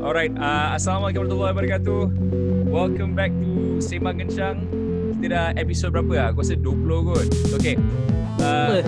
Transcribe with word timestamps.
Alright, 0.00 0.32
uh, 0.40 0.72
Assalamualaikum 0.74 1.28
warahmatullahi 1.28 1.52
wabarakatuh. 1.52 2.02
Welcome 2.72 3.12
back 3.12 3.32
to 3.36 3.78
Sembang 3.84 4.24
Kencang. 4.24 4.64
Kita 5.20 5.26
dah 5.28 5.46
episod 5.60 5.92
berapa 5.92 6.12
lah? 6.16 6.26
Aku 6.32 6.40
rasa 6.40 6.56
20 6.56 7.08
kot. 7.12 7.26
Okay. 7.60 7.76
Uh, 8.40 8.80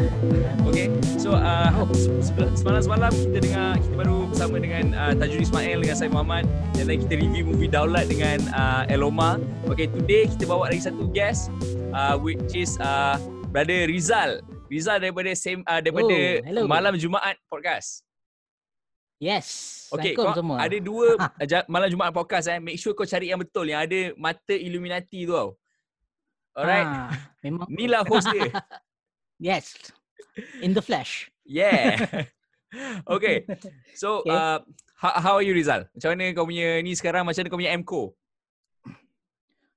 okay, 0.64 0.88
so 1.20 1.36
uh, 1.36 1.68
se- 1.92 2.56
semalam-semalam 2.56 3.12
kita 3.12 3.38
dengar, 3.44 3.76
kita 3.84 3.94
baru 4.00 4.24
bersama 4.32 4.56
dengan 4.56 4.96
uh, 4.96 5.12
Tajul 5.12 5.44
Ismail 5.44 5.76
dengan 5.84 5.96
saya 6.00 6.08
Muhammad 6.08 6.48
dan 6.72 6.88
then 6.88 7.04
kita 7.04 7.20
review 7.20 7.44
movie 7.44 7.68
Daulat 7.68 8.08
dengan 8.08 8.40
uh, 8.56 8.88
Eloma. 8.88 9.36
Okay, 9.68 9.92
today 9.92 10.24
kita 10.24 10.48
bawa 10.48 10.72
lagi 10.72 10.88
satu 10.88 11.04
guest 11.12 11.52
uh, 11.92 12.16
which 12.16 12.56
is 12.56 12.80
uh, 12.80 13.20
Brother 13.52 13.84
Rizal. 13.92 14.40
Rizal 14.72 15.04
daripada 15.04 15.36
same, 15.36 15.60
uh, 15.68 15.84
daripada 15.84 16.40
Oh, 16.40 16.48
hello. 16.48 16.62
Malam 16.64 16.96
Jumaat 16.96 17.36
Podcast. 17.52 18.00
Yes. 19.22 19.46
Okay, 19.94 20.18
kau 20.18 20.34
semua. 20.34 20.58
ada 20.58 20.74
dua 20.82 21.14
ja- 21.46 21.62
malam 21.70 21.86
Jumaat 21.86 22.10
podcast 22.10 22.50
eh. 22.50 22.58
Make 22.58 22.74
sure 22.74 22.90
kau 22.90 23.06
cari 23.06 23.30
yang 23.30 23.38
betul 23.38 23.70
yang 23.70 23.86
ada 23.86 24.10
mata 24.18 24.50
Illuminati 24.50 25.22
tu 25.22 25.30
tau. 25.30 25.54
Alright. 26.58 26.90
Ah, 26.90 27.14
memang. 27.38 27.70
Ni 27.70 27.86
lah 27.86 28.02
host 28.02 28.26
dia. 28.34 28.50
Yes. 29.42 29.74
In 30.62 30.70
the 30.70 30.78
flesh. 30.78 31.26
Yeah. 31.42 31.98
okay. 33.14 33.42
So, 33.98 34.22
Okay. 34.22 34.30
uh, 34.30 34.62
how, 34.94 35.12
how 35.18 35.32
are 35.34 35.42
you 35.42 35.50
Rizal? 35.50 35.90
Macam 35.90 36.14
mana 36.14 36.30
kau 36.30 36.46
punya 36.46 36.78
ni 36.78 36.94
sekarang? 36.94 37.26
Macam 37.26 37.42
mana 37.42 37.50
kau 37.50 37.58
punya 37.58 37.74
MCO? 37.74 38.02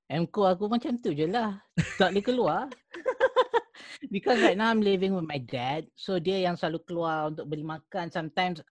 MCO 0.05 0.41
aku 0.45 0.69
macam 0.69 0.93
tu 1.01 1.17
je 1.17 1.25
lah. 1.25 1.57
Tak 1.97 2.13
boleh 2.13 2.21
keluar. 2.21 2.61
Because 4.13 4.37
right 4.37 4.53
now 4.53 4.69
I'm 4.69 4.85
living 4.85 5.17
with 5.17 5.25
my 5.25 5.41
dad. 5.41 5.89
So 5.97 6.21
dia 6.21 6.45
yang 6.45 6.61
selalu 6.61 6.85
keluar 6.85 7.33
untuk 7.33 7.49
beli 7.49 7.65
makan. 7.65 8.13
Sometimes 8.13 8.61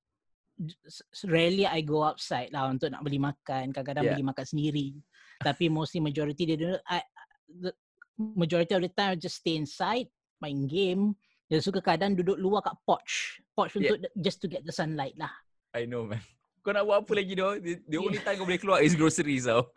rarely 1.27 1.67
I 1.67 1.83
go 1.83 2.07
outside 2.07 2.55
lah 2.55 2.71
untuk 2.71 2.91
nak 2.95 3.03
beli 3.03 3.19
makan. 3.19 3.75
Kadang-kadang 3.75 4.05
Yeah. 4.07 4.13
beli 4.15 4.25
makan 4.27 4.45
sendiri. 4.47 4.87
Tapi 5.43 5.67
mostly 5.67 5.99
majority 5.99 6.43
dia 6.47 6.57
dulu 6.59 6.77
I, 6.87 7.03
the 7.51 7.71
majority 8.17 8.73
of 8.79 8.83
the 8.87 8.93
time 8.93 9.15
I 9.15 9.19
just 9.19 9.43
stay 9.43 9.59
inside, 9.59 10.07
main 10.39 10.71
game. 10.71 11.19
Dia 11.51 11.61
suka 11.61 11.83
kadang 11.83 12.17
duduk 12.17 12.39
luar 12.39 12.63
kat 12.65 12.77
porch. 12.87 13.43
Porch 13.53 13.75
Yeah. 13.77 13.99
untuk 13.99 14.11
just 14.19 14.39
to 14.41 14.47
get 14.47 14.63
the 14.63 14.73
sunlight 14.73 15.19
lah. 15.19 15.31
I 15.75 15.91
know 15.91 16.07
man. 16.07 16.23
Kau 16.65 16.73
nak 16.73 16.89
buat 16.89 17.05
apa 17.05 17.13
lagi 17.13 17.37
tu? 17.37 17.45
The, 17.61 17.73
the 17.85 17.99
only 18.01 18.17
time 18.25 18.41
kau 18.41 18.49
boleh 18.49 18.57
keluar 18.57 18.81
is 18.81 18.97
groceries 18.97 19.45
tau. 19.45 19.69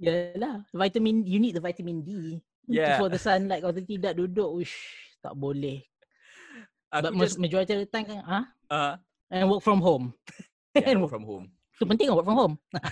Yalah, 0.00 0.64
vitamin 0.72 1.20
you 1.28 1.36
need 1.36 1.52
the 1.52 1.60
vitamin 1.60 2.00
D. 2.00 2.40
Yeah. 2.64 2.96
For 2.96 3.12
the 3.12 3.20
sunlight 3.20 3.60
kalau 3.60 3.76
tidak 3.76 4.16
duduk, 4.16 4.48
ush, 4.62 4.72
tak 5.20 5.36
boleh. 5.36 5.84
Aku 6.90 7.12
But 7.12 7.28
just, 7.28 7.36
majority 7.36 7.76
of 7.76 7.80
the 7.84 7.90
time 7.92 8.06
kan, 8.08 8.18
ah, 8.24 8.44
uh, 8.72 8.94
and 9.30 9.46
work 9.46 9.62
from 9.62 9.80
home. 9.80 10.12
yeah, 10.74 10.90
And 10.90 11.00
work 11.00 11.14
from 11.14 11.24
home. 11.24 11.54
Itu 11.78 11.86
penting 11.86 12.10
kan 12.10 12.18
work 12.18 12.26
from 12.26 12.38
home. 12.38 12.54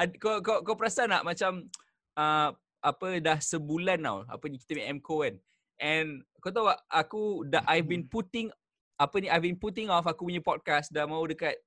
Ad, 0.00 0.18
kau, 0.18 0.42
kau, 0.42 0.66
kau 0.66 0.74
perasan 0.74 1.14
tak 1.14 1.22
macam 1.22 1.70
uh, 2.18 2.50
apa 2.80 3.08
dah 3.20 3.38
sebulan 3.38 4.00
tau 4.00 4.24
apa 4.24 4.44
ni 4.48 4.56
kita 4.56 4.72
punya 4.72 4.88
MCO 4.96 5.16
kan 5.20 5.34
and 5.78 6.08
kau 6.40 6.50
tahu 6.50 6.66
tak 6.72 6.80
aku 6.88 7.22
dah 7.44 7.62
I've 7.68 7.86
been 7.86 8.08
putting 8.08 8.48
apa 8.96 9.16
ni 9.20 9.28
I've 9.28 9.44
been 9.44 9.60
putting 9.60 9.92
off 9.92 10.08
aku 10.08 10.26
punya 10.26 10.40
podcast 10.40 10.88
dah 10.88 11.04
mau 11.04 11.22
dekat 11.28 11.60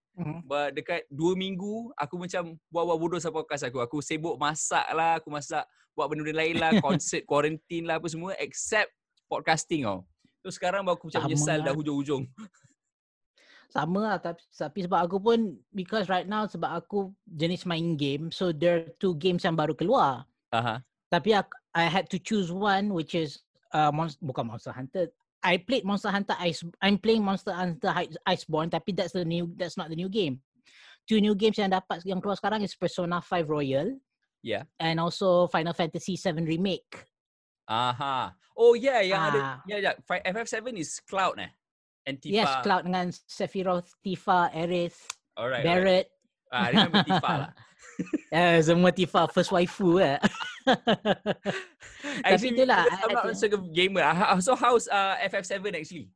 ba- 0.45 0.73
dekat 0.73 1.05
dua 1.09 1.37
minggu 1.37 1.93
aku 1.97 2.17
macam 2.17 2.57
buat-buat 2.69 2.97
bodoh 2.97 3.19
sama 3.21 3.41
podcast 3.41 3.69
aku 3.69 3.81
aku 3.81 4.01
sibuk 4.01 4.37
masak 4.37 4.85
lah 4.93 5.21
aku 5.21 5.29
masak 5.33 5.65
buat 5.93 6.09
benda-benda 6.09 6.41
lain 6.41 6.55
lah 6.57 6.71
konsert 6.85 7.25
quarantine 7.29 7.85
lah 7.85 8.01
apa 8.01 8.09
semua 8.09 8.33
except 8.41 8.89
podcasting 9.29 9.85
tau 9.85 10.05
tu 10.43 10.49
sekarang 10.49 10.81
baru 10.83 10.97
aku 10.97 11.13
macam 11.13 11.21
menyesal 11.29 11.61
lah. 11.61 11.71
dah 11.71 11.73
hujung-hujung 11.73 12.25
Sama 13.73 14.05
lah 14.05 14.17
tapi, 14.21 14.37
tapi 14.53 14.85
sebab 14.85 14.99
aku 15.09 15.17
pun 15.17 15.57
because 15.73 16.05
right 16.05 16.29
now 16.29 16.45
sebab 16.45 16.77
aku 16.77 17.09
jenis 17.25 17.65
main 17.65 17.97
game 17.97 18.29
so 18.29 18.53
there 18.53 18.77
are 18.77 18.85
two 19.01 19.17
games 19.17 19.41
yang 19.41 19.57
baru 19.57 19.73
keluar. 19.73 20.29
aha 20.53 20.85
Tapi 21.09 21.33
aku, 21.33 21.49
I 21.73 21.89
had 21.89 22.05
to 22.13 22.21
choose 22.21 22.53
one 22.53 22.93
which 22.93 23.17
is 23.17 23.41
uh, 23.73 23.89
Monst- 23.89 24.21
bukan 24.21 24.45
Monster 24.45 24.69
Hunter. 24.69 25.09
I 25.41 25.57
played 25.57 25.81
Monster 25.83 26.13
Hunter 26.13 26.37
Ice. 26.45 26.61
I'm 26.85 27.01
playing 27.01 27.25
Monster 27.25 27.49
Hunter 27.51 27.89
Iceborne 28.29 28.69
tapi 28.69 28.93
that's 28.93 29.17
the 29.17 29.25
new 29.25 29.49
that's 29.57 29.73
not 29.73 29.89
the 29.89 29.97
new 29.97 30.07
game. 30.07 30.37
Two 31.09 31.17
new 31.17 31.33
games 31.33 31.57
yang 31.57 31.73
dapat 31.73 32.05
yang 32.05 32.21
keluar 32.21 32.37
sekarang 32.37 32.61
is 32.61 32.77
Persona 32.77 33.19
5 33.25 33.49
Royal 33.49 33.89
yeah 34.45 34.69
and 34.77 35.01
also 35.01 35.49
Final 35.49 35.73
Fantasy 35.73 36.13
7 36.13 36.45
Remake. 36.45 37.09
aha 37.65 38.35
oh 38.59 38.75
yeah 38.75 38.99
yang 39.01 39.21
ada 39.33 39.39
Ah. 39.39 39.55
ya 39.65 39.77
ya 39.81 39.91
Fi- 40.03 40.21
FF7 40.23 40.75
is 40.77 40.99
Cloud 41.03 41.39
eh 41.39 41.51
Antifa 42.03 42.35
Yes, 42.35 42.51
Cloud 42.61 42.83
dengan 42.83 43.07
Sephiroth, 43.11 43.89
Tifa, 44.03 44.51
Aerith, 44.51 44.99
Alright, 45.39 45.63
alright. 45.63 45.65
Barrett. 45.65 46.07
Ah, 46.51 46.67
remember 46.69 47.03
Tifa 47.03 47.33
lah. 47.47 47.51
Eh, 48.33 48.57
semua 48.65 48.89
Tifa 48.89 49.29
first 49.29 49.53
waifu 49.53 50.01
eh. 50.01 50.17
Tapi 52.25 52.45
itulah, 52.57 52.89
I'm 52.89 53.13
not 53.13 53.37
such 53.37 53.53
a 53.53 53.59
gamer. 53.69 54.01
Ah, 54.01 54.15
how- 54.33 54.41
So 54.41 54.57
how's 54.57 54.89
uh, 54.89 55.15
FF7 55.29 55.61
actually? 55.77 56.09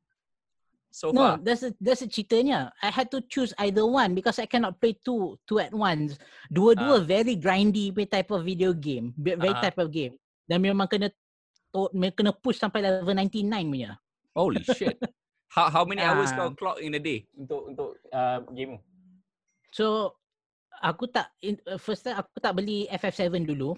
So 0.89 1.13
No, 1.13 1.21
far. 1.21 1.33
that's 1.45 1.61
a, 1.61 1.69
that's 1.77 2.01
a 2.01 2.09
ceritanya. 2.09 2.73
I 2.81 2.89
had 2.89 3.13
to 3.13 3.21
choose 3.29 3.53
either 3.61 3.85
one 3.85 4.17
because 4.17 4.39
I 4.41 4.49
cannot 4.49 4.81
play 4.81 4.97
two 4.97 5.37
two 5.45 5.61
at 5.61 5.69
once. 5.69 6.17
Dua-dua 6.49 7.05
very 7.05 7.37
grindy 7.37 7.93
type 8.09 8.33
of 8.33 8.41
video 8.41 8.73
game, 8.73 9.13
ve- 9.13 9.37
very 9.37 9.53
Ah. 9.53 9.61
type 9.61 9.77
of 9.77 9.93
game. 9.93 10.17
Dan 10.49 10.65
memang 10.65 10.89
kena 10.89 11.13
to, 11.69 11.93
kena 11.93 12.33
push 12.33 12.57
sampai 12.57 12.81
level 12.81 13.13
99 13.13 13.45
punya. 13.69 14.01
Holy 14.33 14.63
shit. 14.65 14.97
How 15.47 15.71
how 15.71 15.83
many 15.87 16.03
hours 16.03 16.31
kau 16.35 16.51
Ah. 16.51 16.55
clock 16.55 16.77
in 16.83 16.95
a 16.95 17.01
day 17.01 17.23
untuk 17.33 17.71
untuk 17.71 17.89
uh, 18.11 18.43
game? 18.51 18.77
So 19.71 20.15
aku 20.83 21.07
tak 21.07 21.31
in, 21.41 21.57
uh, 21.65 21.79
first 21.79 22.03
time 22.03 22.19
aku 22.19 22.37
tak 22.43 22.55
beli 22.59 22.85
FF7 22.91 23.47
dulu. 23.47 23.73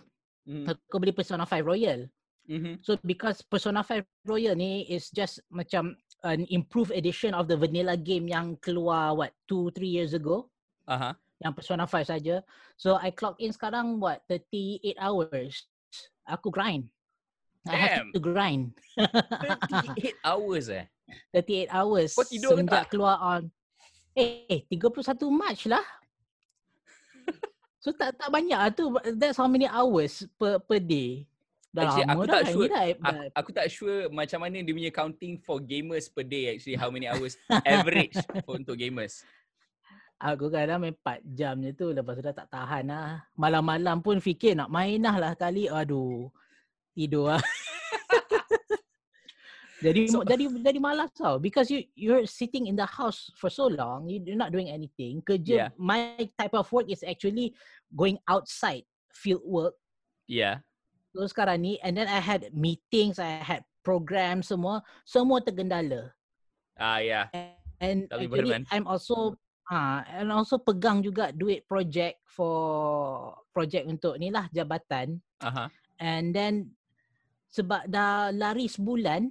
Mm-hmm. 0.50 0.66
Aku 0.90 0.98
beli 0.98 1.14
Persona 1.14 1.46
5 1.46 1.62
Royal. 1.62 2.10
Mm-hmm. 2.50 2.82
So 2.82 2.98
because 3.06 3.46
Persona 3.46 3.86
5 3.86 4.02
Royal 4.26 4.58
ni 4.58 4.90
is 4.90 5.14
just 5.14 5.38
macam 5.54 5.94
an 6.26 6.50
improved 6.50 6.90
edition 6.92 7.38
of 7.38 7.46
the 7.46 7.54
vanilla 7.56 7.94
game 7.94 8.26
yang 8.26 8.58
keluar 8.60 9.14
what 9.14 9.32
2 9.46 9.70
3 9.78 9.86
years 9.86 10.12
ago. 10.18 10.50
Aha. 10.90 11.14
yang 11.40 11.56
Persona 11.56 11.88
5 11.88 12.04
saja. 12.04 12.44
So 12.76 13.00
I 13.00 13.16
clock 13.16 13.40
in 13.40 13.56
sekarang 13.56 14.04
what 14.04 14.20
38 14.28 15.00
hours. 15.00 15.72
Aku 16.28 16.52
grind. 16.52 16.92
I 17.64 17.76
have 17.80 17.96
Damn. 18.04 18.12
to 18.12 18.20
grind. 18.20 18.76
38 19.96 20.20
hours 20.28 20.68
eh. 20.68 20.84
38 21.32 21.70
hours 21.72 22.12
Kau 22.16 22.26
tidur 22.28 22.50
ke 22.52 22.54
semenjak 22.58 22.84
tak? 22.86 22.90
keluar 22.92 23.16
on 23.22 23.44
eh, 24.20 24.46
eh 24.50 24.62
31 24.68 25.32
March 25.32 25.64
lah. 25.70 25.86
so 27.84 27.96
tak 27.96 28.18
tak 28.20 28.30
banyak 28.30 28.60
lah 28.60 28.72
tu. 28.74 28.92
That's 29.16 29.40
how 29.40 29.48
many 29.48 29.70
hours 29.70 30.28
per 30.36 30.60
per 30.60 30.80
day. 30.82 31.24
Dah 31.70 31.86
Actually, 31.86 32.08
aku 32.10 32.24
tak 32.26 32.42
ini 32.42 32.54
sure. 32.58 32.66
dah, 32.66 32.84
Aku, 32.90 33.22
aku 33.38 33.50
tak 33.54 33.68
sure 33.70 33.98
macam 34.10 34.40
mana 34.42 34.58
dia 34.66 34.74
punya 34.74 34.90
counting 34.90 35.38
for 35.38 35.62
gamers 35.62 36.10
per 36.10 36.26
day 36.26 36.58
actually 36.58 36.74
how 36.74 36.90
many 36.90 37.06
hours 37.06 37.38
average 37.70 38.18
for 38.42 38.58
untuk 38.58 38.74
gamers. 38.74 39.22
Aku 40.20 40.52
kadang 40.52 40.84
main 40.84 40.92
4 40.92 41.24
jam 41.32 41.56
je 41.64 41.72
tu 41.72 41.96
Lepas 41.96 42.20
tu 42.20 42.24
dah 42.28 42.36
tak 42.36 42.52
tahan 42.52 42.92
lah 42.92 43.24
Malam-malam 43.40 44.04
pun 44.04 44.20
fikir 44.20 44.52
nak 44.52 44.68
main 44.68 45.00
lah 45.00 45.16
lah 45.16 45.32
kali 45.32 45.72
Aduh 45.72 46.28
Tidur 46.92 47.32
lah 47.32 47.40
Jadi 49.80 50.12
So- 50.12 50.28
jadi 50.28 50.52
jadi 50.52 50.80
malas 50.80 51.16
tau 51.16 51.40
because 51.40 51.72
you 51.72 51.88
you're 51.96 52.28
sitting 52.28 52.68
in 52.68 52.76
the 52.76 52.84
house 52.84 53.32
for 53.40 53.48
so 53.48 53.72
long 53.72 54.12
you- 54.12 54.20
you're 54.28 54.36
not 54.40 54.52
doing 54.52 54.68
anything 54.68 55.24
Yeah. 55.24 55.26
kerja 55.26 55.56
my 55.80 56.20
type 56.36 56.52
of 56.52 56.68
work 56.68 56.92
is 56.92 57.00
actually 57.00 57.56
going 57.96 58.20
outside 58.28 58.84
field 59.16 59.40
work 59.48 59.80
Yeah. 60.28 60.60
so 61.16 61.24
sekarang 61.24 61.64
ni 61.64 61.74
and 61.80 61.96
then 61.96 62.12
I 62.12 62.20
had 62.20 62.52
meetings 62.52 63.24
I 63.24 63.40
had 63.40 63.64
programs 63.80 64.52
semua 64.52 64.84
semua 65.08 65.40
tergendala 65.40 66.12
Ah 66.76 67.00
yeah. 67.04 67.28
And 67.80 68.08
actually, 68.12 68.52
man. 68.56 68.64
I'm 68.72 68.84
also 68.88 69.36
ah 69.68 70.04
and 70.08 70.32
also 70.32 70.60
pegang 70.60 71.04
juga 71.04 71.32
duit 71.32 71.68
project 71.68 72.20
for 72.28 73.36
project 73.52 73.88
untuk 73.88 74.16
ni 74.16 74.32
lah 74.32 74.48
jabatan. 74.52 75.20
Aha. 75.44 75.68
And 76.00 76.32
then 76.32 76.76
sebab 77.52 77.92
dah 77.92 78.32
lari 78.32 78.72
sebulan, 78.72 79.28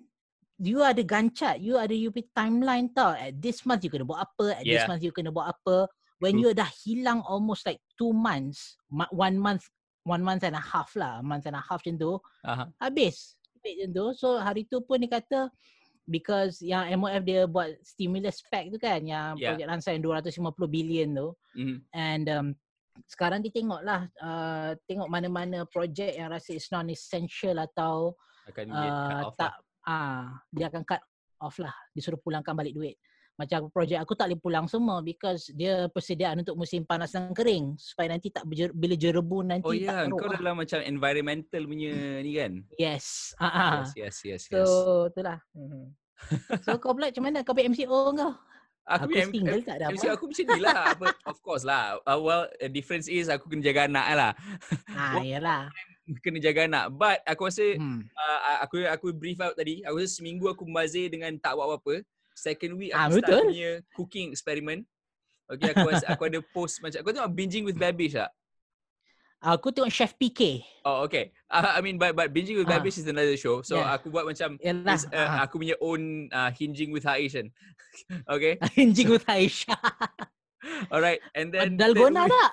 you 0.59 0.83
ada 0.83 1.03
gancat, 1.07 1.63
you 1.63 1.79
ada 1.79 1.95
you 1.95 2.11
punya 2.11 2.27
timeline 2.35 2.91
tau. 2.91 3.15
At 3.15 3.39
this 3.39 3.63
month 3.63 3.87
you 3.87 3.91
kena 3.91 4.05
buat 4.07 4.27
apa, 4.27 4.59
at 4.59 4.65
this 4.67 4.83
Yeah. 4.83 4.91
month 4.91 5.03
you 5.07 5.15
kena 5.15 5.31
buat 5.31 5.55
apa. 5.55 5.87
When 6.19 6.35
True. 6.35 6.51
you 6.51 6.59
dah 6.59 6.67
hilang 6.83 7.23
almost 7.23 7.63
like 7.63 7.79
two 7.95 8.11
months, 8.11 8.75
one 9.15 9.39
month, 9.39 9.71
one 10.03 10.19
month 10.27 10.43
and 10.43 10.59
a 10.59 10.63
half 10.63 10.91
lah, 10.99 11.23
month 11.23 11.47
and 11.47 11.55
a 11.55 11.63
half 11.63 11.79
macam 11.87 11.95
tu, 11.95 12.13
Aha. 12.43 12.67
habis. 12.83 13.39
Habis 13.63 13.75
macam 13.87 13.91
tu. 13.95 14.07
So 14.19 14.29
hari 14.43 14.67
tu 14.67 14.83
pun 14.83 14.99
dia 14.99 15.23
kata 15.23 15.47
because 16.11 16.59
yang 16.59 16.89
MOF 16.99 17.23
dia 17.23 17.47
buat 17.47 17.79
stimulus 17.87 18.43
pack 18.51 18.73
tu 18.75 18.81
kan 18.83 18.99
yang 19.05 19.39
Yeah. 19.39 19.55
projek 19.55 19.67
Lansa 19.71 19.95
yang 19.95 20.03
250 20.03 20.67
bilion 20.67 21.09
tu 21.15 21.29
Mhm. 21.55 21.77
and 21.93 22.27
um, 22.33 22.47
sekarang 23.07 23.45
dia 23.45 23.53
tengok 23.55 23.85
lah 23.85 24.09
uh, 24.19 24.73
tengok 24.89 25.07
mana-mana 25.07 25.69
projek 25.69 26.17
yang 26.19 26.33
rasa 26.33 26.57
is 26.57 26.67
non-essential 26.73 27.55
atau 27.63 28.17
Akan 28.49 28.73
uh, 28.73 29.29
tak 29.37 29.53
lah. 29.55 29.68
Ah 29.89 30.37
dia 30.53 30.69
akan 30.69 30.85
cut 30.85 31.01
off 31.41 31.57
lah 31.57 31.73
disuruh 31.97 32.21
pulangkan 32.21 32.53
balik 32.53 32.77
duit 32.77 33.01
macam 33.39 33.71
projek 33.71 34.03
aku 34.03 34.19
tak 34.19 34.27
boleh 34.29 34.41
pulang 34.43 34.67
semua 34.67 34.99
because 34.99 35.55
dia 35.55 35.87
persediaan 35.95 36.43
untuk 36.43 36.59
musim 36.59 36.83
panas 36.83 37.15
dan 37.15 37.31
kering 37.31 37.79
supaya 37.79 38.11
nanti 38.11 38.35
tak 38.35 38.43
berjer- 38.43 38.75
bila 38.75 38.99
jerebu 38.99 39.47
nanti 39.47 39.63
Oh 39.63 39.71
ya, 39.71 39.87
tak 39.87 39.95
yeah. 39.95 40.11
kau 40.11 40.19
teruk 40.19 40.33
lah. 40.35 40.39
dalam 40.43 40.55
macam 40.59 40.79
environmental 40.83 41.63
punya 41.63 41.95
ni 42.19 42.35
kan? 42.35 42.53
Yes. 42.75 43.39
Ah, 43.39 43.47
ah. 43.47 43.75
Yes, 43.95 43.95
yes, 43.95 44.17
yes, 44.27 44.43
So 44.51 44.59
yes. 44.59 44.75
itulah. 45.15 45.39
Mhm. 45.55 45.83
So 46.67 46.83
kau 46.83 46.99
pula 46.99 47.15
macam 47.15 47.25
mana 47.31 47.47
kau 47.47 47.55
ambil 47.55 47.71
MCO 47.71 47.99
kau? 48.11 48.33
Aku, 48.91 49.07
punya 49.07 49.23
M- 49.23 49.31
single 49.31 49.63
tak 49.63 49.75
ada 49.79 49.85
MC 49.95 50.03
apa. 50.03 50.15
aku 50.19 50.25
macam 50.27 50.45
ni 50.51 50.61
lah. 50.65 50.83
Of 51.31 51.39
course 51.39 51.63
lah. 51.63 51.83
Uh, 52.03 52.19
well, 52.19 52.43
the 52.59 52.67
difference 52.67 53.07
is 53.07 53.31
aku 53.31 53.47
kena 53.47 53.63
jaga 53.63 53.87
anak 53.87 54.07
lah. 54.19 54.33
Ah, 54.91 55.23
yalah. 55.39 55.71
Kena 56.25 56.39
jaga 56.41 56.65
anak. 56.65 56.85
But 56.97 57.21
aku 57.23 57.49
rasa 57.49 57.77
Hmm. 57.77 58.09
uh, 58.13 58.59
aku 58.65 58.81
aku 58.85 59.07
brief 59.13 59.39
out 59.39 59.55
tadi. 59.55 59.85
Aku 59.85 60.01
rasa 60.01 60.19
seminggu 60.19 60.49
aku 60.49 60.65
membazir 60.65 61.13
dengan 61.13 61.37
tak 61.37 61.53
buat 61.53 61.69
apa-apa. 61.69 62.01
Second 62.33 62.79
week 62.79 62.95
Ah, 62.95 63.07
aku 63.07 63.19
start 63.19 63.29
betul. 63.29 63.45
punya 63.51 63.71
cooking 63.93 64.27
experiment. 64.33 64.83
Okay, 65.49 65.73
aku 65.73 65.89
rasa, 65.89 66.05
aku 66.13 66.29
ada 66.29 66.41
post 66.53 66.79
macam 66.79 67.01
kau 67.01 67.09
tengok 67.11 67.33
binging 67.33 67.65
with 67.65 67.77
babish 67.77 68.13
tak? 68.13 68.29
Aku 69.39 69.71
tengok 69.71 69.89
Chef 69.89 70.13
PK. 70.15 70.61
Oh 70.83 71.07
okay. 71.07 71.31
Uh, 71.47 71.79
I 71.79 71.81
mean 71.81 71.95
but 71.95 72.11
but 72.13 72.35
binging 72.35 72.59
with 72.59 72.67
Ah. 72.67 72.77
babish 72.77 72.99
is 72.99 73.07
another 73.07 73.39
show. 73.39 73.63
So 73.63 73.79
Yeah. 73.79 73.95
aku 73.95 74.11
buat 74.11 74.27
macam 74.27 74.59
Yalah. 74.59 74.97
is, 74.99 75.07
uh, 75.09 75.19
ah. 75.19 75.47
aku 75.47 75.63
punya 75.63 75.79
own 75.79 76.27
uh, 76.31 76.51
hinging 76.53 76.91
with 76.91 77.07
Haish 77.07 77.39
kan. 77.39 77.49
okay. 78.35 78.59
Hinging 78.79 79.09
with 79.09 79.25
Aisyah. 79.27 79.79
Alright. 80.91 81.23
And 81.35 81.55
then 81.55 81.79
Dalgona 81.79 82.27
third 82.27 82.53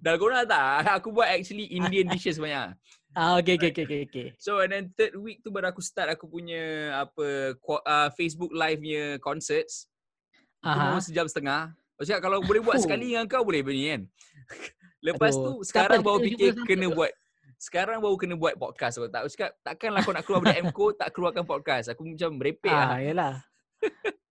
Dalgona 0.00 0.48
tak. 0.48 0.84
Aku 1.00 1.12
buat 1.12 1.28
actually 1.28 1.68
Indian 1.72 2.08
dishes 2.10 2.40
banyak. 2.40 2.74
Ah, 3.14 3.38
okay, 3.38 3.54
okay, 3.54 3.70
okay, 3.70 3.86
okay, 3.86 4.00
okay. 4.10 4.28
So 4.42 4.58
and 4.58 4.74
then 4.74 4.90
third 4.98 5.14
week 5.14 5.38
tu 5.38 5.54
baru 5.54 5.70
aku 5.70 5.78
start 5.78 6.10
aku 6.10 6.26
punya 6.26 6.90
apa 6.98 7.54
uh, 7.62 8.10
Facebook 8.18 8.50
live 8.50 8.82
punya 8.82 9.22
concerts. 9.22 9.86
Aha. 10.66 10.90
memang 10.90 10.98
sejam 10.98 11.22
setengah. 11.30 11.70
Maksudnya 11.94 12.18
kalau 12.18 12.42
boleh 12.42 12.58
buat 12.58 12.82
sekali 12.82 13.14
dengan 13.14 13.30
kau 13.30 13.46
boleh 13.46 13.62
bunyi 13.62 13.86
kan. 13.86 14.02
Lepas 15.14 15.38
Aduh, 15.38 15.62
tu 15.62 15.70
sekarang 15.70 16.02
baru 16.02 16.26
fikir 16.26 16.58
kena 16.66 16.90
buat 16.90 17.14
sekarang 17.54 18.02
baru 18.02 18.18
kena 18.18 18.34
buat 18.34 18.58
podcast 18.58 18.98
aku 18.98 19.06
tak. 19.06 19.20
Aku 19.22 19.30
cakap 19.30 19.50
takkanlah 19.62 20.00
kau 20.02 20.10
nak 20.10 20.24
keluar 20.26 20.40
dari 20.42 20.58
MCO 20.66 20.86
tak 20.98 21.08
keluarkan 21.14 21.44
podcast. 21.46 21.86
Aku 21.94 22.02
macam 22.02 22.34
merepek 22.34 22.74
Ah, 22.74 22.98
lah. 22.98 22.98
yalah. 22.98 23.34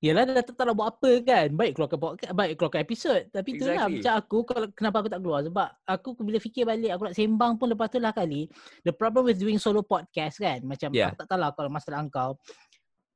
Yalah 0.03 0.27
dah 0.27 0.43
tak 0.43 0.59
tahu 0.59 0.67
nak 0.67 0.75
buat 0.75 0.89
apa 0.99 1.11
kan. 1.23 1.47
Baik 1.55 1.73
keluarkan 1.79 1.99
podcast, 2.03 2.33
baik 2.35 2.53
keluarkan 2.59 2.81
episod. 2.83 3.21
Tapi 3.31 3.49
tu 3.55 3.63
lah 3.71 3.87
Exactly. 3.87 3.95
macam 4.03 4.13
aku 4.19 4.39
kalau 4.43 4.67
kenapa 4.75 4.97
aku 4.99 5.09
tak 5.15 5.21
keluar 5.23 5.41
sebab 5.47 5.69
aku 5.87 6.09
bila 6.27 6.39
fikir 6.43 6.63
balik 6.67 6.91
aku 6.91 7.03
nak 7.07 7.15
sembang 7.15 7.53
pun 7.55 7.67
lepas 7.71 7.87
tu 7.87 8.03
lah 8.03 8.11
kali. 8.11 8.51
The 8.83 8.91
problem 8.91 9.31
with 9.31 9.39
doing 9.39 9.63
solo 9.63 9.87
podcast 9.87 10.43
kan 10.43 10.59
macam 10.67 10.91
Yeah. 10.91 11.15
aku 11.15 11.23
tak 11.23 11.29
tahu 11.31 11.39
lah 11.39 11.51
kalau 11.55 11.71
masalah 11.71 12.03
kau. 12.11 12.35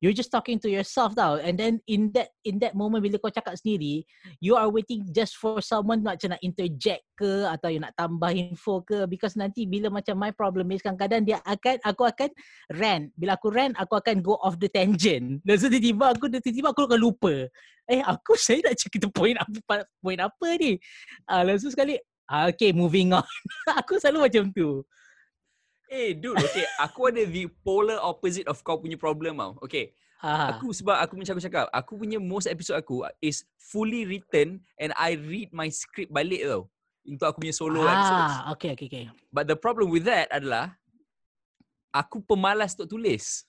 You're 0.05 0.13
just 0.13 0.29
talking 0.29 0.61
to 0.61 0.69
yourself 0.69 1.17
tau. 1.17 1.41
And 1.41 1.57
then 1.57 1.81
in 1.89 2.13
that 2.13 2.37
in 2.45 2.61
that 2.61 2.77
moment 2.77 3.01
bila 3.01 3.17
kau 3.17 3.33
cakap 3.33 3.57
sendiri 3.57 4.05
you 4.45 4.53
are 4.53 4.69
waiting 4.69 5.09
just 5.09 5.41
for 5.41 5.65
someone 5.65 6.05
nak 6.05 6.21
macam 6.21 6.37
nak 6.37 6.43
interject 6.45 7.09
ke 7.17 7.49
atau 7.49 7.73
you 7.73 7.81
nak 7.81 7.97
tambah 7.97 8.29
info 8.37 8.85
ke. 8.85 9.09
Because 9.09 9.41
nanti 9.41 9.65
bila 9.65 9.89
macam 9.89 10.21
my 10.21 10.37
problem 10.37 10.69
is 10.77 10.85
kadang-kadang 10.85 11.25
dia 11.25 11.41
akan 11.49 11.81
aku 11.81 12.03
akan 12.05 12.31
rant. 12.77 13.09
Bila 13.17 13.41
aku 13.41 13.49
rant 13.49 13.73
aku 13.81 13.97
akan 13.97 14.21
go 14.21 14.37
off 14.45 14.61
the 14.61 14.69
tangent. 14.69 15.41
Dan 15.49 15.57
so 15.57 15.73
tiba-tiba 15.73 16.13
aku 16.13 16.29
tiba-tiba 16.29 16.77
aku 16.77 16.85
akan 16.85 17.01
lupa. 17.01 17.49
Eh 17.89 18.05
aku 18.05 18.37
saya 18.45 18.61
nak 18.69 18.77
cerita 18.77 19.09
point 19.09 19.41
apa 19.41 19.89
point 20.05 20.21
apa 20.21 20.49
ni? 20.61 20.77
Ah 21.25 21.41
langsung 21.41 21.73
sekali 21.73 21.97
ah, 22.29 22.53
okay 22.53 22.75
moving 22.75 23.15
on. 23.17 23.25
Aku 23.81 23.97
selalu 24.03 24.29
macam 24.29 24.45
tu 24.51 24.83
Eh 25.87 26.19
dude, 26.19 26.39
okay. 26.39 26.67
Aku 26.83 27.07
ada 27.07 27.23
the 27.23 27.47
polar 27.63 28.03
opposite 28.03 28.47
of 28.51 28.59
kau 28.67 28.79
punya 28.79 28.99
problem 28.99 29.39
tau. 29.39 29.55
Okay. 29.63 29.95
ah 30.19 30.57
Aku 30.57 30.73
sebab 30.75 30.97
aku 30.99 31.15
macam 31.15 31.37
aku 31.37 31.45
cakap, 31.45 31.67
aku 31.71 31.93
punya 31.95 32.19
most 32.19 32.51
episode 32.51 32.81
aku 32.81 33.07
is 33.23 33.45
fully 33.61 34.03
written 34.03 34.65
and 34.81 34.91
I 34.97 35.15
read 35.15 35.55
my 35.55 35.71
script 35.71 36.11
balik 36.11 36.43
tau. 36.43 36.67
Untuk 37.07 37.27
aku 37.31 37.39
punya 37.47 37.55
solo 37.55 37.87
episodes. 37.87 38.35
ah 38.35 38.51
okay 38.51 38.75
okay 38.75 38.87
okay 38.91 39.05
But 39.31 39.47
the 39.47 39.55
problem 39.55 39.95
with 39.95 40.11
that 40.11 40.27
adalah 40.35 40.75
aku 41.95 42.19
pemalas 42.19 42.75
untuk 42.75 42.99
tulis. 42.99 43.47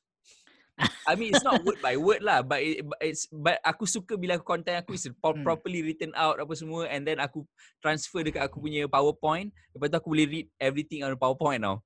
I 1.10 1.18
mean 1.18 1.34
it's 1.34 1.42
not 1.42 1.66
word 1.66 1.82
by 1.82 1.98
word 1.98 2.22
lah 2.22 2.46
but 2.46 2.62
it, 2.62 2.86
but 2.86 3.02
it's 3.02 3.26
but 3.34 3.58
aku 3.66 3.90
suka 3.90 4.14
bila 4.14 4.38
content 4.38 4.86
aku 4.86 4.94
is 4.94 5.10
Hmm. 5.10 5.42
properly 5.42 5.82
written 5.82 6.14
out 6.14 6.38
apa 6.38 6.54
semua 6.54 6.86
and 6.86 7.02
then 7.02 7.18
aku 7.18 7.42
transfer 7.82 8.22
dekat 8.22 8.46
aku 8.46 8.62
punya 8.62 8.86
PowerPoint 8.86 9.50
lepas 9.74 9.90
tu 9.90 9.98
aku 9.98 10.14
boleh 10.14 10.28
read 10.30 10.48
everything 10.62 11.02
on 11.02 11.10
the 11.10 11.18
PowerPoint 11.18 11.66
now. 11.66 11.82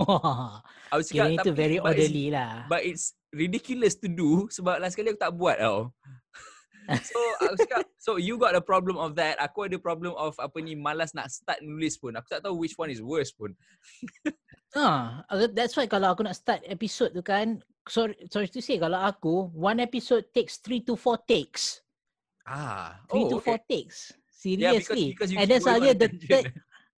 Aku 0.00 1.02
kira 1.08 1.28
cakap 1.28 1.28
itu 1.32 1.50
tapi 1.52 1.58
very 1.58 1.78
but 1.78 1.84
it's- 1.84 1.88
orderly 1.92 2.26
lah. 2.32 2.52
But 2.68 2.82
it's 2.84 3.04
ridiculous 3.32 3.94
to 4.00 4.08
do 4.08 4.48
sebab 4.48 4.80
last 4.80 4.96
kali 4.96 5.12
aku 5.12 5.20
tak 5.20 5.34
buat 5.36 5.56
tau. 5.60 5.92
so 7.08 7.18
aku 7.38 7.54
cakap, 7.62 7.80
so 7.96 8.10
you 8.18 8.34
got 8.36 8.58
a 8.58 8.64
problem 8.64 8.98
of 8.98 9.14
that. 9.14 9.38
Aku 9.38 9.68
ada 9.68 9.78
problem 9.78 10.16
of 10.18 10.34
apa 10.42 10.58
ni 10.58 10.74
malas 10.74 11.14
nak 11.14 11.30
start 11.30 11.62
nulis 11.62 11.94
pun. 12.00 12.16
Aku 12.18 12.26
tak 12.26 12.42
tahu 12.42 12.58
which 12.58 12.74
one 12.74 12.90
is 12.90 13.04
worse 13.04 13.32
pun. 13.32 13.52
Ah, 14.72 15.20
uh, 15.28 15.44
that's 15.52 15.76
why 15.76 15.84
kalau 15.84 16.16
aku 16.16 16.24
nak 16.24 16.32
start 16.32 16.64
episode 16.64 17.12
tu 17.12 17.20
kan, 17.20 17.60
sorry, 17.84 18.16
sorry 18.32 18.48
to 18.48 18.64
say 18.64 18.80
kalau 18.80 19.04
aku 19.04 19.52
one 19.52 19.76
episode 19.84 20.24
takes 20.32 20.56
3 20.64 20.80
to 20.80 20.96
4 20.96 21.20
takes. 21.28 21.84
Ah, 22.48 22.96
3 23.12 23.28
to 23.28 23.36
4 23.36 23.60
takes. 23.68 24.16
Yeah, 24.42 24.80
because, 24.80 24.96
Seriously. 24.96 25.04
because 25.12 25.30
And 25.36 25.44
then 25.44 25.60
going 25.60 25.60
on 25.60 25.62
selalunya 25.62 25.92
a 25.92 26.00
the 26.00 26.08
third 26.24 26.46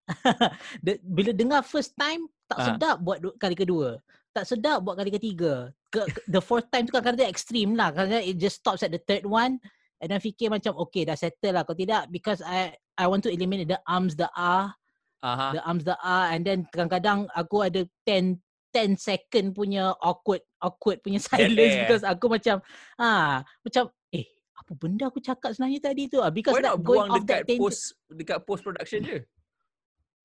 bila 1.07 1.31
dengar 1.31 1.61
first 1.61 1.93
time 1.95 2.25
tak 2.45 2.57
Ah. 2.57 2.65
sedap 2.67 2.97
buat 2.99 3.17
kali 3.35 3.53
kedua. 3.53 3.97
Tak 4.29 4.45
sedap 4.45 4.83
buat 4.83 4.95
kali 4.95 5.09
ketiga. 5.09 5.71
Ke, 5.87 6.05
ke- 6.05 6.25
the 6.27 6.37
fourth 6.37 6.67
time 6.67 6.83
tu 6.83 6.91
kadang-kadang 6.91 7.25
extreme 7.25 7.73
lah. 7.73 7.89
Kadang 7.89 8.21
it 8.21 8.35
just 8.35 8.59
stops 8.59 8.83
at 8.83 8.91
the 8.91 8.99
third 8.99 9.23
one. 9.23 9.57
And 9.97 10.07
then 10.07 10.19
fikir 10.19 10.51
macam 10.51 10.75
okay 10.77 11.03
dah 11.03 11.15
settle 11.15 11.55
lah. 11.55 11.63
Kalau 11.63 11.79
tidak 11.79 12.09
because 12.09 12.39
I 12.39 12.75
I 12.93 13.07
want 13.07 13.23
to 13.23 13.31
eliminate 13.31 13.65
the 13.65 13.79
arms, 13.83 14.13
the 14.13 14.27
ah, 14.29 14.75
Aha. 15.19 15.55
the 15.55 15.61
arms, 15.63 15.83
the 15.83 15.95
ah. 15.97 16.29
And 16.29 16.43
then 16.43 16.67
kadang-kadang 16.67 17.31
aku 17.31 17.63
ada 17.63 17.81
10 18.03 18.37
10 18.69 18.99
second 18.99 19.55
punya 19.55 19.95
awkward 19.97 20.43
awkward 20.59 20.99
punya 20.99 21.17
silence 21.23 21.55
eh. 21.71 21.79
because 21.81 22.03
aku 22.03 22.27
macam 22.27 22.59
ah 22.99 23.39
macam 23.63 23.87
eh 24.11 24.27
apa 24.53 24.71
benda 24.75 25.07
aku 25.07 25.23
cakap 25.23 25.55
sebenarnya 25.55 25.79
tadi 25.81 26.11
tu 26.11 26.19
ah 26.19 26.27
because 26.27 26.51
Why 26.51 26.59
that 26.61 26.75
going 26.77 27.07
buang 27.07 27.09
off 27.09 27.23
that 27.23 27.47
dekat 27.47 27.55
tangent- 27.55 27.61
post 27.63 27.81
dekat 28.11 28.37
post 28.43 28.61
production 28.61 28.99
je? 29.01 29.17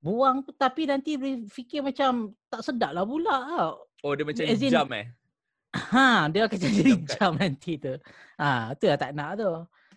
Buang 0.01 0.41
tu, 0.41 0.51
tapi 0.53 0.89
nanti 0.89 1.15
boleh 1.15 1.45
fikir 1.47 1.85
macam 1.85 2.33
tak 2.49 2.65
sedap 2.65 2.97
lah 2.97 3.05
pula 3.05 3.37
tau. 3.47 3.73
Oh 4.01 4.17
dia 4.17 4.25
macam 4.25 4.43
As 4.45 4.61
in- 4.61 4.73
jam 4.73 4.89
eh. 4.93 5.07
Ha, 5.95 6.27
dia 6.27 6.51
akan 6.51 6.59
jadi 6.59 6.83
Jam 6.83 7.01
jam 7.07 7.33
nanti 7.39 7.79
tu. 7.79 7.95
Ha, 8.37 8.75
tu 8.75 8.91
lah 8.91 8.99
tak 8.99 9.15
nak 9.15 9.39
tu. 9.39 9.53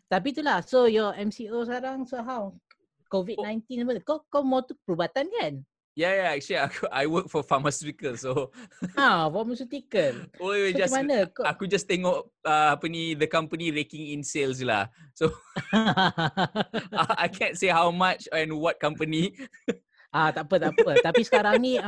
Tapi 0.06 0.30
itulah, 0.30 0.62
so 0.62 0.86
your 0.86 1.16
MCO 1.18 1.66
sekarang, 1.66 2.06
so 2.06 2.22
how? 2.22 2.54
COVID-19 3.10 3.82
Oh. 3.82 3.98
tu. 3.98 4.02
Kau, 4.06 4.20
kau 4.30 4.44
mau 4.46 4.62
tu 4.62 4.78
perubatan 4.86 5.26
kan? 5.34 5.54
Yeah, 5.94 6.10
yeah, 6.14 6.30
actually 6.34 6.58
aku 6.58 6.90
I 6.90 7.06
work 7.06 7.30
for 7.30 7.46
pharmaceutical 7.46 8.18
so 8.18 8.50
Ha, 8.98 9.30
pharmaceutical. 9.30 10.26
oh, 10.42 10.50
So 10.50 10.74
just 10.74 10.90
mana? 10.90 11.30
Kau, 11.30 11.46
aku 11.46 11.70
just 11.70 11.86
tengok 11.86 12.34
uh, 12.42 12.74
apa 12.74 12.86
ni 12.90 13.14
the 13.14 13.30
company 13.30 13.70
raking 13.70 14.10
in 14.10 14.26
sales 14.26 14.58
lah. 14.66 14.90
So 15.14 15.30
I 17.18 17.30
can't 17.30 17.54
say 17.58 17.70
how 17.70 17.94
much 17.94 18.26
and 18.34 18.58
what 18.58 18.82
company. 18.82 19.38
Ah, 20.14 20.30
tak 20.30 20.48
apa, 20.48 20.56
tak 20.62 20.72
apa. 20.78 20.92
Tapi 21.02 21.22
sekarang 21.26 21.58
ni, 21.60 21.82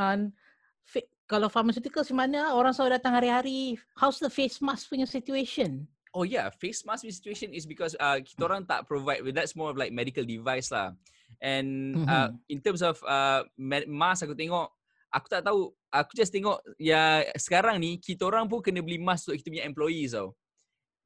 fa- 0.84 1.10
kalau 1.26 1.46
pharmaceutical 1.48 2.02
macam 2.02 2.18
mana? 2.18 2.40
Orang 2.52 2.74
selalu 2.74 2.98
datang 2.98 3.14
hari-hari. 3.14 3.78
How's 3.94 4.18
the 4.18 4.28
face 4.28 4.58
mask 4.60 4.90
punya 4.90 5.06
situation? 5.06 5.86
Oh 6.16 6.24
yeah, 6.24 6.48
face 6.48 6.80
mask 6.82 7.04
situation 7.04 7.52
is 7.52 7.68
because 7.68 7.92
uh, 8.00 8.16
kita 8.18 8.40
orang 8.46 8.64
tak 8.64 8.88
provide. 8.88 9.20
That's 9.36 9.52
more 9.52 9.68
of 9.68 9.76
like 9.76 9.92
medical 9.92 10.24
device 10.24 10.72
lah. 10.72 10.96
And 11.44 12.00
uh, 12.08 12.32
Mhm. 12.32 12.48
in 12.48 12.58
terms 12.64 12.80
of 12.80 12.96
uh, 13.04 13.44
ma- 13.60 13.84
mask 13.84 14.24
aku 14.24 14.32
tengok, 14.32 14.70
aku 15.12 15.26
tak 15.28 15.44
tahu. 15.44 15.68
Aku 15.92 16.12
just 16.16 16.32
tengok 16.32 16.60
ya 16.76 17.20
sekarang 17.36 17.80
ni 17.80 17.96
kita 17.96 18.24
orang 18.24 18.48
pun 18.48 18.60
kena 18.60 18.80
beli 18.80 18.96
mask 18.96 19.28
untuk 19.28 19.40
kita 19.40 19.48
punya 19.52 19.64
employees 19.68 20.12
tau. 20.16 20.32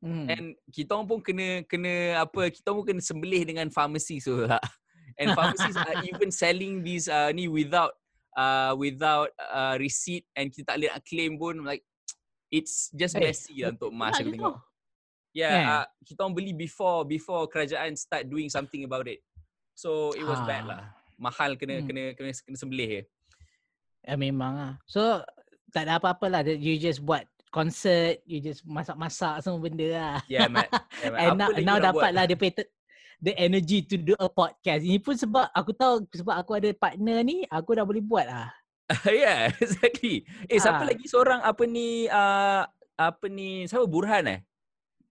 Hmm. 0.00 0.27
And 0.31 0.45
kita 0.71 0.95
orang 0.95 1.07
pun 1.11 1.19
kena 1.21 1.62
kena 1.67 2.23
apa? 2.23 2.47
Kita 2.49 2.71
orang 2.71 2.79
pun 2.79 2.87
kena 2.95 3.03
sembelih 3.03 3.43
dengan 3.43 3.67
pharmacy 3.71 4.23
so 4.23 4.47
lah. 4.47 4.62
And 5.17 5.33
pharmacies 5.33 5.75
are 5.75 6.02
even 6.11 6.31
selling 6.31 6.83
these 6.83 7.07
uh, 7.07 7.31
ni 7.31 7.47
without 7.47 7.97
uh, 8.35 8.75
without 8.75 9.31
uh, 9.38 9.75
receipt 9.75 10.26
and 10.35 10.49
kita 10.49 10.69
tak 10.69 10.76
boleh 10.79 10.90
nak 10.90 11.02
claim 11.02 11.33
pun 11.35 11.55
like 11.62 11.83
it's 12.49 12.90
just 12.93 13.14
Eh, 13.14 13.23
messy 13.23 13.62
lah 13.62 13.73
untuk 13.73 13.90
mask 13.90 14.19
lah 14.19 14.23
aku 14.23 14.31
tengok. 14.31 14.55
tu. 14.55 14.69
Yeah, 15.31 15.55
Kan? 15.55 15.64
uh, 15.64 15.87
kita 16.02 16.19
orang 16.21 16.35
beli 16.35 16.52
before 16.52 17.07
before 17.07 17.47
kerajaan 17.47 17.95
start 17.95 18.26
doing 18.26 18.47
something 18.47 18.83
about 18.83 19.07
it. 19.07 19.23
So 19.73 20.11
it 20.12 20.23
was 20.23 20.43
bad 20.43 20.67
Ah. 20.67 20.69
lah. 20.69 20.83
Mahal 21.17 21.55
kena 21.55 21.79
Hmm. 21.79 21.87
kena 21.87 22.02
kena 22.12 22.31
kena 22.35 22.57
sembelih 22.57 22.88
je. 22.90 23.02
Ya 24.00 24.14
memang 24.14 24.52
lah. 24.52 24.73
So 24.85 25.23
tak 25.71 25.87
ada 25.87 26.02
apa-apa 26.02 26.26
lah. 26.26 26.40
You 26.43 26.75
just 26.76 26.99
buat 27.00 27.23
concert, 27.50 28.19
you 28.25 28.38
just 28.38 28.62
masak-masak 28.62 29.38
semua 29.40 29.59
benda 29.59 29.87
lah. 29.90 30.17
Yeah, 30.26 30.47
man. 30.47 30.67
Yeah, 30.99 31.11
man. 31.11 31.19
And 31.23 31.31
now, 31.37 31.49
now 31.57 31.76
dapat 31.79 32.11
buat? 32.11 32.17
lah 32.17 32.25
dia 32.25 32.35
patent 32.35 32.67
the 33.21 33.33
energy 33.37 33.81
to 33.81 33.97
do 33.97 34.17
a 34.17 34.27
podcast. 34.27 34.81
Ini 34.81 34.99
pun 34.99 35.15
sebab 35.15 35.49
aku 35.50 35.71
tahu 35.71 36.03
sebab 36.11 36.35
aku 36.35 36.57
ada 36.57 36.73
partner 36.73 37.21
ni, 37.21 37.45
aku 37.47 37.73
dah 37.73 37.85
boleh 37.85 38.00
buat 38.00 38.25
lah. 38.25 38.49
yeah, 39.07 39.53
exactly. 39.57 40.27
Eh, 40.45 40.59
siapa 40.59 40.83
Ah. 40.83 40.89
lagi 40.91 41.07
seorang 41.07 41.41
apa 41.41 41.62
ni 41.62 42.05
uh, 42.07 42.67
apa 42.97 43.27
ni 43.27 43.65
siapa 43.65 43.87
Burhan 43.87 44.27
eh? 44.27 44.41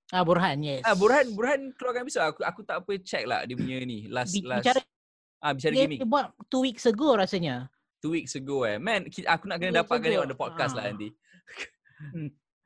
Ah 0.09 0.25
Burhan, 0.25 0.57
yes. 0.59 0.81
Ah 0.83 0.97
Burhan 0.97 1.31
Burhan 1.31 1.69
keluarkan 1.73 2.01
episod 2.01 2.25
aku 2.25 2.41
aku 2.41 2.61
tak 2.61 2.81
apa 2.81 2.91
check 2.99 3.23
lah 3.23 3.45
dia 3.45 3.53
punya 3.53 3.77
ni 3.81 4.09
last 4.09 4.33
Bi- 4.33 4.41
last 4.43 4.65
bicara 4.65 4.81
ah 5.39 5.53
bicara 5.53 5.71
dia, 5.71 5.85
gaming 5.85 5.99
dia 6.01 6.09
buat 6.09 6.25
two 6.49 6.59
weeks 6.59 6.83
ago 6.83 7.13
rasanya. 7.13 7.69
two 8.01 8.09
weeks 8.09 8.33
ago 8.33 8.65
eh. 8.65 8.75
Man, 8.75 9.05
aku 9.05 9.43
nak 9.45 9.57
kena 9.59 9.79
dapatkan 9.79 10.07
dia 10.07 10.19
on 10.19 10.27
the 10.27 10.33
podcast 10.33 10.73
lah 10.73 10.83
Ah. 10.83 10.91
nanti. 10.91 11.13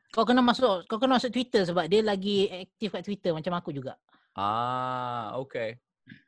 Kau 0.10 0.24
kena 0.24 0.40
masuk 0.40 0.86
kau 0.86 0.98
kena 0.98 1.18
masuk 1.18 1.34
Twitter 1.34 1.66
sebab 1.66 1.90
dia 1.90 2.00
lagi 2.00 2.46
aktif 2.48 2.94
kat 2.94 3.02
Twitter 3.02 3.34
macam 3.34 3.54
aku 3.54 3.74
juga. 3.74 3.98
Ah, 4.34 5.38
okay. 5.38 5.78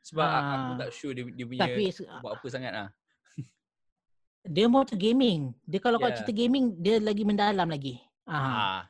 Sebab 0.06 0.24
ah. 0.24 0.40
aku 0.54 0.70
tak 0.80 0.90
sure 0.94 1.12
dia, 1.12 1.24
dia 1.28 1.44
punya 1.44 1.60
Tapi 1.66 1.82
buat 2.22 2.32
apa 2.38 2.46
sangat 2.48 2.72
lah. 2.72 2.88
dia 4.54 4.66
more 4.70 4.86
to 4.86 4.94
gaming. 4.94 5.52
Dia 5.66 5.82
kalau 5.82 5.98
kau 5.98 6.08
Yeah. 6.08 6.22
cerita 6.22 6.32
gaming 6.32 6.78
dia 6.78 7.02
lagi 7.02 7.22
mendalam 7.26 7.66
lagi. 7.66 7.98
Ah. 8.24 8.38
Ah. 8.38 8.80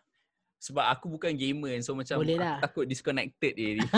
Sebab 0.61 0.85
aku 0.85 1.07
bukan 1.13 1.37
gamer 1.37 1.79
so 1.85 1.93
macam 1.93 2.21
Boleh 2.21 2.37
aku 2.37 2.45
lah. 2.45 2.59
takut 2.65 2.85
disconnected 2.89 3.53
dia 3.55 3.71
ni. 3.81 3.87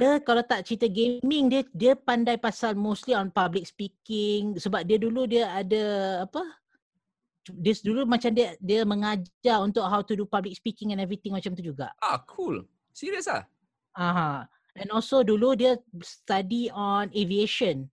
dia 0.00 0.16
kalau 0.24 0.40
tak 0.40 0.64
cerita 0.64 0.88
gaming 0.88 1.52
dia 1.52 1.62
dia 1.76 1.92
pandai 1.92 2.40
pasal 2.40 2.72
mostly 2.72 3.12
on 3.12 3.28
public 3.28 3.68
speaking 3.68 4.56
sebab 4.56 4.80
dia 4.86 4.96
dulu 4.96 5.28
dia 5.28 5.50
ada 5.52 5.82
apa 6.24 6.40
dia 7.50 7.74
dulu 7.78 8.04
macam 8.04 8.30
dia 8.30 8.56
dia 8.56 8.82
mengajar 8.82 9.60
untuk 9.60 9.82
how 9.82 10.00
to 10.00 10.12
do 10.12 10.24
public 10.24 10.54
speaking 10.54 10.90
and 10.90 10.98
everything 10.98 11.30
macam 11.30 11.52
tu 11.52 11.60
juga. 11.60 11.92
ah, 11.98 12.16
cool. 12.24 12.64
Serius 12.90 13.26
ah? 13.26 13.44
Aha. 13.92 14.48
And 14.74 14.88
also 14.88 15.20
dulu 15.20 15.52
dia 15.52 15.76
study 16.00 16.66
on 16.68 17.10
aviation. 17.10 17.86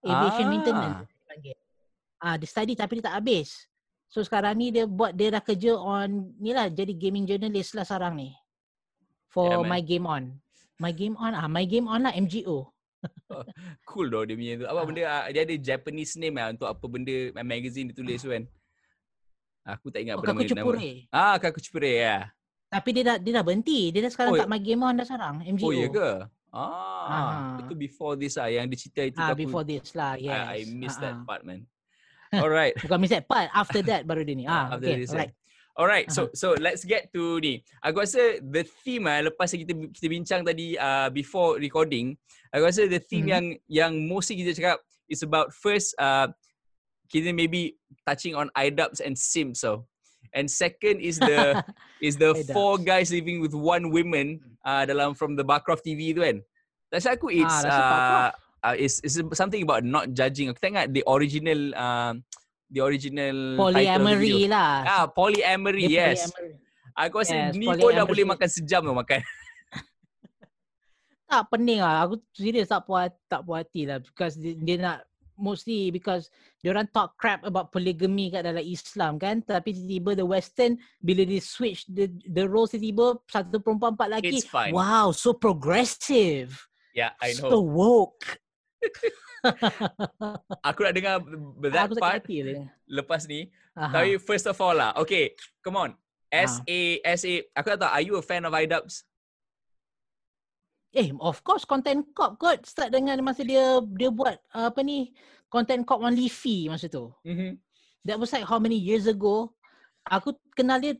Aviation 0.00 0.44
Ah. 0.44 0.50
maintenance 0.50 0.98
panggil. 1.24 1.56
Ah 2.18 2.34
dia 2.34 2.46
study 2.46 2.72
tapi 2.72 2.98
dia 2.98 3.10
tak 3.10 3.18
habis. 3.18 3.66
So 4.08 4.22
sekarang 4.22 4.56
ni 4.56 4.70
dia 4.70 4.84
buat 4.84 5.12
dia 5.12 5.28
dah 5.28 5.42
kerja 5.42 5.74
on 5.74 6.32
ni 6.36 6.50
lah 6.50 6.66
jadi 6.66 6.92
gaming 6.92 7.24
journalist 7.24 7.74
lah 7.74 7.82
sekarang 7.82 8.14
ni. 8.14 8.30
For 9.26 9.44
Yeah, 9.44 9.60
man. 9.60 9.68
my 9.68 9.82
game 9.82 10.06
on. 10.06 10.22
My 10.78 10.92
game 10.92 11.14
on 11.14 11.32
ah 11.32 11.44
my 11.44 11.64
game 11.64 11.84
on 11.84 12.02
lah 12.02 12.14
MGO. 12.14 12.70
Cool 13.84 14.08
doh 14.08 14.24
dia 14.24 14.34
punya 14.34 14.54
tu. 14.56 14.64
Apa 14.64 14.78
Ah. 14.78 14.86
benda 14.86 15.02
ah, 15.04 15.24
dia 15.28 15.42
ada 15.42 15.54
Japanese 15.54 16.16
name 16.16 16.34
lah 16.34 16.50
untuk 16.50 16.66
apa 16.66 16.84
benda 16.84 17.12
ah, 17.32 17.44
magazine 17.44 17.90
dia 17.90 17.94
tulis 17.94 18.18
tu 18.18 18.30
kan. 18.30 18.48
Aku 19.68 19.92
tak 19.92 20.00
ingat 20.00 20.16
Oh, 20.16 20.24
apa 20.24 20.32
nama. 20.32 20.48
Cepure. 20.48 20.90
Ah, 21.12 21.36
Kaku 21.36 21.60
Cepure 21.60 21.92
ya. 21.92 22.32
Tapi 22.68 22.88
dia 22.92 23.04
dah 23.04 23.16
dia 23.20 23.32
dah 23.36 23.44
berhenti. 23.44 23.92
Dia 23.92 24.00
dah 24.04 24.12
sekarang 24.12 24.32
Oh, 24.32 24.38
tak 24.40 24.48
my 24.48 24.60
game 24.60 24.80
on 24.80 24.96
dah 24.96 25.04
sekarang 25.04 25.44
MGO. 25.44 25.68
Oh, 25.68 25.72
ya 25.72 25.88
ke? 25.88 26.08
Ah, 26.48 27.08
Ah. 27.08 27.60
itu 27.60 27.76
before 27.76 28.16
this 28.16 28.40
ah 28.40 28.48
yang 28.48 28.64
dia 28.64 28.80
cerita 28.80 29.04
itu 29.04 29.20
Ah 29.20 29.36
aku 29.36 29.44
before 29.44 29.64
this 29.64 29.92
lah. 29.92 30.16
Yes. 30.16 30.32
I, 30.32 30.64
I 30.64 30.88
that 30.96 31.12
Ah, 31.12 31.20
ah. 31.20 31.26
part 31.28 31.42
man. 31.44 31.60
Alright. 32.44 32.74
Bukan 32.80 32.96
miss 32.98 33.12
that 33.12 33.28
part. 33.28 33.48
After 33.52 33.80
that 33.84 34.04
baru 34.04 34.24
dia 34.24 34.36
ni. 34.36 34.44
Ah, 34.44 34.68
After 34.72 34.88
okay. 34.88 35.04
this, 35.04 35.12
Alright. 35.12 35.32
Alright, 35.78 36.10
so 36.10 36.26
so 36.34 36.58
let's 36.58 36.82
get 36.82 37.06
to 37.14 37.38
ni. 37.38 37.62
Aku 37.86 38.02
rasa 38.02 38.42
the 38.42 38.66
theme 38.82 39.06
ah 39.06 39.22
lepas 39.22 39.46
kita 39.46 39.70
kita 39.94 40.06
bincang 40.10 40.42
tadi 40.42 40.74
uh, 40.74 41.06
before 41.06 41.54
recording, 41.56 42.18
aku 42.50 42.66
rasa 42.66 42.90
the 42.90 42.98
theme 42.98 43.28
Mhm. 43.28 43.32
yang 43.32 43.44
yang 43.70 43.92
mostly 44.02 44.40
kita 44.42 44.58
cakap 44.58 44.82
is 45.06 45.22
about 45.22 45.54
first 45.54 45.94
uh, 45.96 46.26
kita 47.08 47.32
maybe 47.32 47.76
touching 48.04 48.36
on 48.36 48.52
idubs 48.56 49.00
and 49.00 49.16
sims 49.16 49.60
so. 49.60 49.88
And 50.36 50.44
second 50.44 51.00
is 51.00 51.16
the 51.16 51.64
is 52.04 52.20
the 52.20 52.36
four 52.52 52.76
guys 52.76 53.08
living 53.08 53.40
with 53.40 53.56
one 53.56 53.88
woman 53.88 54.44
uh, 54.60 54.84
dalam 54.84 55.16
from 55.16 55.40
the 55.40 55.44
Barcroft 55.44 55.88
TV 55.88 56.12
tu 56.12 56.20
kan. 56.20 56.44
Rasa 56.92 57.16
aku 57.16 57.32
it's 57.32 57.48
Ah, 57.48 57.64
rasa 57.64 57.80
uh, 57.80 58.28
uh, 58.68 58.76
it's, 58.76 59.00
it's 59.00 59.16
something 59.32 59.64
about 59.64 59.88
not 59.88 60.12
judging. 60.12 60.52
Aku 60.52 60.60
ingat 60.60 60.92
the 60.92 61.00
original 61.08 61.72
uh, 61.72 62.12
the 62.68 62.80
original 62.84 63.56
the. 63.56 63.72
Polyamory 63.72 64.52
lah. 64.52 64.84
Ah, 64.84 65.04
polyamory, 65.08 65.88
Dia 65.88 66.12
yes. 66.12 66.28
polyamory. 66.28 66.68
Aku 66.98 67.14
rasa 67.22 67.34
Yes, 67.38 67.54
ni 67.54 67.70
pun 67.70 67.94
dah 67.94 68.02
boleh 68.02 68.26
makan 68.26 68.48
sejam 68.50 68.82
tu 68.82 68.92
makan. 68.92 69.22
Tak 71.28 71.44
pening 71.52 71.84
lah. 71.84 72.08
Aku 72.08 72.24
serius 72.32 72.72
tak 72.72 72.88
puas 72.88 73.12
tak 73.28 73.44
puas 73.44 73.60
hati 73.60 73.84
lah 73.84 74.00
because 74.00 74.32
dia, 74.40 74.56
dia 74.56 74.76
nak 74.80 74.98
mostly 75.38 75.88
because 75.88 76.28
dia 76.60 76.74
orang 76.74 76.90
talk 76.90 77.14
crap 77.16 77.40
about 77.46 77.70
polygamy 77.70 78.28
kat 78.28 78.42
dalam 78.44 78.60
Islam 78.60 79.16
kan 79.16 79.40
tapi 79.40 79.70
tiba-tiba 79.72 80.18
the 80.18 80.26
western 80.26 80.74
bila 80.98 81.22
dia 81.22 81.38
switch 81.38 81.86
the 81.88 82.10
the 82.26 82.44
roles 82.44 82.74
tiba-tiba 82.74 83.16
satu 83.30 83.62
perempuan 83.62 83.94
empat 83.94 84.08
lelaki 84.10 84.42
It's 84.42 84.50
fine. 84.50 84.74
wow 84.74 85.14
so 85.14 85.32
progressive 85.32 86.52
Yeah, 86.96 87.14
I 87.22 87.30
so 87.30 87.46
know. 87.46 87.62
woke 87.62 88.26
Aku 90.68 90.82
nak 90.82 90.94
dengar 90.94 91.22
that 91.70 91.86
aku 91.90 91.94
part 91.98 92.26
lepas 92.90 93.22
ni. 93.30 93.50
Aha. 93.78 93.94
Tapi 93.94 94.18
first 94.18 94.46
of 94.50 94.58
all 94.58 94.74
lah. 94.74 94.94
Okay, 94.98 95.34
come 95.62 95.78
on. 95.78 95.90
S 96.28 96.60
A 96.68 97.00
S 97.06 97.22
A. 97.24 97.34
Aku 97.56 97.66
tak 97.72 97.78
tahu. 97.80 97.90
Are 97.90 98.04
you 98.04 98.14
a 98.18 98.24
fan 98.24 98.44
of 98.44 98.52
idubs? 98.52 99.06
Eh, 100.88 101.12
of 101.20 101.44
course 101.44 101.68
content 101.68 102.00
cop 102.16 102.40
kot 102.40 102.64
start 102.64 102.88
dengan 102.88 103.20
masa 103.20 103.44
dia 103.44 103.76
dia 103.84 104.08
buat 104.08 104.40
uh, 104.56 104.72
apa 104.72 104.80
ni 104.80 105.12
content 105.52 105.84
cop 105.84 106.00
on 106.00 106.16
Leafy 106.16 106.68
masa 106.72 106.88
tu. 106.88 107.12
Mm-hmm. 107.28 107.60
That 108.08 108.16
was 108.16 108.32
like 108.32 108.48
how 108.48 108.56
many 108.56 108.80
years 108.80 109.04
ago. 109.04 109.52
Aku 110.08 110.32
kenal 110.56 110.80
dia 110.80 110.96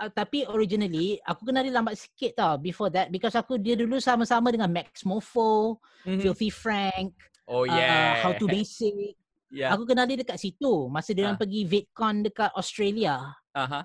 uh, 0.00 0.08
tapi 0.08 0.48
originally 0.48 1.20
aku 1.20 1.52
kenal 1.52 1.60
dia 1.60 1.76
lambat 1.76 2.00
sikit 2.00 2.40
tau 2.40 2.56
before 2.56 2.88
that 2.88 3.12
because 3.12 3.36
aku 3.36 3.60
dia 3.60 3.76
dulu 3.76 4.00
sama-sama 4.00 4.48
dengan 4.48 4.72
Max 4.72 5.04
Mofo, 5.04 5.76
Mm-hmm. 6.08 6.22
Filthy 6.24 6.48
Frank, 6.48 7.12
Oh 7.44 7.64
uh, 7.64 7.74
yeah. 7.74 8.24
How 8.24 8.32
to 8.32 8.48
Basic. 8.54 9.12
Yeah. 9.52 9.72
Aku 9.76 9.84
kenal 9.84 10.08
dia 10.08 10.16
dekat 10.16 10.40
situ 10.40 10.88
masa 10.88 11.12
dia 11.12 11.28
orang 11.28 11.36
Ah. 11.36 11.42
pergi 11.44 11.68
VidCon 11.68 12.24
dekat 12.24 12.48
Australia 12.56 13.20
Aha. 13.52 13.84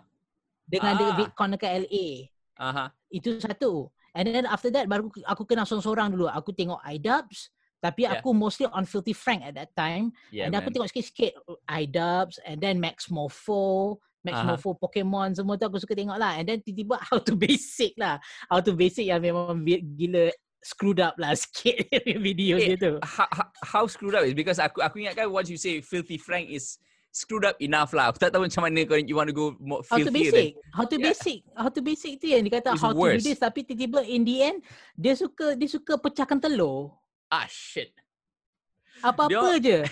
dengan 0.64 0.94
dia 0.96 1.10
Ah. 1.12 1.16
VidCon 1.20 1.50
dekat 1.56 1.72
LA. 1.84 2.08
Aha. 2.56 2.86
Itu 3.12 3.36
satu. 3.44 3.92
And 4.14 4.30
then 4.30 4.46
after 4.46 4.70
that 4.74 4.86
baru 4.86 5.10
aku 5.26 5.44
kenal 5.46 5.66
seorang-seorang 5.66 6.14
dulu. 6.14 6.30
Aku 6.30 6.54
tengok 6.54 6.82
iDubbbz 6.86 7.50
tapi 7.84 8.08
Yeah. 8.08 8.16
aku 8.24 8.32
mostly 8.32 8.64
on 8.72 8.88
Filthy 8.88 9.12
Frank 9.12 9.44
at 9.44 9.60
that 9.60 9.76
time. 9.76 10.16
Yeah, 10.32 10.48
and 10.48 10.56
aku 10.56 10.72
man. 10.72 10.74
tengok 10.80 10.90
sikit-sikit 10.96 11.36
iDubbbz 11.68 12.40
and 12.48 12.64
then 12.64 12.80
Max 12.80 13.12
Morpho, 13.12 14.00
Max 14.24 14.40
Aha. 14.40 14.56
Morpho 14.56 14.72
Pokemon 14.80 15.36
semua 15.36 15.60
tu 15.60 15.68
aku 15.68 15.84
suka 15.84 15.92
tengok 15.92 16.16
lah. 16.16 16.40
And 16.40 16.48
then 16.48 16.64
tiba-tiba 16.64 16.96
How 17.12 17.20
to 17.20 17.36
Basic 17.36 17.92
lah. 18.00 18.24
How 18.48 18.64
to 18.64 18.72
Basic 18.72 19.12
yang 19.12 19.20
memang 19.20 19.60
gila 20.00 20.32
screwed 20.64 21.04
up 21.04 21.20
lah 21.20 21.36
sikit 21.44 21.92
video 22.24 22.56
Eh, 22.56 22.72
dia 22.72 22.78
tu. 22.80 22.94
How, 23.04 23.28
how, 23.28 23.48
how 23.60 23.84
screwed 23.92 24.16
up 24.16 24.24
is 24.24 24.32
because 24.32 24.64
aku 24.64 24.80
aku 24.80 25.04
ingatkan 25.04 25.28
once 25.28 25.52
you 25.52 25.60
say 25.60 25.84
filthy 25.84 26.16
Frank 26.16 26.48
is 26.48 26.80
screwed 27.14 27.46
up 27.46 27.54
enough 27.62 27.94
lah. 27.94 28.10
Aku 28.10 28.18
tak 28.18 28.34
tahu 28.34 28.50
macam 28.50 28.66
mana 28.66 28.82
kau 28.84 28.98
you 28.98 29.14
want 29.14 29.30
to 29.30 29.38
go 29.38 29.54
more 29.62 29.86
How 29.86 30.02
to 30.02 30.10
basic. 30.10 30.58
than 30.58 30.74
How 30.74 30.84
to 30.84 30.98
Yeah. 30.98 31.06
basic. 31.08 31.40
How 31.54 31.70
to 31.70 31.80
basic 31.80 32.12
tu 32.18 32.26
yang 32.26 32.42
dia 32.42 32.58
kata 32.58 32.74
It's 32.74 32.82
how 32.82 32.90
to 32.90 32.98
worse. 32.98 33.22
do 33.22 33.30
this 33.30 33.38
tapi 33.38 33.62
tiba-tiba 33.62 34.02
in 34.04 34.26
the 34.26 34.36
end 34.42 34.58
dia 34.98 35.14
suka 35.14 35.54
dia 35.54 35.70
suka 35.70 35.96
pecahkan 35.96 36.42
telur. 36.42 36.98
ah 37.30 37.46
shit. 37.46 37.94
Apa-apa 39.00 39.58
je. 39.58 39.86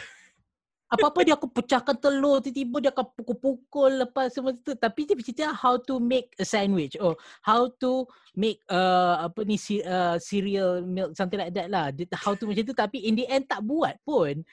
Apa-apa 0.92 1.24
dia 1.24 1.40
aku 1.40 1.48
pecahkan 1.48 1.96
telur 1.96 2.44
tiba-tiba 2.44 2.78
dia 2.82 2.92
akan 2.92 3.06
pukul-pukul 3.16 4.02
lepas 4.02 4.28
semua 4.28 4.52
tu 4.52 4.74
tapi 4.74 5.06
dia 5.06 5.16
cerita 5.16 5.54
how 5.54 5.80
to 5.80 6.04
make 6.04 6.36
a 6.36 6.44
sandwich 6.44 7.00
or 7.00 7.16
how 7.40 7.72
to 7.80 8.04
make 8.36 8.60
uh, 8.68 9.24
apa 9.24 9.48
ni 9.48 9.56
ce- 9.56 9.86
uh, 9.86 10.20
cereal 10.20 10.84
milk 10.84 11.16
something 11.16 11.40
like 11.40 11.54
that 11.54 11.72
lah. 11.72 11.94
Dia, 11.94 12.10
how 12.18 12.36
to 12.36 12.44
macam 12.44 12.66
tu 12.66 12.76
tapi 12.76 13.06
in 13.06 13.16
the 13.16 13.24
end 13.26 13.48
tak 13.48 13.62
buat 13.62 13.96
pun. 14.02 14.44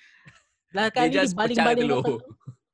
Lah 0.70 0.92
Dia 0.92 0.94
kali 0.94 1.10
pecah 1.10 1.32
baling-baling 1.34 1.88
telur. 1.88 2.02
makan- 2.04 2.22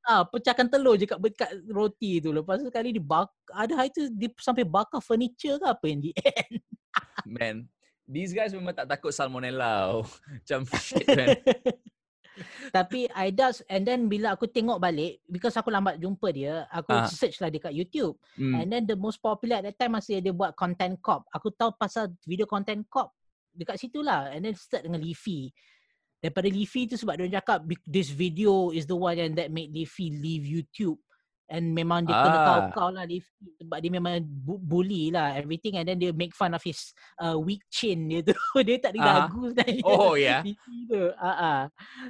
Ah, 0.05 0.21
pecahkan 0.23 0.69
telur 0.69 1.01
je 1.01 1.09
kat, 1.09 1.17
kat 1.33 1.51
roti 1.67 2.21
tu. 2.21 2.29
Lepas 2.29 2.61
tu 2.61 2.69
sekali 2.69 2.93
dia 2.93 3.01
bak, 3.01 3.33
ada 3.49 3.73
hari 3.73 3.89
tu 3.89 4.05
dia 4.13 4.29
sampai 4.37 4.61
bakar 4.63 5.01
furniture 5.01 5.57
ke 5.57 5.65
apa 5.65 5.85
in 5.89 6.05
the 6.05 6.13
end. 6.21 6.61
Man, 7.25 7.57
these 8.05 8.37
guys 8.37 8.53
memang 8.53 8.77
tak 8.77 8.85
takut 8.85 9.17
salmonella. 9.17 9.97
oh. 9.97 10.05
Macam 10.37 10.69
shit 10.77 11.09
man. 11.09 11.41
Tapi 12.77 13.07
I 13.15 13.31
does 13.31 13.63
and 13.71 13.87
then 13.87 14.11
bila 14.11 14.35
aku 14.35 14.51
tengok 14.51 14.83
balik 14.83 15.23
because 15.31 15.55
aku 15.55 15.71
lambat 15.71 16.03
jumpa 16.03 16.35
dia, 16.35 16.67
aku 16.67 16.91
Ah. 16.91 17.07
search 17.07 17.39
lah 17.39 17.47
dekat 17.49 17.71
YouTube. 17.71 18.19
Hmm. 18.35 18.59
And 18.59 18.67
then 18.69 18.85
the 18.85 18.99
most 18.99 19.23
popular 19.23 19.63
at 19.63 19.71
that 19.71 19.79
time 19.79 19.95
masih 19.95 20.19
dia 20.19 20.35
buat 20.35 20.53
content 20.59 20.99
cop. 20.99 21.25
Aku 21.31 21.55
tahu 21.55 21.73
pasal 21.79 22.11
video 22.27 22.45
content 22.45 22.83
cop 22.91 23.15
dekat 23.55 23.79
situ 23.79 24.03
lah. 24.03 24.35
And 24.35 24.43
then 24.45 24.59
start 24.59 24.83
dengan 24.83 24.99
Leafy. 24.99 25.55
Daripada 26.25 26.49
Leafy 26.49 26.89
tu 26.89 26.97
sebab 26.97 27.21
dia 27.21 27.37
cakap 27.37 27.61
"Be- 27.63 27.85
this 27.85 28.09
video 28.09 28.73
is 28.73 28.89
the 28.89 28.97
one 28.97 29.13
yang 29.13 29.37
that 29.37 29.53
made 29.53 29.69
Leafy 29.69 30.09
leave 30.09 30.41
YouTube. 30.41 30.97
And 31.45 31.77
memang 31.77 32.09
dia 32.09 32.17
kena 32.17 32.39
Ah. 32.41 32.47
kau-kau 32.49 32.89
lah 32.89 33.05
Leafy 33.05 33.29
sebab 33.61 33.77
dia 33.77 33.93
memang 33.93 34.17
bu- 34.25 34.57
bully 34.57 35.13
lah 35.13 35.37
everything 35.37 35.77
and 35.77 35.85
then 35.85 36.01
dia 36.01 36.09
make 36.11 36.33
fun 36.33 36.57
of 36.57 36.65
his 36.65 36.97
uh, 37.21 37.37
weak 37.37 37.61
chin 37.69 38.09
dia 38.09 38.25
tu. 38.25 38.33
dia 38.67 38.81
tak 38.81 38.97
ada 38.97 39.01
Ah. 39.05 39.15
lagu 39.29 39.53
sebenarnya. 39.53 39.85
Oh 39.85 40.17
yeah. 40.17 40.41
Leafy 40.49 40.89
tu. 40.89 41.13
Ah 41.21 41.37
ah. 41.37 41.61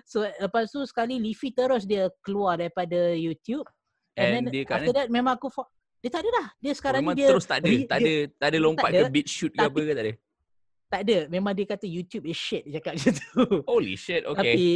So 0.06 0.22
lepas 0.22 0.70
tu 0.70 0.86
sekali 0.86 1.18
Leafy 1.18 1.50
terus 1.50 1.82
dia 1.82 2.06
keluar 2.22 2.54
daripada 2.54 2.94
YouTube. 3.12 3.66
And, 4.14 4.22
And 4.22 4.30
then 4.46 4.54
dia 4.54 4.62
after 4.70 4.94
that 4.94 5.10
memang 5.10 5.34
aku 5.34 5.50
fo- 5.50 5.66
dia 5.98 6.14
tak 6.14 6.22
ada 6.22 6.30
dah. 6.30 6.46
Dia 6.62 6.72
sekarang 6.72 7.02
Memang 7.02 7.16
ni 7.16 7.18
dia 7.18 7.28
terus 7.34 7.44
tak 7.44 7.58
ada. 7.58 7.66
re- 7.66 7.88
Tak 7.90 7.98
dia- 7.98 8.06
ada 8.06 8.14
tak 8.38 8.46
ada 8.46 8.54
dia 8.54 8.62
lompat 8.62 8.90
tak 8.92 9.00
ke 9.00 9.10
beat 9.10 9.26
shoot 9.26 9.50
ke 9.50 9.58
apa 9.58 9.80
ke 9.80 9.90
tak 9.90 10.04
ada. 10.06 10.12
Tak 10.94 11.10
ada. 11.10 11.18
Memang 11.26 11.50
dia 11.58 11.66
kata 11.66 11.90
YouTube 11.90 12.30
is 12.30 12.38
shit 12.38 12.62
dia 12.62 12.78
cakap 12.78 12.94
macam 12.94 13.12
tu. 13.18 13.42
Holy 13.66 13.98
shit. 13.98 14.22
Okay. 14.22 14.38
Tapi 14.38 14.70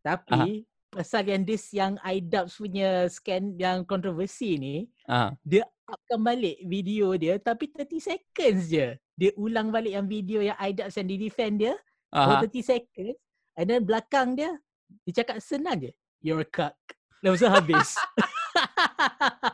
tapi 0.00 0.64
pasal 0.88 1.22
yang 1.28 1.42
this 1.44 1.68
yang 1.76 1.92
iDubbbz 2.00 2.56
punya 2.56 3.04
scan 3.12 3.52
yang 3.60 3.84
kontroversi 3.84 4.56
ni, 4.56 4.76
Ah. 5.04 5.36
dia 5.44 5.68
upkan 5.84 6.24
balik 6.24 6.64
video 6.64 7.12
dia 7.20 7.36
tapi 7.36 7.68
30 7.68 8.00
seconds 8.00 8.72
je. 8.72 8.96
Dia 9.20 9.30
ulang 9.36 9.68
balik 9.68 9.92
yang 9.92 10.08
video 10.08 10.40
yang 10.40 10.56
iDubbbz 10.56 10.96
yang 10.96 11.08
di 11.12 11.16
defend 11.20 11.60
dia, 11.60 11.74
for 12.08 12.40
30 12.40 12.64
seconds. 12.64 13.16
And 13.54 13.68
then 13.68 13.84
belakang 13.84 14.34
dia, 14.34 14.56
dia 15.04 15.12
cakap 15.20 15.44
senang 15.44 15.84
je. 15.84 15.92
You're 16.24 16.40
a 16.40 16.48
cuck. 16.48 16.74
Lepas 17.20 17.44
tu 17.44 17.48
habis. 17.52 17.88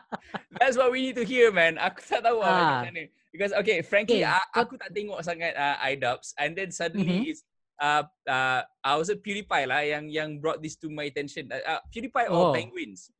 That's 0.71 0.79
what 0.79 0.95
we 0.95 1.03
need 1.03 1.19
to 1.19 1.27
hear, 1.27 1.51
man. 1.51 1.83
Aku 1.83 1.99
tak 1.99 2.23
tahu 2.23 2.39
ah. 2.39 2.47
Ah. 2.47 2.55
macam 2.87 2.95
mana. 2.95 3.11
Because 3.35 3.51
okay, 3.59 3.83
frankly, 3.83 4.23
Okay, 4.23 4.31
okay, 4.31 4.55
aku 4.55 4.79
tak 4.79 4.95
tengok 4.95 5.19
sangat 5.19 5.59
uh, 5.59 5.83
iDubbbz 5.83 6.31
and 6.39 6.55
then 6.55 6.71
suddenly 6.71 7.27
Mhm. 7.27 7.27
it's 7.27 7.43
uh, 7.83 8.07
uh, 8.23 8.63
I 8.87 8.95
was 8.95 9.11
a 9.11 9.19
PewDiePie 9.19 9.67
lah 9.67 9.83
yang 9.83 10.07
yang 10.07 10.39
brought 10.39 10.63
this 10.63 10.79
to 10.79 10.87
my 10.87 11.11
attention. 11.11 11.51
Uh, 11.51 11.59
uh, 11.59 11.83
PewDiePie 11.91 12.31
Oh. 12.31 12.39
or 12.39 12.55
Penguins. 12.55 13.11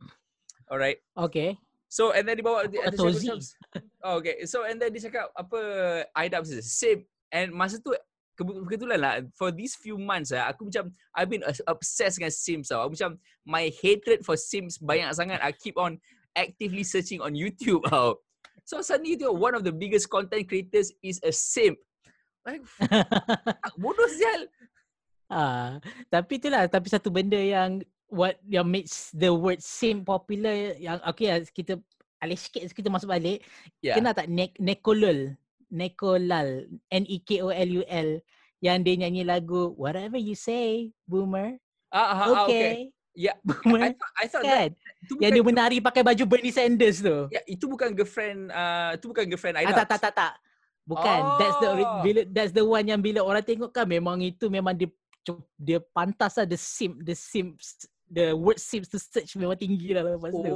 Alright. 0.71 1.03
okay. 1.19 1.59
So 1.91 2.15
and 2.15 2.23
then 2.23 2.39
dia 2.39 2.47
bawa 2.47 2.71
dia, 2.71 2.87
Aku 2.87 2.95
dia 2.95 2.99
tahu 3.03 3.11
cakap 3.11 3.19
Z. 3.19 3.27
macam- 3.27 3.43
oh, 4.07 4.15
okay. 4.23 4.37
So 4.47 4.63
and 4.63 4.79
then 4.79 4.95
dia 4.95 5.03
cakap 5.03 5.27
apa 5.35 5.59
iDubbbz 6.07 6.55
is 6.55 6.71
same 6.71 7.03
and 7.35 7.51
masa 7.51 7.83
tu 7.83 7.91
kebe- 8.39 8.63
kebetulan 8.63 8.99
lah 9.03 9.15
for 9.35 9.51
these 9.51 9.75
few 9.75 9.99
months 9.99 10.31
lah 10.31 10.55
aku 10.55 10.71
macam 10.71 10.95
I've 11.11 11.27
been 11.27 11.43
obsessed 11.67 12.23
dengan 12.23 12.31
Sims 12.31 12.71
tau. 12.71 12.87
Aku 12.87 12.95
macam 12.95 13.19
my 13.43 13.75
hatred 13.75 14.23
for 14.23 14.39
Sims 14.39 14.79
banyak 14.79 15.11
sangat. 15.11 15.43
I 15.43 15.51
keep 15.51 15.75
on 15.75 15.99
actively 16.35 16.83
searching 16.87 17.21
on 17.21 17.35
YouTube 17.35 17.85
tau. 17.91 18.19
So 18.65 18.81
suddenly 18.85 19.19
tu 19.19 19.31
one 19.33 19.57
of 19.57 19.67
the 19.67 19.75
biggest 19.75 20.07
content 20.07 20.47
creators 20.47 20.95
is 21.03 21.19
a 21.25 21.33
simp. 21.35 21.79
Like 22.47 22.65
bodoh 23.81 24.11
sial. 24.11 24.49
Ah, 25.31 25.79
tapi 26.11 26.43
itulah 26.43 26.67
tapi 26.67 26.91
satu 26.91 27.11
benda 27.13 27.39
yang 27.39 27.83
what 28.11 28.39
yang 28.47 28.67
makes 28.67 29.15
the 29.15 29.31
word 29.31 29.63
same 29.63 30.03
popular 30.03 30.75
yang 30.79 30.99
okay 31.07 31.31
kita 31.55 31.79
alih 32.21 32.37
sikit 32.37 32.67
kita 32.75 32.91
masuk 32.91 33.11
balik. 33.11 33.43
Yeah. 33.81 33.97
Kenal 33.97 34.13
tak 34.13 34.29
ne- 34.29 34.59
Nekolul? 34.61 35.39
Nekolal, 35.71 36.67
N 36.91 37.05
E 37.07 37.23
K 37.23 37.47
O 37.47 37.49
L 37.55 37.71
U 37.79 37.83
L 37.87 38.19
yang 38.61 38.83
dia 38.83 38.99
nyanyi 38.99 39.23
lagu 39.25 39.73
Whatever 39.79 40.19
You 40.19 40.35
Say, 40.35 40.93
Boomer. 41.07 41.57
Ah, 41.95 41.99
ah, 41.99 42.19
ah, 42.27 42.27
okay. 42.45 42.91
Okay. 43.19 43.27
Yeah. 43.27 43.37
I 43.83 43.91
thought, 43.93 44.13
I 44.15 44.27
thought 44.31 44.45
that, 44.47 44.71
kan? 44.71 45.03
itu 45.03 45.13
Yang 45.19 45.31
dia 45.35 45.45
menari 45.45 45.77
pakai 45.83 46.03
baju 46.07 46.23
Bernie 46.25 46.55
Sanders 46.55 47.03
tu. 47.03 47.27
ya, 47.29 47.43
itu 47.45 47.65
bukan 47.67 47.91
girlfriend 47.91 48.49
uh, 48.51 48.95
itu 48.95 49.07
bukan 49.11 49.25
girlfriend 49.27 49.57
Ah, 49.59 49.63
iDubbbz. 49.67 49.79
tak, 49.83 49.87
tak, 49.91 50.01
tak, 50.01 50.13
tak. 50.15 50.33
Bukan. 50.87 51.21
That's 51.39 51.57
the 51.59 51.69
Oh. 51.71 52.03
bila 52.03 52.21
that's 52.31 52.53
the 52.55 52.65
one 52.65 52.87
yang 52.87 53.01
bila 53.03 53.21
orang 53.23 53.43
tengok 53.43 53.71
kan 53.71 53.87
memang 53.87 54.19
itu 54.23 54.47
memang 54.51 54.75
dia 54.75 54.89
dia 55.55 55.79
pantas 55.93 56.35
lah 56.35 56.47
the 56.49 56.59
simp 56.59 57.03
the 57.05 57.15
simps 57.15 57.87
the 58.11 58.35
word 58.35 58.59
simps 58.59 58.91
to 58.91 58.99
search 58.99 59.39
memang 59.39 59.55
tinggi 59.55 59.95
lah 59.95 60.03
lepas 60.03 60.35
tu. 60.35 60.55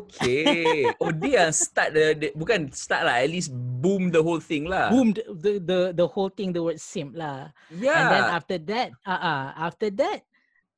Okay. 0.00 0.88
Oh 1.02 1.12
dia 1.12 1.46
yang 1.46 1.52
start 1.52 1.92
the, 1.92 2.04
the 2.16 2.28
bukan 2.32 2.72
start 2.72 3.04
lah 3.04 3.20
at 3.20 3.28
least 3.28 3.52
boom 3.52 4.08
the 4.08 4.22
whole 4.22 4.40
thing 4.40 4.64
lah. 4.64 4.88
Boom 4.88 5.12
the, 5.12 5.22
the 5.36 5.52
the 5.60 5.78
the 5.92 6.06
whole 6.08 6.32
thing 6.32 6.56
the 6.56 6.62
word 6.62 6.80
simp 6.80 7.12
lah. 7.12 7.52
Yeah. 7.68 7.94
And 8.00 8.06
then 8.10 8.24
after 8.32 8.58
that, 8.72 8.88
ah 9.04 9.12
uh, 9.12 9.20
uh, 9.20 9.44
after 9.68 9.88
that 10.00 10.24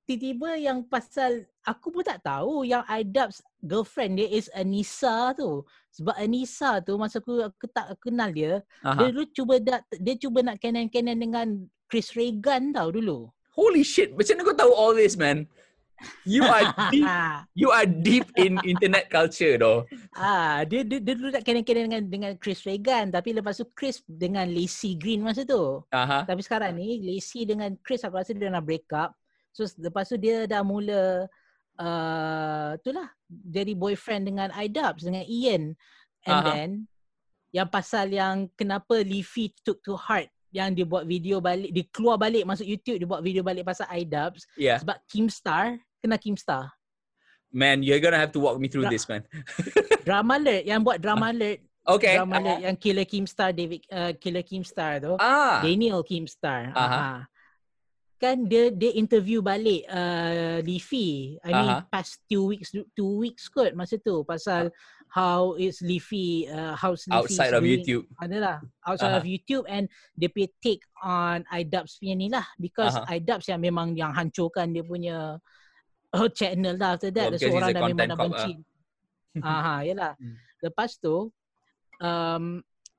tiba-tiba 0.09 0.57
yang 0.57 0.81
pasal 0.89 1.45
aku 1.69 1.93
pun 1.93 2.01
tak 2.01 2.25
tahu 2.25 2.65
yang 2.65 2.81
iDubbbz 2.89 3.45
girlfriend 3.61 4.17
dia 4.17 4.29
is 4.33 4.49
Anissa 4.57 5.37
tu. 5.37 5.61
Sebab 5.93 6.17
Anissa 6.17 6.81
tu 6.81 6.97
masa 6.97 7.21
aku 7.21 7.45
aku 7.45 7.69
tak 7.69 7.93
kenal 8.01 8.33
dia, 8.33 8.65
dia 8.81 8.89
Aha. 8.89 9.13
dulu 9.13 9.29
cuba 9.37 9.61
dat, 9.61 9.85
dia 10.01 10.17
cuba 10.17 10.41
nak 10.41 10.57
canon-canon 10.65 11.19
dengan 11.21 11.47
Chris 11.93 12.17
Reagan 12.17 12.73
tau 12.73 12.89
dulu. 12.89 13.29
Holy 13.53 13.85
shit. 13.85 14.17
Macam 14.17 14.41
mana 14.41 14.49
kau 14.49 14.57
tahu 14.57 14.73
all 14.73 14.97
this 14.97 15.21
man? 15.21 15.45
You 16.23 16.47
are 16.47 16.71
deep 16.95 17.05
you 17.61 17.69
are 17.75 17.83
deep 17.83 18.31
in 18.39 18.55
internet 18.63 19.11
culture 19.11 19.59
though. 19.59 19.83
ah, 20.15 20.63
dia, 20.63 20.87
dia 20.87 21.03
dia 21.03 21.19
dulu 21.19 21.35
nak 21.35 21.43
canon-canon 21.43 21.85
dengan 21.91 22.03
dengan 22.07 22.33
Chris 22.39 22.63
Reagan 22.65 23.11
tapi 23.11 23.35
lepas 23.35 23.59
tu 23.59 23.67
Chris 23.75 24.01
dengan 24.07 24.47
Lacey 24.47 24.95
Green 24.95 25.21
masa 25.27 25.43
tu. 25.43 25.83
Aha. 25.91 26.23
Tapi 26.23 26.41
sekarang 26.41 26.79
ni 26.79 27.03
Lacey 27.03 27.45
dengan 27.45 27.75
Chris 27.83 28.07
aku 28.07 28.15
rasa 28.15 28.31
dia 28.33 28.49
dah 28.49 28.63
break 28.63 28.89
up. 28.95 29.18
So 29.53 29.67
lepas 29.79 30.07
tu 30.09 30.17
dia 30.17 30.47
dah 30.47 30.63
mula 30.63 31.27
uh, 31.79 32.71
itulah 32.79 33.09
jadi 33.29 33.73
boyfriend 33.75 34.29
dengan 34.31 34.49
iDubbbz 34.55 35.03
dengan 35.07 35.25
Ian. 35.27 35.75
And 36.27 36.39
Aha. 36.43 36.47
then 36.51 36.71
yang 37.55 37.69
pasal 37.71 38.13
yang 38.13 38.53
kenapa 38.55 39.01
Leafy 39.01 39.55
took 39.65 39.81
to 39.83 39.97
heart 39.97 40.29
yang 40.53 40.73
dia 40.73 40.85
buat 40.89 41.05
video 41.05 41.41
balik, 41.41 41.73
dia 41.73 41.85
keluar 41.93 42.17
balik 42.17 42.45
masuk 42.45 42.65
YouTube, 42.65 43.01
dia 43.01 43.09
buat 43.09 43.21
video 43.25 43.45
balik 43.45 43.65
pasal 43.65 43.89
iDubbbz 43.89 44.45
Yeah. 44.57 44.81
sebab 44.81 44.97
Kimstar, 45.09 45.77
kenal 46.01 46.21
Kimstar. 46.21 46.73
Man, 47.49 47.81
you're 47.81 48.01
gonna 48.01 48.21
have 48.21 48.33
to 48.37 48.41
walk 48.45 48.61
me 48.61 48.69
through 48.69 48.85
Ra- 48.85 48.93
this 48.93 49.09
man. 49.09 49.25
Drama 50.07 50.37
Alert 50.37 50.65
yang 50.69 50.85
buat 50.85 51.01
Drama 51.01 51.33
Alert, 51.33 51.65
Okay. 51.89 52.21
Drama 52.21 52.37
Alert 52.37 52.61
yang 52.69 52.77
Killer 52.77 53.09
Kimstar, 53.09 53.57
David 53.57 53.81
uh, 53.89 54.13
Killer 54.21 54.45
Kimstar 54.45 55.01
tu. 55.01 55.17
Ah. 55.17 55.65
Daniel 55.65 56.05
Kimstar. 56.05 56.69
Aha. 56.77 56.85
Uh-huh. 56.85 57.19
Kan 58.19 58.51
dia 58.51 58.75
dia 58.75 58.91
interview 58.99 59.39
balik 59.39 59.87
uh, 59.87 60.59
Leafy. 60.67 61.39
I 61.47 61.51
mean 61.55 61.71
Aha. 61.71 61.87
past 61.87 62.27
two 62.27 62.51
weeks 62.51 62.75
two 62.99 63.13
weeks 63.23 63.47
kot 63.47 63.79
masa 63.79 63.95
tu 64.03 64.27
pasal 64.27 64.75
how 65.07 65.55
is 65.55 65.79
Leafy 65.81 66.51
uh, 66.51 66.75
how's 66.75 67.07
Leafy 67.07 67.39
Outside 67.39 67.55
of 67.55 67.63
YouTube. 67.63 68.11
Adalah 68.19 68.59
outside 68.83 69.15
Aha. 69.15 69.21
of 69.23 69.27
YouTube 69.27 69.65
and 69.71 69.87
dia 70.19 70.29
punya 70.35 70.51
take 70.59 70.83
on 70.99 71.47
iDubbbz 71.47 72.03
punya 72.03 72.15
ni 72.19 72.27
lah 72.27 72.45
because 72.59 72.99
Aha. 72.99 73.23
iDubbbz 73.23 73.47
yang 73.49 73.63
memang 73.63 73.95
yang 73.95 74.11
hancurkan 74.11 74.75
dia 74.75 74.83
punya 74.83 75.39
uh, 76.13 76.29
channel 76.35 76.75
lah 76.75 76.99
after 76.99 77.15
that 77.15 77.31
Oh, 77.31 77.31
oh, 77.31 77.39
because 77.39 77.55
orang 77.55 77.71
he's 77.71 77.71
a 77.71 77.77
dah 77.77 77.83
memang 77.87 77.95
content 77.95 78.11
dah 78.11 78.19
cop, 78.19 78.27
benci. 78.27 78.53
Aha, 79.45 79.77
yalah. 79.87 80.13
Hmm. 80.19 80.37
Lepas 80.59 80.91
tu 80.99 81.31
um, 82.03 82.45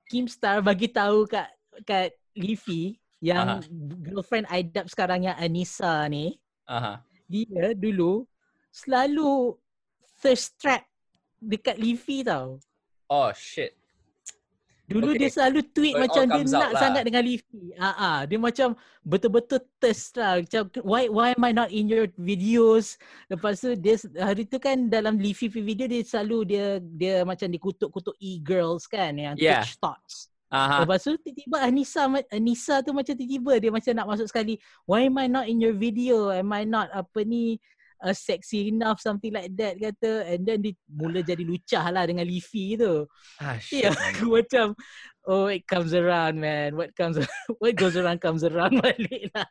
Kimstar 0.09 0.63
bagi 0.63 0.89
tahu 0.89 1.27
kat 1.29 1.49
kat 1.85 2.15
Leafy 2.33 2.98
yang 3.19 3.59
Aha. 3.59 3.67
girlfriend 3.99 4.47
iDubbbz 4.47 4.91
sekarang 4.95 5.27
yang 5.27 5.35
Anissa 5.35 6.07
ni, 6.07 6.39
Aha. 6.65 7.03
dia 7.27 7.75
dulu 7.75 8.23
selalu 8.71 9.55
thirst 10.19 10.55
trap 10.59 10.83
dekat 11.39 11.75
Leafy 11.79 12.23
tau. 12.23 12.59
Oh 13.09 13.31
shit. 13.35 13.75
Dulu 14.89 15.13
Okay. 15.13 15.21
dia 15.21 15.29
selalu 15.29 15.59
tweet 15.69 15.93
So 15.93 16.01
macam 16.01 16.23
dia 16.33 16.43
nak 16.49 16.71
lah. 16.73 16.81
sangat 16.81 17.03
dengan 17.05 17.21
Leafy. 17.21 17.77
Ah 17.77 17.93
ah, 17.93 18.19
dia 18.25 18.41
macam 18.41 18.73
betul-betul 19.05 19.61
thirst 19.77 20.17
lah. 20.17 20.41
Macam 20.41 20.65
why 20.81 21.05
why 21.05 21.37
am 21.37 21.45
I 21.45 21.53
not 21.53 21.69
in 21.69 21.85
your 21.85 22.09
videos? 22.17 22.97
Lepas 23.29 23.61
tu 23.61 23.77
dia 23.77 24.01
hari 24.17 24.49
tu 24.49 24.57
kan 24.57 24.89
dalam 24.89 25.21
punya 25.21 25.61
video 25.61 25.85
dia 25.85 26.01
selalu 26.01 26.37
dia 26.49 26.65
dia 26.81 27.15
macam 27.21 27.45
dikutuk-kutuk 27.53 28.17
e-girls 28.17 28.89
kan 28.89 29.13
yang 29.13 29.37
Yeah. 29.37 29.61
Twitch 29.61 29.77
thoughts. 29.77 30.28
Aha. 30.49 30.81
Lepas 30.81 31.05
tu 31.05 31.13
tiba-tiba 31.21 31.61
Anissa 31.61 32.09
Anissa 32.33 32.81
tu 32.81 32.89
macam 32.89 33.13
tiba-tiba 33.13 33.53
dia 33.61 33.69
macam 33.69 33.93
nak 33.93 34.07
masuk 34.09 34.25
sekali 34.25 34.57
why 34.89 35.05
am 35.05 35.21
I 35.21 35.29
not 35.29 35.45
in 35.45 35.61
your 35.61 35.77
video? 35.77 36.33
Am 36.33 36.49
I 36.49 36.65
not 36.65 36.89
apa 36.89 37.21
ni 37.21 37.61
uh, 38.01 38.15
sexy 38.17 38.73
enough 38.73 38.97
something 38.97 39.29
like 39.29 39.53
that 39.59 39.77
kata 39.77 40.25
and 40.25 40.47
then 40.49 40.65
dia 40.65 40.73
mula 40.89 41.21
jadi 41.21 41.45
lucah 41.45 41.85
lah 41.93 42.09
dengan 42.09 42.25
Leafy 42.25 42.73
tu. 42.81 43.05
Ah 43.37 43.61
man. 43.85 43.93
aku 43.93 44.25
macam 44.41 44.65
oh 45.29 45.45
it 45.53 45.69
comes 45.69 45.93
around 45.93 46.41
man. 46.41 46.73
What 46.73 46.97
comes 46.97 47.21
what 47.61 47.77
goes 47.77 47.93
around 47.93 48.17
comes 48.17 48.41
around 48.41 48.79
balik 48.83 49.29
lah. 49.37 49.45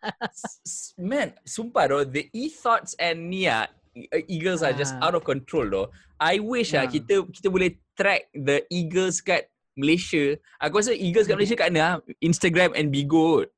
Man, 0.98 1.30
sumpah 1.46 1.84
though, 1.94 2.02
the 2.02 2.26
e-thoughts 2.34 2.98
and 2.98 3.30
Nia 3.30 3.70
uh, 3.70 4.22
Eagles 4.26 4.66
are 4.66 4.74
just 4.74 4.98
Ah. 4.98 5.10
out 5.10 5.14
of 5.14 5.22
control 5.22 5.70
though. 5.70 5.88
I 6.18 6.42
wish 6.42 6.74
ah 6.74 6.86
Ah. 6.86 6.90
kita 6.90 7.22
kita 7.30 7.46
boleh 7.46 7.78
track 7.94 8.34
the 8.34 8.66
Eagles 8.66 9.22
kat 9.22 9.46
Malaysia. 9.78 10.34
Aku 10.58 10.82
rasa 10.82 10.92
Eagles 10.92 11.30
kat 11.30 11.38
Malaysia 11.38 11.54
kat 11.54 11.70
mana? 11.70 11.80
ah? 11.80 11.94
Instagram 12.18 12.74
and 12.74 12.90
Bigo. 12.90 13.46
kot. 13.46 13.48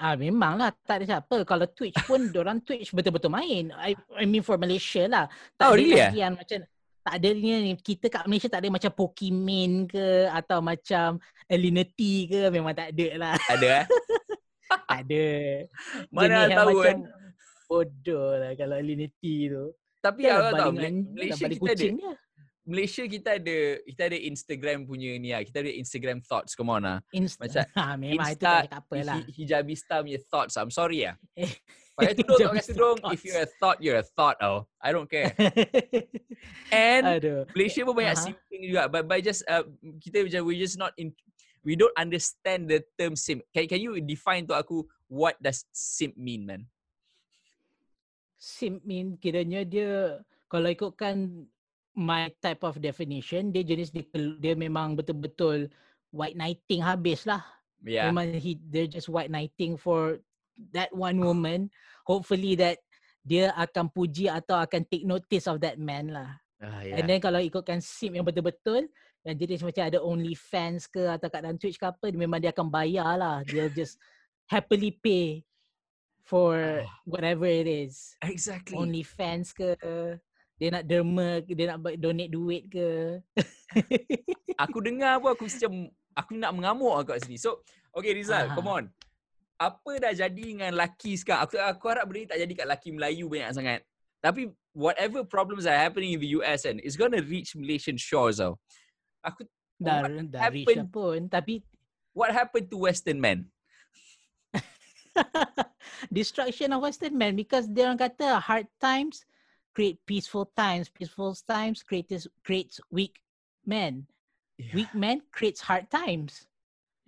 Ah 0.00 0.16
memang 0.16 0.56
lah 0.56 0.72
tak 0.84 1.02
ada 1.02 1.16
siapa. 1.16 1.44
Kalau 1.44 1.68
Twitch 1.72 1.96
pun 2.08 2.28
orang 2.40 2.60
Twitch 2.64 2.92
betul-betul 2.92 3.32
main. 3.32 3.72
I, 3.76 3.92
I 4.16 4.24
mean 4.24 4.40
for 4.40 4.56
Malaysia 4.56 5.04
lah. 5.08 5.24
Tak 5.56 5.66
Oh, 5.68 5.76
ada 5.76 5.80
really 5.80 5.96
lagi 5.96 6.20
yang 6.20 6.36
macam 6.36 6.58
tak 7.00 7.14
ada 7.16 7.28
ni 7.32 7.72
kita 7.80 8.06
kat 8.12 8.24
Malaysia 8.28 8.48
tak 8.52 8.60
ada 8.60 8.68
macam 8.68 8.92
Pokemon 8.92 9.88
ke 9.88 10.28
atau 10.28 10.60
macam 10.60 11.16
Alinity 11.48 12.28
ke 12.28 12.52
memang 12.52 12.76
tak 12.76 12.92
ada 12.92 13.06
lah. 13.16 13.34
Ada 13.48 13.68
eh? 13.84 13.86
tak 14.68 14.82
ada. 15.04 15.26
Mana 16.12 16.48
Jenis 16.48 16.56
tahu 16.56 16.76
kan. 16.80 16.98
Bodoh 17.68 18.30
lah 18.36 18.52
kalau 18.56 18.74
Alinity 18.76 19.36
tu. 19.52 19.64
Tapi 20.00 20.20
awak 20.32 20.52
tahu 20.56 20.72
Malaysia 21.12 21.44
kita 21.44 21.72
ada 21.76 21.86
dia. 21.92 22.12
Malaysia 22.68 23.02
kita 23.08 23.40
ada 23.40 23.58
kita 23.82 24.02
ada 24.12 24.18
Instagram 24.20 24.84
punya 24.84 25.16
ni 25.16 25.32
ah. 25.32 25.40
Kita 25.40 25.64
ada 25.64 25.72
Instagram 25.72 26.20
thoughts 26.20 26.52
come 26.52 26.70
on 26.70 26.84
ah. 26.84 26.98
Insta. 27.10 27.40
Macam 27.48 27.62
ha, 27.76 27.82
memang 28.00 28.12
itu 28.12 28.20
Insta 28.36 28.52
tak 28.52 28.62
tak 28.68 28.80
apa 28.84 28.96
lah. 29.00 29.16
hi- 29.20 29.28
hijabista 29.32 29.94
punya 30.04 30.20
thoughts. 30.28 30.54
I'm 30.60 30.72
sorry 30.72 31.08
ah. 31.08 31.16
Eh, 31.34 31.50
Pakai 31.96 32.14
tudung 32.16 32.38
tak 32.38 32.48
pakai 32.56 32.64
tudung. 32.72 32.98
If 33.12 33.20
you're 33.28 33.44
a 33.44 33.48
thought, 33.60 33.78
you're 33.84 34.00
a 34.00 34.06
thought 34.06 34.38
oh. 34.40 34.64
I 34.80 34.88
don't 34.92 35.08
care. 35.08 35.32
And 36.72 37.04
Aduh. 37.04 37.44
Malaysia 37.52 37.84
pun 37.84 37.92
banyak 37.96 38.16
Aha. 38.16 38.24
simping 38.28 38.60
juga. 38.72 38.82
But 38.88 39.04
by 39.04 39.20
just 39.20 39.44
uh, 39.44 39.64
kita 40.00 40.24
macam 40.24 40.40
we 40.48 40.56
just 40.56 40.80
not 40.80 40.96
in 40.96 41.12
we 41.60 41.76
don't 41.76 41.92
understand 42.00 42.72
the 42.72 42.80
term 42.96 43.16
simp. 43.16 43.44
Can 43.52 43.68
can 43.68 43.80
you 43.80 44.00
define 44.00 44.48
to 44.48 44.56
aku 44.56 44.88
what 45.12 45.36
does 45.40 45.64
simp 45.72 46.16
mean 46.16 46.44
man? 46.48 46.64
simp 48.40 48.80
mean 48.88 49.20
kiranya 49.20 49.68
dia 49.68 50.24
kalau 50.48 50.72
ikutkan 50.72 51.44
my 52.00 52.32
type 52.40 52.64
of 52.64 52.80
definition 52.80 53.52
dia 53.52 53.60
jenis 53.60 53.92
dia, 53.92 54.04
dia 54.40 54.54
memang 54.56 54.96
betul-betul 54.96 55.68
white 56.10 56.34
knighting 56.34 56.80
habis 56.80 57.28
lah. 57.28 57.44
Yeah. 57.84 58.08
Memang 58.08 58.40
he, 58.40 58.56
they're 58.56 58.88
just 58.90 59.12
white 59.12 59.28
knighting 59.28 59.76
for 59.76 60.18
that 60.72 60.88
one 60.96 61.20
woman. 61.20 61.68
Hopefully 62.08 62.56
that 62.56 62.80
dia 63.20 63.52
akan 63.52 63.92
puji 63.92 64.32
atau 64.32 64.56
akan 64.56 64.88
take 64.88 65.04
notice 65.04 65.44
of 65.44 65.60
that 65.60 65.76
man 65.76 66.08
lah. 66.12 66.40
Ah, 66.60 66.80
Yeah. 66.84 67.00
And 67.00 67.08
then 67.08 67.20
kalau 67.20 67.40
ikutkan 67.40 67.80
simp 67.84 68.16
yang 68.16 68.24
betul-betul 68.24 68.88
yang 69.20 69.36
jenis 69.36 69.60
macam 69.60 69.84
ada 69.84 70.00
only 70.00 70.32
fans 70.32 70.88
ke 70.88 71.04
atau 71.04 71.28
kat 71.28 71.44
dalam 71.44 71.60
Twitch 71.60 71.76
ke 71.76 71.84
apa 71.84 72.08
memang 72.12 72.40
dia 72.40 72.52
akan 72.52 72.68
bayar 72.72 73.16
lah. 73.20 73.44
Dia 73.44 73.68
just 73.68 74.00
happily 74.52 74.92
pay 74.92 75.44
for 76.24 76.56
Ah. 76.56 76.84
whatever 77.04 77.44
it 77.48 77.68
is. 77.68 78.16
Exactly. 78.24 78.76
Only 78.76 79.04
fans 79.04 79.52
ke 79.56 79.76
dia 80.60 80.68
nak 80.68 80.84
derma 80.84 81.40
dia 81.40 81.72
nak 81.72 81.80
donate 81.96 82.28
duit 82.28 82.68
ke. 82.68 83.16
aku 84.62 84.78
dengar 84.84 85.16
pun 85.16 85.32
aku 85.32 85.48
macam 85.48 85.72
aku 86.12 86.30
nak 86.36 86.52
mengamuk 86.52 86.92
lah 87.00 87.04
kat 87.08 87.24
sini. 87.24 87.40
So, 87.40 87.64
okay 87.96 88.12
Rizal, 88.12 88.52
Aha. 88.52 88.54
come 88.54 88.68
on. 88.68 88.84
Apa 89.56 89.96
dah 89.96 90.12
jadi 90.12 90.36
dengan 90.36 90.76
laki 90.76 91.16
sekarang? 91.16 91.48
Aku 91.48 91.56
aku 91.56 91.84
harap 91.88 92.04
benda 92.04 92.20
ni 92.20 92.28
tak 92.28 92.40
jadi 92.44 92.52
kat 92.52 92.66
laki 92.68 92.88
Melayu 92.92 93.32
banyak 93.32 93.56
sangat. 93.56 93.80
Tapi 94.20 94.52
whatever 94.76 95.24
problems 95.24 95.64
are 95.64 95.80
happening 95.80 96.12
in 96.12 96.20
the 96.20 96.36
US 96.44 96.68
and 96.68 96.76
it's 96.84 97.00
gonna 97.00 97.24
reach 97.24 97.56
Malaysian 97.56 97.96
shores 97.96 98.36
tau. 98.36 98.60
Aku 99.24 99.48
dah 99.80 100.04
What 100.04 100.28
dah 100.28 100.48
reach 100.52 100.68
dah 100.68 100.84
happened? 100.84 100.92
pun 100.92 101.18
tapi 101.32 101.64
what 102.12 102.28
happened 102.36 102.68
to 102.68 102.84
Western 102.84 103.16
men? 103.16 103.48
destruction 106.12 106.70
of 106.72 106.80
western 106.80 107.18
men 107.18 107.34
because 107.34 107.66
dia 107.66 107.90
orang 107.90 107.98
kata 107.98 108.38
hard 108.38 108.66
times 108.78 109.26
create 109.74 109.98
peaceful 110.06 110.50
times. 110.56 110.88
Peaceful 110.88 111.34
times 111.46 111.82
creates 111.82 112.26
creates 112.44 112.80
weak 112.90 113.20
men. 113.66 114.06
Weak 114.74 114.92
men 114.94 115.22
creates 115.32 115.60
hard 115.60 115.88
times. 115.88 116.46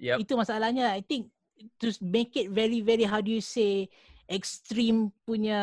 Yep. 0.03 0.27
itu 0.27 0.33
masalahnya. 0.35 0.91
I 0.91 1.05
think 1.05 1.31
to 1.79 1.95
make 2.03 2.35
it 2.35 2.51
very 2.51 2.83
very 2.83 3.07
how 3.07 3.23
do 3.23 3.31
you 3.31 3.45
say 3.45 3.87
extreme 4.27 5.13
punya 5.29 5.61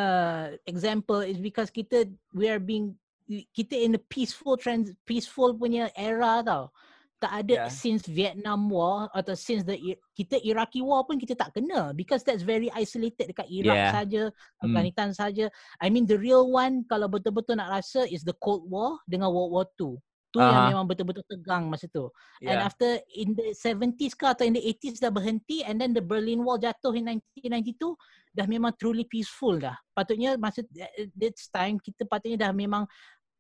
example 0.64 1.20
is 1.20 1.42
because 1.42 1.68
kita 1.68 2.08
we 2.32 2.48
are 2.48 2.62
being 2.62 2.96
kita 3.28 3.76
in 3.76 3.98
a 3.98 4.02
peaceful 4.10 4.56
trans 4.56 4.94
peaceful 5.04 5.54
punya 5.58 5.92
era 5.98 6.40
tau 6.46 6.72
tak 7.20 7.32
Yeah. 7.36 7.40
ada 7.44 7.56
since 7.68 8.08
Vietnam 8.08 8.72
War 8.72 9.12
atau 9.12 9.36
since 9.36 9.68
the 9.68 9.76
kita 10.16 10.40
Iraqi 10.40 10.80
War 10.80 11.04
pun 11.04 11.20
kita 11.20 11.36
tak 11.36 11.52
kena 11.52 11.92
because 11.92 12.24
that's 12.24 12.42
very 12.48 12.72
isolated 12.74 13.30
dekat 13.36 13.46
Iraq 13.52 13.76
Yeah. 13.76 13.92
saja 13.92 14.22
Hmm. 14.32 14.72
Afghanistan 14.72 15.10
saja 15.12 15.46
I 15.84 15.92
mean 15.92 16.08
the 16.08 16.16
real 16.16 16.48
one 16.48 16.88
kalau 16.88 17.12
betul-betul 17.12 17.60
nak 17.60 17.76
rasa 17.76 18.08
is 18.08 18.24
the 18.24 18.34
Cold 18.40 18.66
War 18.72 19.04
dengan 19.04 19.30
World 19.36 19.52
War 19.52 19.68
II 19.76 20.00
tu 20.30 20.38
yang 20.38 20.62
Aha. 20.62 20.70
memang 20.70 20.86
betul-betul 20.86 21.26
tegang 21.26 21.68
masa 21.68 21.90
tu 21.90 22.08
And 22.46 22.62
Yeah. 22.62 22.70
after 22.70 23.02
in 23.18 23.34
the 23.34 23.52
70s 23.52 24.14
ke 24.14 24.30
atau 24.30 24.46
in 24.46 24.56
the 24.56 24.64
80s 24.64 25.02
dah 25.02 25.10
berhenti 25.12 25.66
and 25.66 25.82
then 25.82 25.92
the 25.92 26.06
Berlin 26.06 26.46
Wall 26.46 26.62
jatuh 26.62 26.94
in 26.96 27.10
1992 27.36 27.98
dah 28.38 28.46
memang 28.46 28.78
truly 28.78 29.10
peaceful 29.10 29.58
dah. 29.58 29.74
Patutnya 29.92 30.38
masa 30.38 30.62
at 30.78 31.10
this 31.18 31.50
time 31.50 31.82
kita 31.82 32.06
patutnya 32.06 32.46
dah 32.48 32.52
memang 32.54 32.86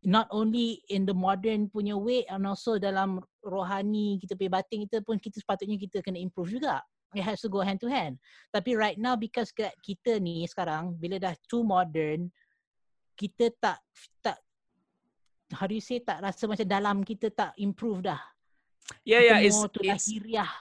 not 0.05 0.31
only 0.31 0.79
in 0.87 1.03
the 1.03 1.15
modern 1.15 1.67
punya 1.67 1.91
way 1.97 2.23
and 2.31 2.47
also 2.47 2.79
dalam 2.79 3.19
rohani 3.43 4.15
kita 4.23 4.35
punya 4.39 4.61
batin 4.63 4.87
kita 4.87 5.03
pun 5.03 5.19
kita 5.19 5.43
sepatutnya 5.43 5.75
kita 5.75 5.99
kena 5.99 6.19
improve 6.19 6.55
juga. 6.55 6.79
It 7.17 7.25
has 7.25 7.41
to 7.41 7.49
go 7.49 7.65
hand 7.65 7.81
to 7.81 7.89
hand. 7.89 8.21
Tapi 8.53 8.77
right 8.77 8.95
now 9.01 9.17
because 9.17 9.49
kita 9.81 10.21
ni 10.21 10.45
sekarang 10.45 10.93
bila 10.95 11.17
dah 11.17 11.33
too 11.49 11.65
modern 11.65 12.29
kita 13.17 13.51
tak 13.59 13.81
tak 14.23 14.37
how 15.51 15.65
do 15.65 15.73
you 15.73 15.83
say 15.83 15.99
tak 15.99 16.21
rasa 16.21 16.45
macam 16.45 16.67
dalam 16.69 16.97
kita 17.03 17.33
tak 17.33 17.51
improve 17.59 18.05
dah. 18.05 18.21
Yeah, 19.03 19.25
Kita 19.25 19.27
yeah, 19.27 19.39
it's, 19.43 19.59
to 19.59 19.79
it's 19.83 20.07
lahiriah. 20.07 20.51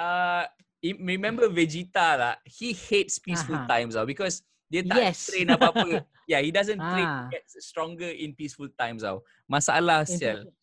uh 0.00 0.44
remember 0.82 1.46
Vegeta 1.52 2.08
lah. 2.16 2.34
He 2.48 2.72
hates 2.72 3.20
peaceful 3.20 3.60
Aha. 3.60 3.68
times 3.68 3.94
tau 3.94 4.08
because 4.08 4.42
dia 4.70 4.86
tak 4.86 5.10
Yes. 5.10 5.26
train 5.26 5.50
apa-apa. 5.50 6.06
yeah, 6.30 6.38
he 6.38 6.54
doesn't 6.54 6.78
train 6.78 7.04
Ah. 7.04 7.26
to 7.26 7.34
get 7.34 7.44
stronger 7.58 8.06
in 8.06 8.32
peaceful 8.38 8.70
times 8.78 9.02
tau. 9.02 9.20
Masalah 9.50 10.06
sial. 10.06 10.46
fact, 10.46 10.54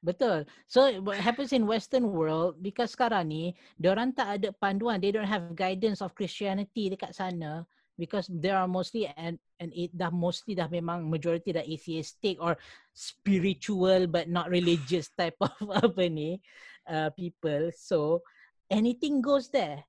Betul. 0.00 0.48
So 0.64 0.88
what 1.04 1.20
happens 1.20 1.52
in 1.52 1.68
western 1.68 2.08
world 2.08 2.56
because 2.64 2.96
sekarang 2.96 3.28
ni 3.28 3.44
orang 3.84 4.16
tak 4.16 4.40
ada 4.40 4.48
panduan, 4.56 4.96
they 4.96 5.12
don't 5.12 5.28
have 5.28 5.52
guidance 5.52 6.00
of 6.00 6.16
Christianity 6.16 6.88
dekat 6.88 7.12
sana 7.12 7.68
because 8.00 8.24
there 8.32 8.56
are 8.56 8.64
mostly 8.64 9.12
and 9.12 9.36
and 9.60 9.68
it 9.76 9.92
dah 9.92 10.08
mostly 10.08 10.56
dah 10.56 10.72
memang 10.72 11.04
majority 11.04 11.52
dah 11.52 11.60
atheistic 11.60 12.40
or 12.40 12.56
spiritual 12.96 14.08
but 14.08 14.24
not 14.24 14.48
religious 14.48 15.12
type 15.12 15.36
of 15.36 15.52
apa 15.84 16.08
ni 16.08 16.40
uh, 16.88 17.12
people. 17.12 17.68
So 17.76 18.24
anything 18.72 19.20
goes 19.20 19.52
there. 19.52 19.84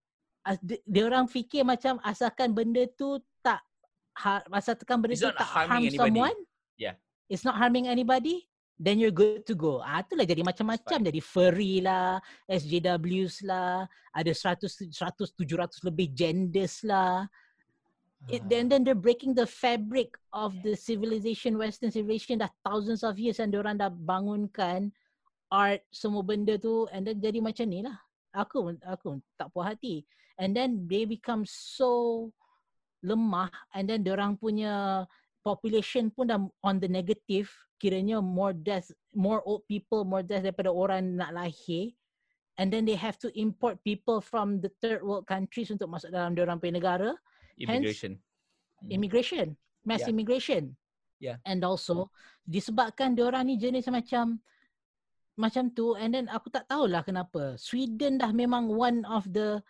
Dia 0.63 1.03
orang 1.05 1.29
fikir 1.29 1.61
macam 1.61 2.01
asalkan 2.01 2.51
benda 2.55 2.85
tu 2.97 3.21
tak 3.45 3.61
ha, 4.17 4.41
asalkan 4.57 4.97
benda 5.01 5.13
It's 5.13 5.21
tu 5.21 5.31
tak 5.31 5.49
harm 5.49 5.69
anybody. 5.77 5.97
someone. 5.97 6.37
Yeah. 6.81 6.95
It's 7.29 7.45
not 7.45 7.55
harming 7.55 7.87
anybody 7.87 8.49
then 8.81 8.97
you're 8.97 9.13
good 9.13 9.45
to 9.45 9.53
go. 9.53 9.77
Ah 9.85 10.01
itulah 10.01 10.25
jadi 10.25 10.41
macam-macam 10.41 11.05
jadi 11.05 11.21
furry 11.21 11.85
lah, 11.85 12.17
SJWs 12.49 13.45
lah, 13.45 13.85
ada 14.09 14.31
100 14.33 14.89
100 14.89 15.37
700 15.37 15.85
lebih 15.85 16.07
genders 16.17 16.81
lah. 16.81 17.29
It, 18.29 18.45
then 18.49 18.69
then 18.69 18.81
they're 18.85 18.97
breaking 18.97 19.33
the 19.33 19.49
fabric 19.49 20.13
of 20.33 20.53
the 20.61 20.77
civilization 20.77 21.57
western 21.57 21.89
civilization 21.89 22.41
dah 22.41 22.49
thousands 22.61 23.01
of 23.01 23.17
years 23.17 23.41
and 23.41 23.53
orang 23.57 23.81
dah 23.81 23.89
bangunkan 23.89 24.93
art 25.49 25.81
semua 25.89 26.21
benda 26.21 26.53
tu 26.57 26.85
and 26.93 27.05
then 27.05 27.21
jadi 27.21 27.37
macam 27.37 27.65
ni 27.69 27.85
lah. 27.85 27.97
Aku 28.31 28.75
aku 28.83 29.19
tak 29.35 29.51
puas 29.51 29.75
hati. 29.75 30.07
And 30.39 30.55
then 30.55 30.87
they 30.87 31.05
become 31.05 31.43
so 31.45 32.31
lemah 33.01 33.49
and 33.73 33.89
then 33.89 34.05
orang 34.07 34.37
punya 34.37 35.05
population 35.41 36.13
pun 36.13 36.29
dah 36.29 36.39
on 36.61 36.77
the 36.77 36.85
negative 36.85 37.49
kiranya 37.81 38.21
more 38.21 38.53
death 38.53 38.93
more 39.09 39.41
old 39.41 39.65
people 39.65 40.05
more 40.05 40.21
death 40.21 40.45
daripada 40.45 40.69
orang 40.69 41.17
nak 41.17 41.33
lahir 41.33 41.89
and 42.61 42.69
then 42.69 42.85
they 42.85 42.93
have 42.93 43.17
to 43.17 43.33
import 43.33 43.81
people 43.81 44.21
from 44.21 44.61
the 44.61 44.69
third 44.77 45.01
world 45.01 45.25
countries 45.25 45.73
untuk 45.73 45.89
masuk 45.89 46.13
dalam 46.13 46.37
diorang 46.37 46.61
punya 46.61 46.77
negara 46.77 47.09
Immigration. 47.57 48.21
Mm. 48.85 48.89
immigration 48.93 49.47
mass 49.81 50.05
Yeah. 50.05 50.13
immigration 50.13 50.63
Yeah. 51.21 51.37
and 51.45 51.61
also 51.65 52.09
disebabkan 52.45 53.17
diorang 53.17 53.49
ni 53.49 53.57
jenis 53.57 53.89
macam 53.89 54.41
macam 55.39 55.71
tu 55.71 55.95
and 55.95 56.11
then 56.13 56.27
aku 56.27 56.51
tak 56.51 56.67
tahulah 56.67 57.01
kenapa 57.03 57.55
Sweden 57.55 58.19
dah 58.19 58.31
memang 58.35 58.67
one 58.67 59.07
of 59.07 59.23
the 59.31 59.63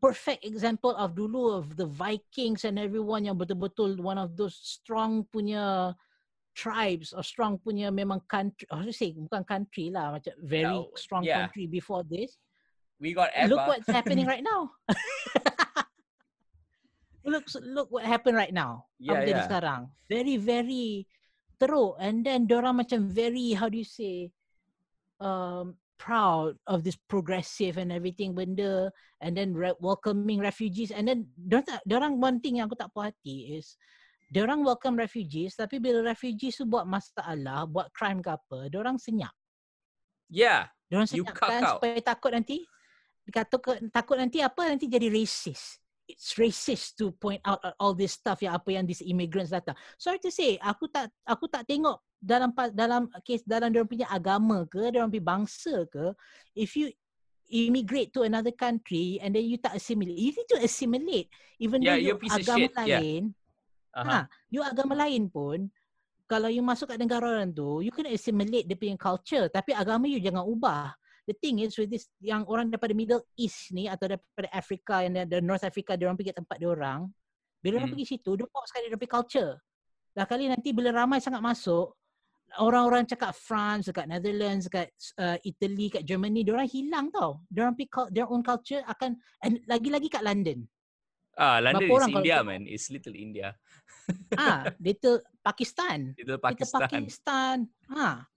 perfect 0.00 0.44
example 0.44 0.92
of 0.96 1.16
dulu 1.16 1.52
of 1.56 1.76
the 1.80 1.88
Vikings 1.88 2.64
and 2.68 2.76
everyone 2.76 3.24
yang 3.24 3.36
betul-betul 3.40 3.96
one 4.00 4.20
of 4.20 4.36
those 4.36 4.56
strong 4.56 5.24
punya 5.32 5.92
tribes 6.54 7.10
or 7.16 7.24
strong 7.24 7.56
punya 7.58 7.88
memang 7.90 8.20
country 8.28 8.64
how 8.70 8.84
to 8.84 8.92
say 8.94 9.10
bukan 9.16 9.42
country 9.44 9.88
lah 9.90 10.14
macam 10.16 10.32
very 10.44 10.76
Yeah, 10.80 10.96
strong 10.96 11.24
yeah. 11.24 11.48
country 11.48 11.64
before 11.66 12.04
this 12.06 12.36
We 13.02 13.10
got 13.12 13.34
Eva. 13.34 13.50
look 13.50 13.64
what's 13.66 13.90
happening 13.90 14.24
right 14.28 14.44
now 14.44 14.70
look 17.26 17.44
look 17.64 17.88
what 17.90 18.04
happened 18.06 18.36
right 18.36 18.52
now 18.54 18.86
Yeah, 19.00 19.18
apa 19.18 19.28
yeah. 19.28 19.44
sekarang 19.48 19.80
very 20.06 20.36
very 20.38 21.08
teruk 21.58 21.96
and 21.98 22.22
then 22.22 22.44
orang 22.52 22.84
macam 22.84 23.08
very 23.08 23.56
how 23.56 23.66
do 23.72 23.80
you 23.80 23.88
say 23.88 24.30
um 25.22 25.76
proud 25.94 26.58
of 26.66 26.82
this 26.82 26.98
progressive 27.06 27.78
and 27.78 27.94
everything 27.94 28.34
benda 28.34 28.90
and 29.22 29.38
then 29.38 29.54
re- 29.54 29.78
welcoming 29.78 30.42
refugees 30.42 30.90
and 30.90 31.06
then 31.06 31.30
dorang 31.86 32.18
one 32.18 32.42
thing 32.42 32.58
yang 32.58 32.66
aku 32.66 32.74
tak 32.74 32.90
puas 32.90 33.14
hati 33.14 33.54
is 33.56 33.78
dorang 34.34 34.66
welcome 34.66 34.98
refugees 34.98 35.54
tapi 35.54 35.78
bila 35.78 36.02
refugees 36.02 36.58
tu 36.58 36.66
buat 36.66 36.82
masalah 36.82 37.64
buat 37.70 37.88
crime 37.94 38.18
ke 38.18 38.34
apa 38.34 38.66
dorang 38.68 38.98
senyap 38.98 39.30
Yeah. 40.32 40.72
Diorang 40.88 41.08
senyapkan 41.08 41.36
cuck 41.36 41.52
out. 41.62 41.72
supaya 41.78 41.98
takut 42.00 42.32
nanti 42.32 42.56
takut 43.30 43.76
takut 43.92 44.16
nanti 44.20 44.38
apa 44.44 44.62
nanti 44.68 44.86
jadi 44.88 45.08
racist. 45.08 45.80
It's 46.04 46.36
racist 46.36 47.00
to 47.00 47.16
point 47.16 47.40
out 47.48 47.64
all 47.80 47.96
this 47.96 48.20
stuff 48.20 48.44
yang 48.44 48.52
apa 48.60 48.76
yang 48.76 48.84
these 48.84 49.00
immigrants 49.00 49.56
datang. 49.56 49.72
Sorry 49.96 50.20
to 50.20 50.28
say, 50.28 50.60
aku 50.60 50.84
tak 50.92 51.08
aku 51.24 51.48
tak 51.48 51.64
tengok 51.64 51.96
dalam 52.20 52.52
dalam 52.76 53.08
case 53.24 53.40
dalam 53.48 53.72
dia 53.72 53.88
punya 53.88 54.06
agama 54.12 54.68
ke, 54.68 54.92
dia 54.92 55.08
punya 55.08 55.24
bangsa 55.24 55.88
ke, 55.88 56.12
if 56.52 56.76
you 56.76 56.92
immigrate 57.48 58.12
to 58.12 58.24
another 58.24 58.52
country 58.52 59.20
and 59.20 59.32
then 59.32 59.44
you 59.44 59.56
tak 59.56 59.76
assimilate, 59.76 60.16
you 60.16 60.32
need 60.32 60.48
to 60.48 60.60
assimilate 60.60 61.28
even 61.60 61.80
Yeah, 61.80 61.96
though 61.96 62.20
you 62.20 62.32
agama 62.32 62.68
shit. 62.68 62.72
Yeah. 62.84 63.00
lain. 63.00 63.22
Uh-huh. 63.94 64.10
Ha, 64.10 64.28
you 64.52 64.60
agama 64.60 64.92
lain 64.96 65.32
pun 65.32 65.72
kalau 66.24 66.48
you 66.48 66.64
masuk 66.64 66.88
kat 66.88 66.98
negara 66.98 67.36
orang 67.36 67.52
tu, 67.52 67.84
you 67.84 67.92
kena 67.92 68.12
assimilate 68.12 68.64
dia 68.64 68.76
punya 68.76 68.96
culture. 68.96 69.46
Tapi 69.52 69.76
agama 69.76 70.08
you 70.08 70.18
jangan 70.18 70.44
ubah. 70.48 70.96
The 71.24 71.36
thing 71.40 71.64
is 71.64 71.72
with 71.80 71.88
this 71.88 72.04
yang 72.20 72.44
orang 72.44 72.68
daripada 72.68 72.92
Middle 72.92 73.24
East 73.40 73.72
ni 73.72 73.88
atau 73.88 74.12
daripada 74.12 74.48
Afrika 74.52 75.00
yang 75.00 75.24
dari 75.24 75.40
North 75.40 75.64
Africa 75.64 75.96
dia 75.96 76.04
orang 76.08 76.20
pergi 76.20 76.36
tempat 76.36 76.56
dia 76.60 76.68
orang, 76.68 77.08
Bila 77.64 77.80
orang 77.80 77.88
Hmm. 77.88 77.96
pergi 77.96 78.12
situ, 78.12 78.30
dia 78.36 78.44
bawa 78.44 78.64
sekali 78.68 78.92
dia 78.92 79.00
punya 79.00 79.12
culture. 79.16 79.52
Dah 80.12 80.28
kali 80.28 80.52
nanti 80.52 80.68
bila 80.76 80.92
ramai 80.92 81.16
sangat 81.16 81.40
masuk, 81.40 81.96
orang-orang 82.60 83.08
cakap 83.08 83.32
France, 83.32 83.88
dekat 83.88 84.04
Netherlands, 84.04 84.68
dekat 84.68 84.92
uh, 85.16 85.40
Italy, 85.40 85.88
kat 85.88 86.04
Germany, 86.04 86.44
orang 86.44 86.68
hilang 86.68 87.08
tau. 87.08 87.40
Diorang 87.48 87.72
pergi 87.72 87.88
cul- 87.88 88.12
their 88.12 88.28
own 88.28 88.44
culture 88.44 88.84
akan 88.84 89.16
and 89.40 89.64
lagi-lagi 89.64 90.12
kat 90.12 90.20
London. 90.20 90.68
Ah, 91.40 91.58
London 91.58 91.88
Berapa 91.88 91.88
is 91.88 91.96
orang 91.96 92.10
kalau 92.12 92.20
India, 92.20 92.36
man. 92.44 92.62
It's 92.68 92.86
little 92.92 93.16
India. 93.16 93.48
ah, 94.36 94.68
little 94.78 95.24
Pakistan. 95.40 96.12
Little 96.20 96.38
Pakistan. 96.38 96.80
Pakistan. 96.84 97.56
Ha. 97.96 98.28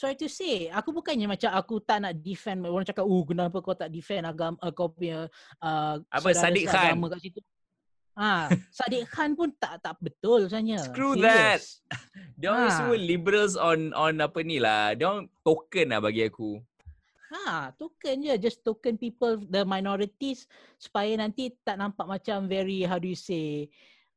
Sorry 0.00 0.16
to 0.16 0.32
say, 0.32 0.72
aku 0.72 0.96
bukannya 0.96 1.28
macam 1.28 1.52
aku 1.52 1.76
tak 1.84 2.00
nak 2.00 2.16
defend 2.24 2.64
orang 2.64 2.88
cakap, 2.88 3.04
"Oh, 3.04 3.20
kenapa 3.20 3.60
kau 3.60 3.76
tak 3.76 3.92
defend 3.92 4.24
agama 4.24 4.56
uh, 4.64 4.72
kau 4.72 4.88
punya 4.88 5.28
uh, 5.60 6.00
Apa, 6.08 6.32
Sadiq 6.32 6.64
Khan? 6.72 6.96
agama 6.96 7.12
kat 7.12 7.20
situ?" 7.20 7.40
Ha, 8.16 8.48
Sadiq 8.72 9.04
Khan 9.12 9.36
pun 9.36 9.52
tak 9.60 9.84
tak 9.84 10.00
betul 10.00 10.48
sebenarnya. 10.48 10.80
Screw 10.88 11.20
that. 11.20 11.60
Serious. 11.60 11.84
Dia 12.40 12.48
orang 12.48 12.72
Ah. 12.72 12.76
semua 12.80 12.96
liberals 12.96 13.54
on 13.60 13.92
on 13.92 14.24
apa 14.24 14.40
ni 14.40 14.56
lah. 14.56 14.96
Dia 14.96 15.20
token 15.44 15.92
lah 15.92 16.00
bagi 16.00 16.24
aku. 16.24 16.64
Ha, 17.30 17.70
token 17.76 18.24
je, 18.24 18.34
just 18.40 18.64
token 18.64 18.96
people 18.96 19.36
the 19.52 19.68
minorities 19.68 20.48
supaya 20.80 21.12
nanti 21.14 21.52
tak 21.60 21.76
nampak 21.76 22.08
macam 22.08 22.48
very 22.48 22.82
how 22.88 22.96
do 22.96 23.04
you 23.06 23.14
say 23.14 23.68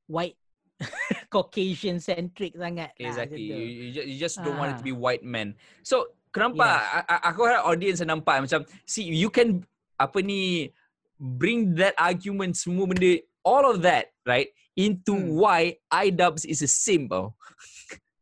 white 0.08 0.40
Caucasian 1.34 1.98
centric 1.98 2.54
sangat. 2.54 2.94
Okay, 2.94 3.04
lah, 3.06 3.10
exactly. 3.10 3.42
You, 3.42 3.58
you 3.58 3.88
just, 3.92 4.08
you 4.08 4.18
just 4.20 4.38
don't 4.44 4.58
want 4.58 4.76
it 4.76 4.78
to 4.80 4.86
Ah. 4.86 4.90
be 4.90 4.96
white 4.96 5.26
men. 5.26 5.58
So, 5.82 6.14
kenapa 6.30 6.66
Yes. 6.66 7.06
a- 7.10 7.24
aku 7.30 7.40
harap 7.46 7.62
audience 7.66 8.00
nampak 8.02 8.42
macam 8.42 8.66
see 8.86 9.06
you 9.06 9.30
can 9.30 9.62
apa 9.98 10.18
ni 10.22 10.74
bring 11.18 11.78
that 11.78 11.94
argument 11.96 12.58
semua 12.58 12.90
benda 12.90 13.22
all 13.46 13.70
of 13.70 13.86
that 13.86 14.10
right 14.26 14.50
into 14.74 15.14
Hmm. 15.14 15.38
why 15.38 15.62
iDubbbz 15.94 16.44
is 16.50 16.66
a 16.66 16.70
tau. 16.70 17.38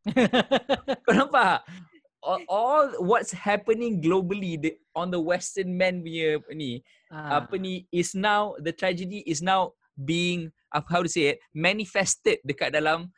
Kau 1.08 1.14
nampak? 1.16 1.64
All, 2.22 2.38
all 2.46 2.84
what's 3.02 3.34
happening 3.34 3.98
globally 3.98 4.54
the, 4.54 4.78
on 4.94 5.10
the 5.10 5.18
western 5.18 5.74
men 5.74 6.06
punya 6.06 6.38
ni 6.54 6.86
Ah. 7.10 7.42
apa 7.42 7.58
ni 7.58 7.90
is 7.92 8.14
now 8.14 8.54
the 8.62 8.72
tragedy 8.72 9.20
is 9.26 9.42
now 9.42 9.74
being 9.96 10.50
apa 10.72 10.88
how 10.88 11.02
to 11.04 11.12
say 11.12 11.36
it 11.36 11.38
manifested 11.52 12.40
dekat 12.48 12.72
dalam 12.72 13.12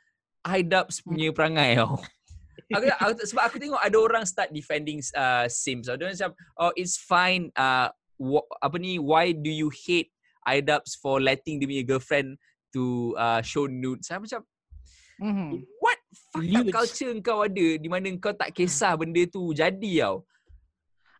iDubbbz 0.43 1.05
punya 1.05 1.29
perangai 1.31 1.77
tau. 1.79 1.97
aku, 2.75 2.85
aku, 2.89 3.11
sebab 3.23 3.43
aku 3.47 3.57
tengok 3.61 3.79
ada 3.79 3.97
orang 3.97 4.23
start 4.25 4.49
defending 4.51 4.99
uh, 5.13 5.45
Sims. 5.47 5.87
Dia 5.87 5.95
macam 5.97 6.31
oh 6.59 6.71
it's 6.75 6.97
fine 6.97 7.53
uh, 7.55 7.87
wh- 8.17 8.47
apa 8.59 8.75
ni 8.81 8.97
why 8.97 9.31
do 9.31 9.47
you 9.47 9.69
hate 9.69 10.09
iDubbbz 10.43 10.99
for 10.99 11.23
letting 11.23 11.61
dia 11.61 11.69
punya 11.69 11.83
girlfriend 11.85 12.35
to 12.73 13.13
uh, 13.15 13.39
show 13.45 13.69
nudes. 13.69 14.09
Saya 14.09 14.19
macam 14.19 14.41
Mhm. 15.21 15.61
what 15.77 16.01
up 16.35 16.41
Nudes. 16.41 16.73
culture 16.73 17.13
kau 17.21 17.45
ada 17.45 17.77
di 17.77 17.85
mana 17.85 18.09
kau 18.17 18.33
tak 18.33 18.49
kisah 18.49 18.97
benda 18.97 19.21
tu 19.29 19.53
jadi 19.53 20.09
tau. 20.09 20.25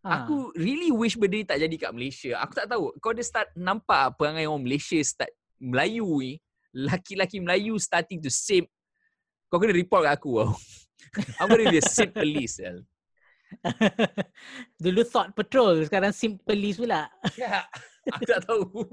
Ah. 0.04 0.26
Aku 0.26 0.52
really 0.60 0.90
wish 0.92 1.16
benda 1.16 1.40
ni 1.40 1.48
tak 1.48 1.62
jadi 1.62 1.76
kat 1.78 1.94
Malaysia. 1.96 2.36
Aku 2.42 2.52
tak 2.58 2.68
tahu. 2.68 2.92
Kau 3.00 3.14
ada 3.14 3.24
start 3.24 3.54
nampak 3.56 4.12
apa 4.12 4.18
perangai 4.18 4.50
orang 4.50 4.66
Malaysia 4.66 4.98
start 5.00 5.32
Melayu 5.64 6.04
ni. 6.20 6.36
Laki-laki 6.76 7.40
Melayu 7.40 7.80
starting 7.80 8.20
to 8.20 8.28
simp. 8.28 8.68
Kau 9.48 9.62
kena 9.62 9.72
report 9.72 10.04
kat 10.04 10.20
aku 10.20 10.44
tau. 10.44 10.52
I'm 11.40 11.48
gonna 11.48 11.72
be 11.72 11.80
a 11.80 11.86
simp 11.86 12.12
police. 12.18 12.60
Dulu 14.84 15.02
Thought 15.06 15.38
Patrol, 15.38 15.86
sekarang 15.86 16.12
Sim 16.12 16.42
Police 16.42 16.82
pula. 16.82 17.08
Ya. 17.40 17.64
Aku 18.12 18.24
tak 18.28 18.44
tahu. 18.44 18.84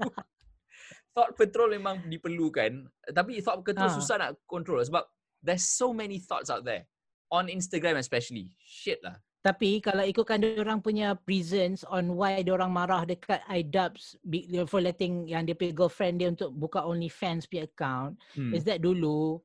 thought 1.11 1.35
patrol 1.35 1.75
memang 1.75 2.07
diperlukan. 2.07 2.87
Tapi 3.11 3.43
thought 3.43 3.59
control 3.59 3.91
Ah. 3.91 3.97
susah 3.99 4.15
nak 4.15 4.39
control 4.47 4.79
sebab 4.79 5.03
there's 5.43 5.67
so 5.67 5.91
many 5.91 6.23
thoughts 6.23 6.47
out 6.47 6.63
there. 6.63 6.87
On 7.27 7.51
Instagram 7.51 7.99
especially. 7.99 8.55
Shit 8.63 9.03
lah. 9.03 9.19
Tapi 9.41 9.81
kalau 9.81 10.05
ikutkan 10.05 10.37
orang 10.61 10.85
punya 10.85 11.17
reasons 11.25 11.81
on 11.89 12.13
why 12.13 12.37
orang 12.45 12.69
marah 12.69 13.01
dekat 13.09 13.41
iDubbbz 13.49 14.21
for 14.69 14.85
letting 14.85 15.25
yang 15.25 15.49
dia 15.49 15.57
punya 15.57 15.73
girlfriend 15.73 16.21
dia 16.21 16.29
untuk 16.29 16.53
buka 16.53 16.85
OnlyFans 16.85 17.49
punya 17.49 17.65
account 17.65 18.13
Hmm. 18.37 18.53
is 18.53 18.61
that 18.61 18.85
dulu 18.85 19.41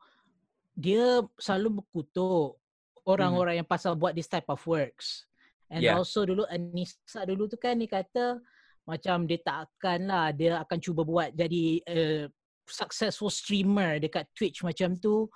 dia 0.76 1.24
selalu 1.40 1.80
berkutuk 1.80 2.61
orang-orang 3.09 3.64
yang 3.64 3.68
pasal 3.68 3.96
buat 3.96 4.12
this 4.12 4.28
type 4.28 4.44
of 4.52 4.61
works. 4.68 5.24
And 5.72 5.80
Yeah. 5.80 5.96
also 5.96 6.28
dulu 6.28 6.44
Anissa 6.44 7.24
dulu 7.24 7.48
tu 7.48 7.56
kan 7.56 7.80
dia 7.80 7.88
kata 7.88 8.38
macam 8.85 9.24
dia 9.24 9.40
tak 9.40 9.66
akan 9.66 10.00
lah 10.06 10.26
dia 10.30 10.61
akan 10.61 10.78
cuba 10.78 11.02
buat 11.02 11.32
jadi 11.32 11.64
uh, 11.88 12.24
successful 12.68 13.32
streamer 13.32 13.98
dekat 13.98 14.28
Twitch 14.37 14.61
macam 14.62 14.94
tu 14.94 15.26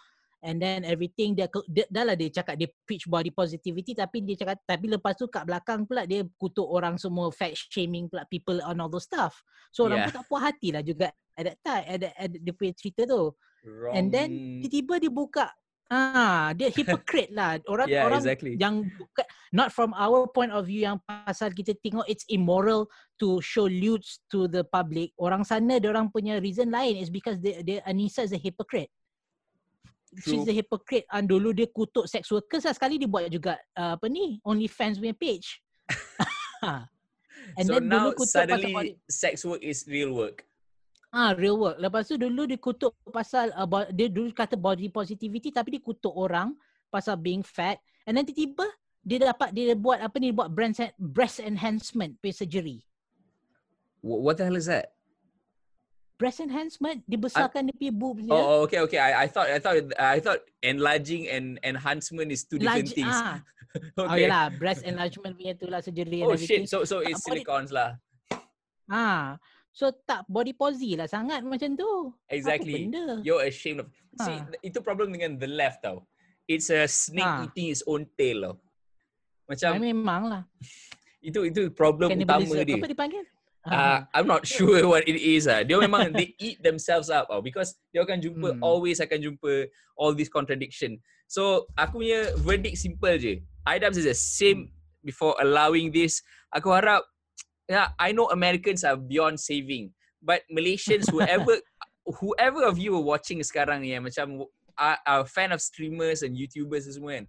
and 0.41 0.57
then 0.61 0.85
everything 0.89 1.37
dia, 1.37 1.47
dia 1.69 1.85
dah 1.93 2.05
lah 2.09 2.17
dia 2.17 2.33
cakap 2.33 2.57
dia 2.57 2.69
preach 2.89 3.05
body 3.05 3.29
positivity 3.29 3.93
tapi 3.93 4.25
dia 4.25 4.37
cakap 4.41 4.61
tapi 4.65 4.89
lepas 4.89 5.13
tu 5.17 5.29
kat 5.29 5.45
belakang 5.45 5.85
pula 5.85 6.09
dia 6.09 6.25
kutuk 6.41 6.65
orang 6.65 6.97
semua 6.97 7.29
fat 7.29 7.53
shaming 7.53 8.09
pula 8.09 8.25
people 8.29 8.57
on 8.65 8.81
all 8.81 8.89
those 8.89 9.05
stuff. 9.05 9.37
So 9.71 9.87
orang 9.87 10.01
Yeah. 10.01 10.07
pun 10.09 10.15
tak 10.17 10.27
puas 10.33 10.43
hati 10.49 10.69
lah 10.73 10.83
juga 10.83 11.13
at 11.37 11.45
that 11.45 11.59
time 11.61 11.85
at, 11.85 11.99
that, 12.01 12.15
at 12.17 12.29
dia 12.33 12.53
punya 12.57 12.73
cerita 12.73 13.05
tu. 13.05 13.37
Wrong. 13.69 13.93
And 13.93 14.09
then 14.09 14.29
tiba-tiba 14.65 14.95
dia 14.97 15.13
buka 15.13 15.47
ah 15.91 16.55
dia 16.55 16.71
hypocrite 16.71 17.35
lah 17.35 17.59
orang 17.73 17.91
Yeah, 17.91 18.07
orang 18.07 18.23
exactly. 18.23 18.55
yang 18.55 18.87
buka, 18.95 19.27
not 19.51 19.75
from 19.75 19.91
our 19.99 20.31
point 20.31 20.55
of 20.55 20.71
view 20.71 20.87
yang 20.87 21.03
pasal 21.03 21.51
kita 21.51 21.75
tengok 21.83 22.07
it's 22.07 22.23
immoral 22.31 22.87
to 23.19 23.43
show 23.43 23.67
lewds 23.67 24.23
to 24.31 24.47
the 24.47 24.63
public 24.71 25.11
orang 25.19 25.43
sana 25.43 25.83
dia 25.83 25.91
orang 25.91 26.07
punya 26.09 26.39
reason 26.39 26.71
lain 26.71 26.95
is 27.03 27.11
because 27.11 27.43
they, 27.43 27.59
they 27.67 27.83
Anissa 27.85 28.23
is 28.23 28.31
a 28.31 28.39
hypocrite 28.39 28.89
she's 30.19 30.49
a 30.51 30.55
hypocrite 30.55 31.07
and 31.15 31.31
dulu 31.31 31.55
dia 31.55 31.71
kutuk 31.71 32.11
sex 32.11 32.27
workers 32.35 32.67
lah 32.67 32.75
sekali 32.75 32.99
dia 32.99 33.07
buat 33.07 33.31
juga 33.31 33.55
uh, 33.79 33.95
apa 33.95 34.07
ni 34.11 34.43
OnlyFans 34.43 34.99
punya 34.99 35.15
page 35.15 35.63
and 37.59 37.67
so 37.67 37.79
then 37.79 37.87
now 37.87 38.11
dulu 38.11 38.19
kutuk 38.19 38.35
pasal 38.35 38.43
suddenly 38.43 38.75
body, 38.75 38.93
sex 39.07 39.35
work 39.47 39.63
is 39.63 39.87
real 39.87 40.11
work. 40.15 40.45
Ah, 41.11 41.35
real 41.35 41.59
work. 41.59 41.75
Lepas 41.83 42.07
tu 42.07 42.15
dulu 42.15 42.47
dia 42.47 42.55
kutuk 42.55 42.95
pasal 43.11 43.51
uh, 43.59 43.67
bo- 43.67 43.91
dia 43.91 44.07
dulu 44.07 44.31
kata 44.31 44.55
body 44.55 44.87
positivity 44.95 45.51
tapi 45.51 45.75
dia 45.75 45.83
kutuk 45.83 46.15
orang 46.15 46.55
pasal 46.87 47.19
being 47.19 47.43
fat 47.43 47.83
and 48.07 48.15
then 48.15 48.23
tiba-tiba 48.23 48.67
dia 49.03 49.19
dapat 49.27 49.51
dia 49.51 49.75
buat 49.75 49.99
apa 49.99 50.15
ni 50.23 50.31
dia 50.31 50.37
buat 50.39 50.51
breast 50.55 50.79
breast 50.99 51.43
enhancement 51.43 52.15
punya 52.23 52.35
surgery. 52.35 52.79
Wh- 54.07 54.23
What 54.23 54.39
the 54.39 54.47
hell 54.47 54.55
is 54.55 54.71
that? 54.71 54.95
Breast 56.21 56.45
enhancement 56.45 57.01
dibesarkan 57.09 57.65
dia 57.65 57.75
punya 57.75 57.93
boobs 57.97 58.21
dia. 58.21 58.37
Oh, 58.37 58.45
oh, 58.45 58.59
okay, 58.69 58.85
okay. 58.85 59.01
I, 59.01 59.25
I 59.25 59.27
thought, 59.27 59.49
I 59.49 59.57
thought, 59.57 59.77
I 59.97 60.21
thought 60.21 60.45
enlarging 60.61 61.25
and 61.27 61.57
enhancement 61.65 62.29
is 62.29 62.45
two 62.45 62.61
different 62.61 62.93
Large- 62.93 62.95
things. 62.95 63.17
Ah. 63.17 63.41
Oh 63.95 64.11
okay. 64.11 64.27
yalah, 64.27 64.51
breast 64.51 64.83
enlargement 64.83 65.39
punya 65.39 65.55
tu 65.55 65.71
lah 65.71 65.79
surgery 65.79 66.27
Oh 66.27 66.35
shit. 66.35 66.67
So, 66.67 66.83
so 66.83 67.01
it's 67.01 67.23
body- 67.23 67.47
silicons 67.47 67.71
lah. 67.71 68.03
Ah. 68.85 69.39
So 69.71 69.95
tak 69.95 70.27
body 70.27 70.51
posy 70.53 70.99
lah 70.99 71.07
sangat 71.07 71.47
macam 71.47 71.79
tu. 71.79 72.11
Exactly. 72.27 72.91
You're 73.23 73.47
ashamed 73.47 73.87
of. 73.87 73.89
See, 74.19 74.35
Ah. 74.35 74.43
th- 74.45 74.59
itu 74.67 74.83
problem 74.83 75.15
dengan 75.15 75.39
the 75.39 75.47
left 75.47 75.87
tau. 75.87 76.03
It's 76.45 76.67
a 76.69 76.85
snake 76.85 77.23
Ah. 77.23 77.47
eating 77.47 77.71
its 77.71 77.87
own 77.87 78.11
tail 78.13 78.43
tau. 78.43 78.55
Macam 79.47 79.71
Ah, 79.71 79.81
memang 79.81 80.23
lah. 80.27 80.43
itu 81.23 81.39
itu 81.47 81.71
problem 81.71 82.11
utama 82.11 82.43
dia. 82.67 82.75
Apa 82.75 82.91
dipanggil? 82.91 83.23
Uh, 83.67 84.01
I'm 84.17 84.27
not 84.27 84.47
sure 84.49 84.81
what 84.93 85.05
it 85.05 85.21
is 85.21 85.45
ah. 85.45 85.61
Dia 85.61 85.77
memang 85.77 86.17
they 86.17 86.33
eat 86.41 86.65
themselves 86.65 87.13
up 87.13 87.29
oh, 87.29 87.45
because 87.45 87.77
dia 87.93 88.01
akan 88.05 88.21
jumpa 88.25 88.57
Hmm. 88.57 88.65
always 88.65 89.01
akan 89.05 89.21
jumpa 89.21 89.69
all 90.01 90.17
this 90.17 90.33
contradiction. 90.33 90.97
So 91.29 91.69
aku 91.77 92.01
punya 92.03 92.33
verdict 92.41 92.81
simple 92.81 93.15
je. 93.21 93.45
IDAMS 93.69 94.01
is 94.01 94.09
a 94.09 94.17
same 94.17 94.73
before 95.05 95.37
allowing 95.39 95.93
this. 95.93 96.25
Aku 96.57 96.73
harap 96.73 97.05
yeah, 97.69 97.93
I 98.01 98.11
know 98.17 98.33
Americans 98.33 98.83
are 98.83 98.97
beyond 98.99 99.39
saving, 99.39 99.93
but 100.25 100.43
Malaysians 100.51 101.07
whoever 101.13 101.61
whoever 102.19 102.65
of 102.67 102.81
you 102.81 102.97
are 102.97 103.05
watching 103.05 103.39
sekarang 103.45 103.85
ni 103.85 103.93
yang 103.95 104.03
macam 104.09 104.43
are, 104.75 104.99
are 105.05 105.23
fan 105.29 105.53
of 105.53 105.61
streamers 105.63 106.25
and 106.25 106.35
YouTubers 106.35 106.89
tu 106.89 106.97
semua 106.97 107.21
kan. 107.23 107.27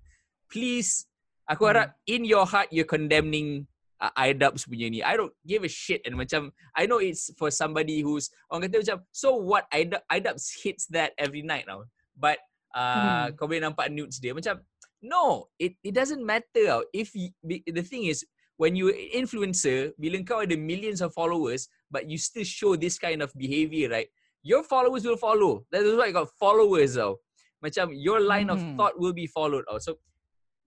Please 0.48 1.06
aku 1.46 1.67
Hmm. 1.67 1.72
harap 1.76 1.88
in 2.08 2.24
your 2.24 2.48
heart 2.48 2.72
you're 2.72 2.88
condemning 2.88 3.67
uh, 4.02 4.10
IDubbbz 4.18 4.66
punya 4.66 4.90
ni. 4.90 5.00
I 5.06 5.14
don't 5.16 5.32
give 5.46 5.62
a 5.64 5.70
shit 5.72 6.02
and 6.10 6.18
macam 6.18 6.50
I 6.74 6.90
know 6.90 6.98
it's 6.98 7.30
for 7.38 7.54
somebody 7.54 8.02
who's 8.02 8.34
orang 8.50 8.66
kata 8.68 8.82
macam 8.82 8.98
so 9.14 9.38
what 9.38 9.70
IDub, 9.70 10.02
IDubbbz 10.10 10.66
hits 10.66 10.90
that 10.90 11.14
every 11.22 11.46
night 11.46 11.70
now. 11.70 11.86
But 12.18 12.42
uh, 12.74 13.30
Hmm. 13.30 13.38
kau 13.38 13.46
boleh 13.48 13.62
nampak 13.62 13.94
nudes 13.94 14.18
dia 14.18 14.34
macam 14.34 14.60
no, 15.02 15.50
it 15.62 15.78
it 15.86 15.94
doesn't 15.94 16.22
matter 16.26 16.66
tau. 16.66 16.82
If 16.94 17.14
y- 17.14 17.34
be- 17.46 17.66
the 17.66 17.86
thing 17.86 18.06
is 18.10 18.26
when 18.58 18.78
you 18.78 18.90
influencer, 19.14 19.94
bila 19.98 20.22
kau 20.26 20.42
ada 20.46 20.54
millions 20.58 21.02
of 21.02 21.14
followers 21.14 21.70
but 21.90 22.06
you 22.10 22.18
still 22.18 22.46
show 22.46 22.74
this 22.78 22.98
kind 23.02 23.22
of 23.22 23.30
behavior, 23.38 23.90
right? 23.90 24.10
Your 24.42 24.62
followers 24.66 25.06
will 25.06 25.18
follow. 25.22 25.66
That 25.70 25.86
is 25.86 25.94
why 25.94 26.10
you 26.10 26.18
got 26.18 26.34
followers 26.42 26.98
tau. 26.98 27.22
Macam 27.62 27.94
your 27.94 28.18
line 28.22 28.50
of 28.50 28.58
Mhm. 28.58 28.74
thought 28.78 28.98
will 28.98 29.14
be 29.14 29.30
followed. 29.30 29.66
tau. 29.70 29.78
So 29.78 30.02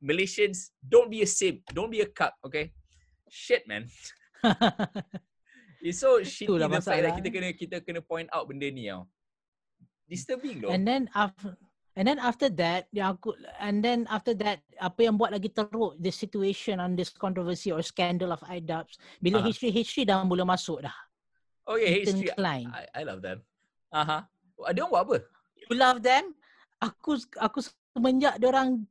Malaysians, 0.04 0.70
don't 0.84 1.08
be 1.10 1.22
a 1.22 1.26
simp. 1.26 1.64
Don't 1.72 1.88
be 1.90 2.00
a 2.02 2.06
cuck, 2.06 2.34
okay? 2.44 2.70
Shit, 3.34 3.66
man. 3.66 3.90
It's 5.84 6.00
so 6.00 6.22
shitty 6.22 6.48
Itulah 6.48 6.70
the 6.70 6.80
fact 6.80 7.02
that 7.02 7.12
kita 7.18 7.28
kena 7.28 7.48
kita 7.52 7.76
kena 7.84 8.00
point 8.00 8.30
out 8.32 8.46
benda 8.48 8.70
ni 8.70 8.88
tau. 8.88 9.04
Disturbing 10.06 10.62
though. 10.62 10.72
And 10.72 10.86
then 10.86 11.12
after 11.12 11.58
and 11.92 12.08
then 12.08 12.16
after 12.22 12.48
that, 12.56 12.88
yang 12.94 13.18
aku 13.18 13.36
and 13.60 13.84
then 13.84 14.08
after 14.08 14.32
that, 14.40 14.64
apa 14.80 15.00
yang 15.04 15.20
buat 15.20 15.34
lagi 15.34 15.52
teruk 15.52 15.98
the 16.00 16.08
situation 16.08 16.80
on 16.80 16.96
this 16.96 17.12
controversy 17.12 17.68
or 17.68 17.84
scandal 17.84 18.32
of 18.32 18.40
IDUBS 18.48 18.96
bila 19.20 19.44
history 19.44 19.74
history 19.74 20.08
dah 20.08 20.24
mula 20.24 20.46
masuk 20.48 20.86
dah. 20.86 20.96
okay, 21.68 22.00
Ethan 22.00 22.22
history. 22.22 22.32
Klein. 22.32 22.66
I, 22.72 22.88
I 22.96 23.02
love 23.04 23.20
them. 23.20 23.44
Aha. 23.92 24.24
Uh-huh. 24.24 24.72
Dia 24.72 24.88
orang 24.88 24.92
buat 24.94 25.02
apa? 25.04 25.16
You 25.68 25.76
love 25.76 26.00
them? 26.00 26.32
Aku 26.80 27.20
aku 27.36 27.60
semenjak 27.92 28.40
orang 28.40 28.88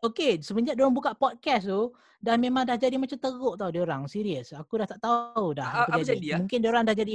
Okay, 0.00 0.40
semenjak 0.40 0.72
dia 0.72 0.84
orang 0.88 0.96
buka 0.96 1.12
podcast 1.12 1.68
tu 1.68 1.92
dah 2.16 2.36
memang 2.40 2.64
dah 2.64 2.80
jadi 2.80 2.96
macam 2.96 3.16
teruk 3.20 3.54
tau 3.60 3.68
dia 3.68 3.84
orang. 3.84 4.08
Serius. 4.08 4.56
Aku 4.56 4.80
dah 4.80 4.88
tak 4.88 5.00
tahu 5.04 5.52
dah 5.52 5.68
A- 5.68 5.76
apa 5.88 6.00
apa, 6.00 6.04
jadi. 6.04 6.16
jadi, 6.16 6.26
ah? 6.32 6.38
Mungkin 6.40 6.58
dia 6.60 6.70
orang 6.72 6.84
dah 6.88 6.96
jadi 6.96 7.14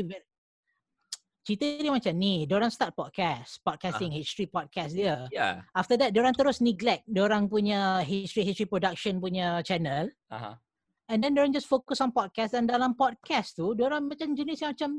cerita 1.46 1.66
dia 1.78 1.94
macam 1.94 2.14
ni. 2.18 2.50
Dia 2.50 2.56
orang 2.58 2.74
start 2.74 2.98
podcast, 2.98 3.62
podcasting 3.62 4.10
history 4.14 4.50
podcast 4.50 4.98
dia. 4.98 5.30
Yeah. 5.30 5.62
After 5.78 5.94
that, 5.98 6.10
dia 6.14 6.22
orang 6.22 6.34
terus 6.34 6.58
neglect 6.62 7.06
dia 7.06 7.22
orang 7.22 7.46
punya 7.46 8.02
history 8.02 8.46
history 8.50 8.66
production 8.66 9.22
punya 9.22 9.62
channel. 9.62 10.10
Aha. 10.34 10.58
And 11.06 11.22
then 11.22 11.38
dia 11.38 11.46
orang 11.46 11.54
just 11.54 11.70
focus 11.70 12.02
on 12.02 12.10
podcast 12.14 12.58
dan 12.58 12.66
dalam 12.66 12.98
podcast 12.98 13.54
tu, 13.58 13.78
dia 13.78 13.86
orang 13.86 14.10
macam 14.10 14.34
jenis 14.34 14.58
yang 14.66 14.74
macam 14.74 14.92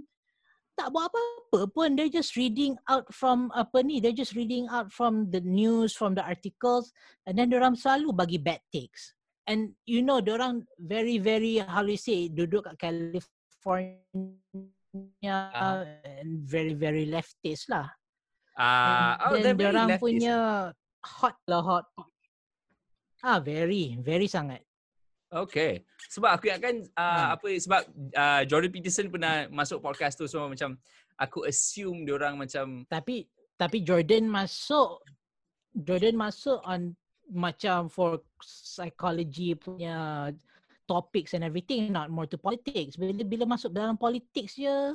tak 0.76 0.92
buat 0.92 1.08
apa-apa 1.08 1.72
pun. 1.72 1.96
They're 1.96 2.12
just 2.12 2.36
reading 2.36 2.76
out 2.86 3.08
from 3.08 3.48
apa 3.56 3.80
ni, 3.80 3.98
they're 3.98 4.14
just 4.16 4.36
reading 4.36 4.68
out 4.68 4.92
from 4.92 5.32
the 5.32 5.40
news, 5.40 5.96
from 5.96 6.12
the 6.12 6.22
articles 6.22 6.92
and 7.24 7.40
then 7.40 7.50
orang 7.56 7.74
selalu 7.74 8.12
bagi 8.12 8.38
bad 8.38 8.60
takes. 8.68 9.16
And 9.48 9.72
you 9.88 10.04
know, 10.04 10.20
orang 10.20 10.68
very 10.76 11.16
very 11.16 11.64
how 11.64 11.80
do 11.80 11.96
you 11.96 12.00
say, 12.00 12.28
duduk 12.28 12.68
kat 12.68 12.76
California 12.76 14.04
Ah. 15.26 15.84
and 16.04 16.40
very 16.44 16.72
very 16.72 17.04
leftist 17.04 17.68
lah. 17.68 17.88
Ah, 18.56 19.20
oh, 19.28 19.36
And 19.36 19.44
then 19.44 19.56
very 19.60 19.76
orang 19.76 20.00
punya 20.00 20.36
hot 21.04 21.36
lah 21.44 21.60
hot. 21.60 21.86
Ah, 23.20 23.40
very, 23.40 23.96
very 24.00 24.28
sangat. 24.28 24.64
Okay. 25.26 25.82
Sebab 26.06 26.38
aku 26.38 26.46
ingatkan 26.46 26.86
uh, 26.94 27.02
Hmm. 27.02 27.28
apa 27.34 27.48
sebab 27.58 27.80
uh, 28.14 28.42
Jordan 28.46 28.70
Peterson 28.70 29.10
pernah 29.10 29.50
masuk 29.50 29.82
podcast 29.82 30.14
tu 30.14 30.30
semua 30.30 30.46
macam 30.46 30.78
aku 31.18 31.42
assume 31.44 32.06
dia 32.06 32.14
orang 32.14 32.38
macam 32.38 32.86
Tapi 32.86 33.26
tapi 33.58 33.82
Jordan 33.82 34.30
masuk 34.30 35.02
Jordan 35.74 36.14
masuk 36.16 36.62
on 36.62 36.94
macam 37.26 37.90
for 37.90 38.22
psychology 38.40 39.58
punya 39.58 40.30
topics 40.86 41.34
and 41.34 41.42
everything 41.42 41.90
not 41.90 42.06
more 42.06 42.30
to 42.30 42.38
politics. 42.38 42.94
Bila 42.94 43.26
bila 43.26 43.44
masuk 43.50 43.74
dalam 43.74 43.98
politics 43.98 44.54
je 44.54 44.94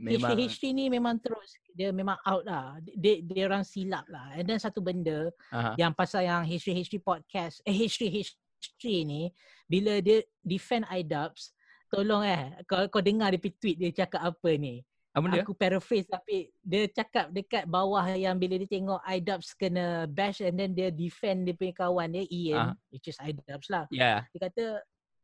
memang 0.00 0.32
history 0.32 0.42
history 0.48 0.70
ni 0.72 0.88
memang 0.88 1.20
terus 1.20 1.60
dia 1.76 1.92
memang 1.92 2.16
out 2.24 2.40
lah. 2.48 2.80
Dia 2.96 3.20
dia 3.20 3.44
orang 3.44 3.68
silap 3.68 4.08
lah. 4.08 4.32
And 4.32 4.48
then 4.48 4.56
satu 4.56 4.80
benda 4.80 5.28
Aha. 5.52 5.76
yang 5.76 5.92
pasal 5.92 6.24
yang 6.24 6.40
history 6.48 6.72
history 6.72 7.04
podcast 7.04 7.60
eh 7.68 7.76
history 7.76 8.08
history 8.08 8.39
ni 8.84 9.32
bila 9.70 10.00
dia 10.02 10.24
defend 10.42 10.84
IDUBS 10.88 11.54
tolong 11.90 12.22
eh 12.22 12.54
kau 12.66 12.86
kau 12.86 13.02
dengar 13.02 13.34
dia 13.34 13.50
tweet 13.50 13.76
dia 13.78 13.90
cakap 13.90 14.22
apa 14.22 14.50
ni 14.54 14.82
apa 15.10 15.26
dia? 15.26 15.42
aku 15.42 15.52
paraphrase 15.58 16.06
tapi 16.06 16.54
dia 16.62 16.86
cakap 16.86 17.34
dekat 17.34 17.66
bawah 17.66 18.06
yang 18.14 18.38
bila 18.38 18.54
dia 18.62 18.70
tengok 18.70 19.02
IDUBS 19.02 19.48
kena 19.58 20.06
bash 20.06 20.38
and 20.38 20.54
then 20.54 20.70
dia 20.70 20.94
defend 20.94 21.50
dia 21.50 21.54
punya 21.58 21.74
kawan 21.74 22.14
dia 22.14 22.24
Ian 22.30 22.66
Ah. 22.70 22.74
which 22.94 23.10
is 23.10 23.18
IDUBS 23.18 23.66
lah 23.70 23.84
Yeah. 23.90 24.22
dia 24.30 24.40
kata 24.46 24.64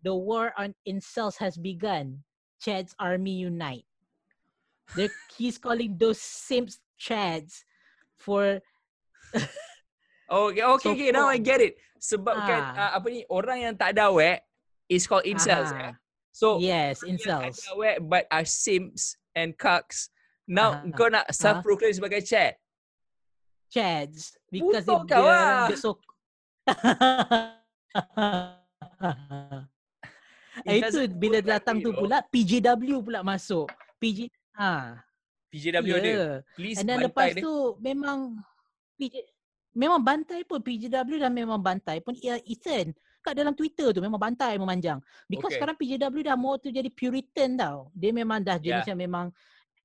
the 0.03 0.15
war 0.15 0.51
on 0.59 0.75
incels 0.87 1.39
has 1.39 1.55
begun 1.55 2.23
Chad's 2.59 2.97
army 2.99 3.37
unite 3.47 3.87
They're, 4.95 5.11
he's 5.35 5.59
calling 5.59 5.99
those 5.99 6.23
same 6.23 6.71
Chads 6.97 7.67
for 8.17 8.63
Oh, 10.27 10.51
okay, 10.51 10.63
okay, 10.63 10.83
So 10.83 10.95
okay. 10.95 11.11
Now 11.15 11.31
I 11.31 11.39
get 11.39 11.63
it. 11.63 11.79
Sebab 11.97 12.35
kan 12.35 12.63
Ah. 12.75 12.79
uh, 12.79 12.91
apa 12.99 13.07
ni 13.09 13.23
orang 13.31 13.59
yang 13.63 13.75
tak 13.79 13.95
ada 13.95 14.11
awek 14.11 14.43
is 14.87 15.07
called 15.07 15.25
incels. 15.25 15.71
Eh. 15.71 15.95
So 16.35 16.61
yes 16.61 17.01
incels 17.07 17.57
tak 17.57 17.63
ada 17.63 17.73
awek 17.73 17.97
but 18.05 18.25
are 18.29 18.45
simps 18.45 19.17
and 19.33 19.55
cucks. 19.55 20.11
Now 20.47 20.83
Aha. 20.83 20.93
kau 20.95 21.09
nak 21.09 21.27
self 21.31 21.63
proclaim 21.63 21.95
sebagai 21.95 22.21
chat. 22.23 22.59
Chads 23.71 24.39
because 24.47 24.87
Butuh 24.87 25.03
kau 25.11 25.27
dia, 25.27 25.31
lah. 25.31 25.67
dia 25.67 25.79
so 25.79 25.91
It 30.67 30.83
itu 30.91 31.01
bila 31.15 31.39
datang 31.43 31.79
tu 31.83 31.91
pula 31.95 32.23
PJW 32.31 32.99
pula 33.03 33.23
masuk. 33.23 33.71
PJ 34.03 34.27
ha. 34.59 35.03
PJW 35.51 35.95
dia. 36.03 36.13
Yeah. 36.13 36.35
Please 36.59 36.79
And 36.83 36.87
then 36.91 37.01
lepas 37.07 37.33
dia. 37.35 37.43
tu 37.43 37.79
memang 37.79 38.39
PJ 38.99 39.36
memang 39.77 40.01
bantai 40.01 40.41
pun 40.49 40.65
PJW 40.65 41.21
dan 41.21 41.31
memang 41.37 41.61
bantai 41.61 42.01
pun 42.01 42.17
Ethan 42.19 42.97
kat 43.21 43.35
dalam 43.37 43.53
Twitter 43.53 43.91
tu 43.91 43.99
memang 43.99 44.17
bantai 44.23 44.55
memanjang. 44.57 45.03
Because 45.27 45.53
Okay. 45.53 45.59
sekarang 45.61 45.77
PJW 45.77 46.17
dah 46.31 46.39
mau 46.39 46.57
tu 46.57 46.71
jadi 46.71 46.87
Puritan 46.89 47.59
tau. 47.59 47.91
Dia 47.91 48.15
memang 48.15 48.39
dah 48.41 48.55
jenis 48.57 48.87
Yeah. 48.87 48.95
yang 48.95 49.01
memang 49.03 49.27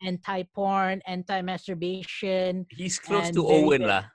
anti-porn, 0.01 1.01
anti-masturbation. 1.10 2.69
He's 2.69 3.01
close 3.01 3.34
to 3.34 3.41
very 3.41 3.65
Owen 3.65 3.84
lah. 3.89 4.06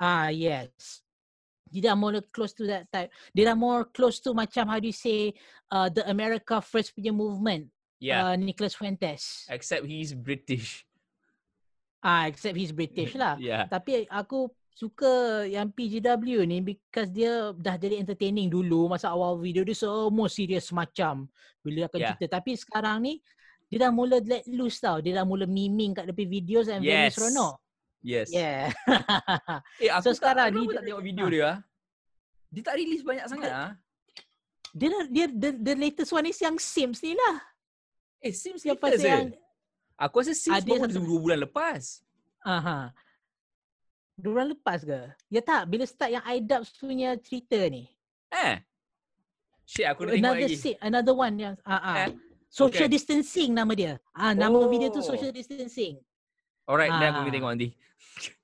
Ah, 0.00 0.32
yes. 0.32 1.04
Dia 1.68 1.92
dah 1.92 1.96
more 1.96 2.18
close 2.32 2.56
to 2.56 2.64
that 2.66 2.88
type. 2.90 3.12
Dia 3.36 3.52
dah 3.52 3.56
more 3.56 3.84
close 3.84 4.18
to 4.24 4.32
macam 4.32 4.66
how 4.66 4.80
do 4.80 4.88
you 4.88 4.96
say 4.96 5.36
uh, 5.70 5.92
the 5.92 6.02
America 6.08 6.58
First 6.64 6.96
punya 6.96 7.12
movement. 7.12 7.68
Yeah. 8.00 8.32
Uh, 8.32 8.36
Nicholas 8.40 8.72
Fuentes. 8.74 9.44
Except 9.52 9.84
he's 9.84 10.16
British. 10.16 10.88
Ah, 12.00 12.24
except 12.26 12.56
he's 12.56 12.72
British 12.72 13.12
lah. 13.14 13.36
Yeah. 13.42 13.68
Tapi 13.68 14.08
aku 14.08 14.48
suka 14.72 15.44
yang 15.44 15.68
PGW 15.68 16.48
ni 16.48 16.64
because 16.64 17.12
dia 17.12 17.52
dah 17.52 17.76
jadi 17.76 18.00
entertaining 18.00 18.48
dulu 18.48 18.88
masa 18.88 19.12
awal 19.12 19.36
video 19.36 19.60
dia 19.60 19.76
semua 19.76 20.24
serius 20.26 20.72
macam 20.72 21.28
bila 21.60 21.84
akan 21.86 21.98
Yeah. 22.00 22.08
cerita. 22.16 22.40
Tapi 22.40 22.56
sekarang 22.56 23.04
ni 23.04 23.20
dia 23.68 23.86
dah 23.86 23.92
mula 23.92 24.18
let 24.18 24.48
loose 24.48 24.80
tau. 24.80 24.98
Dia 24.98 25.20
dah 25.20 25.24
mula 25.24 25.44
miming 25.44 25.92
kat 25.92 26.08
depan 26.08 26.26
videos 26.26 26.66
and 26.66 26.80
very 26.80 27.06
Yes. 27.06 27.14
seronok. 27.14 27.54
Yes. 28.00 28.28
Yeah. 28.32 28.72
Eh, 29.84 29.92
aku 29.92 30.08
So 30.08 30.16
sekarang 30.16 30.48
tak, 30.48 30.56
ni 30.56 30.64
kenapa 30.64 30.72
dia- 30.72 30.76
tak 30.80 30.84
tengok 30.88 31.04
video 31.04 31.24
Ah. 31.24 31.30
dia 31.30 31.44
ah? 31.44 31.56
Dia 32.50 32.62
tak 32.64 32.74
release 32.80 33.04
banyak 33.04 33.26
sangat 33.28 33.50
ah. 33.52 33.70
dia 34.72 34.88
dia 35.06 35.26
the, 35.28 35.50
the 35.52 35.74
latest 35.76 36.10
one 36.10 36.24
is 36.24 36.40
yang 36.40 36.56
Sims 36.56 37.04
ni 37.04 37.12
lah. 37.12 37.36
Eh, 38.18 38.32
Sims 38.32 38.64
Yang 38.64 38.78
pasal 38.80 39.04
yang 39.04 39.26
Aku 40.00 40.24
rasa 40.24 40.32
Sims 40.32 40.56
Ada 40.56 40.64
baru 40.64 40.88
satu- 40.88 41.04
dua 41.04 41.18
bulan 41.20 41.38
lepas. 41.40 42.00
aha. 42.40 42.88
Dua 44.16 44.30
bulan 44.32 44.48
lepas 44.50 44.80
ke? 44.80 45.00
Ya 45.28 45.40
tak, 45.40 45.64
bila 45.66 45.84
start 45.84 46.10
yang 46.10 46.24
IDUBS 46.24 46.72
punya 46.74 47.16
cerita 47.16 47.56
ni. 47.68 47.84
Eh. 48.30 48.56
Shit, 49.64 49.84
aku 49.84 50.02
nak 50.02 50.16
tengok 50.16 50.24
Another 50.24 50.48
lagi. 50.48 50.56
scene, 50.56 50.78
another 50.80 51.14
one 51.14 51.34
yang 51.36 51.54
ah 51.62 51.76
ah. 51.78 51.96
Eh, 52.00 52.10
Social 52.50 52.90
okay. 52.90 52.96
distancing 52.96 53.54
nama 53.54 53.70
dia. 53.70 53.92
Ah 54.10 54.34
nama 54.34 54.58
video 54.66 54.90
tu 54.90 54.98
Oh. 54.98 55.06
social 55.06 55.30
distancing. 55.30 56.02
Alright, 56.66 56.90
then 56.90 57.06
aku 57.06 57.20
Ah. 57.20 57.22
pergi 57.22 57.34
tengok 57.38 57.50
nanti. 57.54 57.68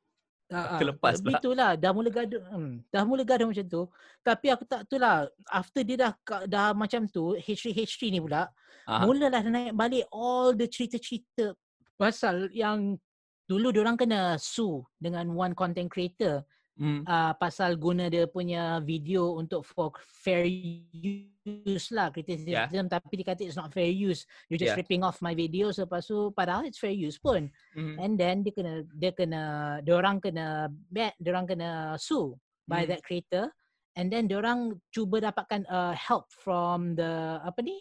Terlepas 0.78 1.18
pula. 1.18 1.38
Itulah 1.42 1.70
dah 1.74 1.90
mula 1.90 2.08
gaduh. 2.10 2.42
Hmm, 2.54 2.78
dah 2.94 3.02
mula 3.02 3.22
gaduh 3.26 3.50
macam 3.50 3.66
tu. 3.66 3.82
Tapi 4.22 4.46
aku 4.54 4.62
tak 4.62 4.86
tu 4.86 4.94
lah. 4.96 5.26
After 5.50 5.82
dia 5.82 5.96
dah 5.98 6.12
dah 6.46 6.70
macam 6.70 7.10
tu, 7.10 7.34
history 7.34 7.74
history 7.74 8.14
ni 8.14 8.22
pula, 8.22 8.46
Ah. 8.86 9.02
mulalah 9.02 9.42
naik 9.42 9.74
balik 9.74 10.06
all 10.14 10.54
the 10.54 10.70
cerita-cerita 10.70 11.58
pasal 11.98 12.46
yang 12.54 12.94
dulu 13.50 13.74
dia 13.74 13.82
orang 13.82 13.98
kena 13.98 14.38
sue 14.38 14.86
dengan 15.02 15.26
one 15.34 15.58
content 15.58 15.90
creator 15.90 16.46
Hmm. 16.78 17.02
uh, 17.08 17.32
pasal 17.40 17.74
guna 17.80 18.06
dia 18.06 18.28
punya 18.28 18.78
video 18.84 19.32
untuk 19.34 19.64
for 19.64 19.90
fair 20.22 20.44
use 20.46 21.32
lah 21.94 22.10
criticism 22.10 22.50
Yeah. 22.50 22.90
tapi 22.90 23.22
dia 23.22 23.26
kata 23.32 23.42
it's 23.46 23.54
not 23.58 23.70
fair 23.70 23.86
use 23.88 24.26
you're 24.50 24.58
just 24.58 24.74
Yeah. 24.74 24.80
ripping 24.82 25.06
off 25.06 25.22
my 25.22 25.32
video 25.32 25.70
so 25.70 25.86
lepas 25.86 26.06
tu 26.10 26.34
padahal 26.34 26.66
it's 26.66 26.78
fair 26.82 26.92
use 26.94 27.16
pun 27.22 27.46
Mhm. 27.78 27.96
and 28.02 28.12
then 28.18 28.42
dia 28.42 28.52
kena 28.52 28.72
dia 28.98 29.12
kena 29.14 29.42
dia 29.82 29.94
orang 29.94 30.18
kena 30.18 30.66
bet 30.90 31.14
dia 31.22 31.30
orang 31.30 31.46
kena 31.46 31.94
sue 31.96 32.34
by 32.66 32.82
Hmm. 32.82 32.90
that 32.94 33.00
creator 33.06 33.46
and 33.94 34.10
then 34.10 34.26
dia 34.26 34.42
orang 34.42 34.74
cuba 34.90 35.22
dapatkan 35.22 35.62
uh, 35.70 35.94
help 35.94 36.26
from 36.34 36.98
the 36.98 37.38
apa 37.40 37.62
ni 37.62 37.78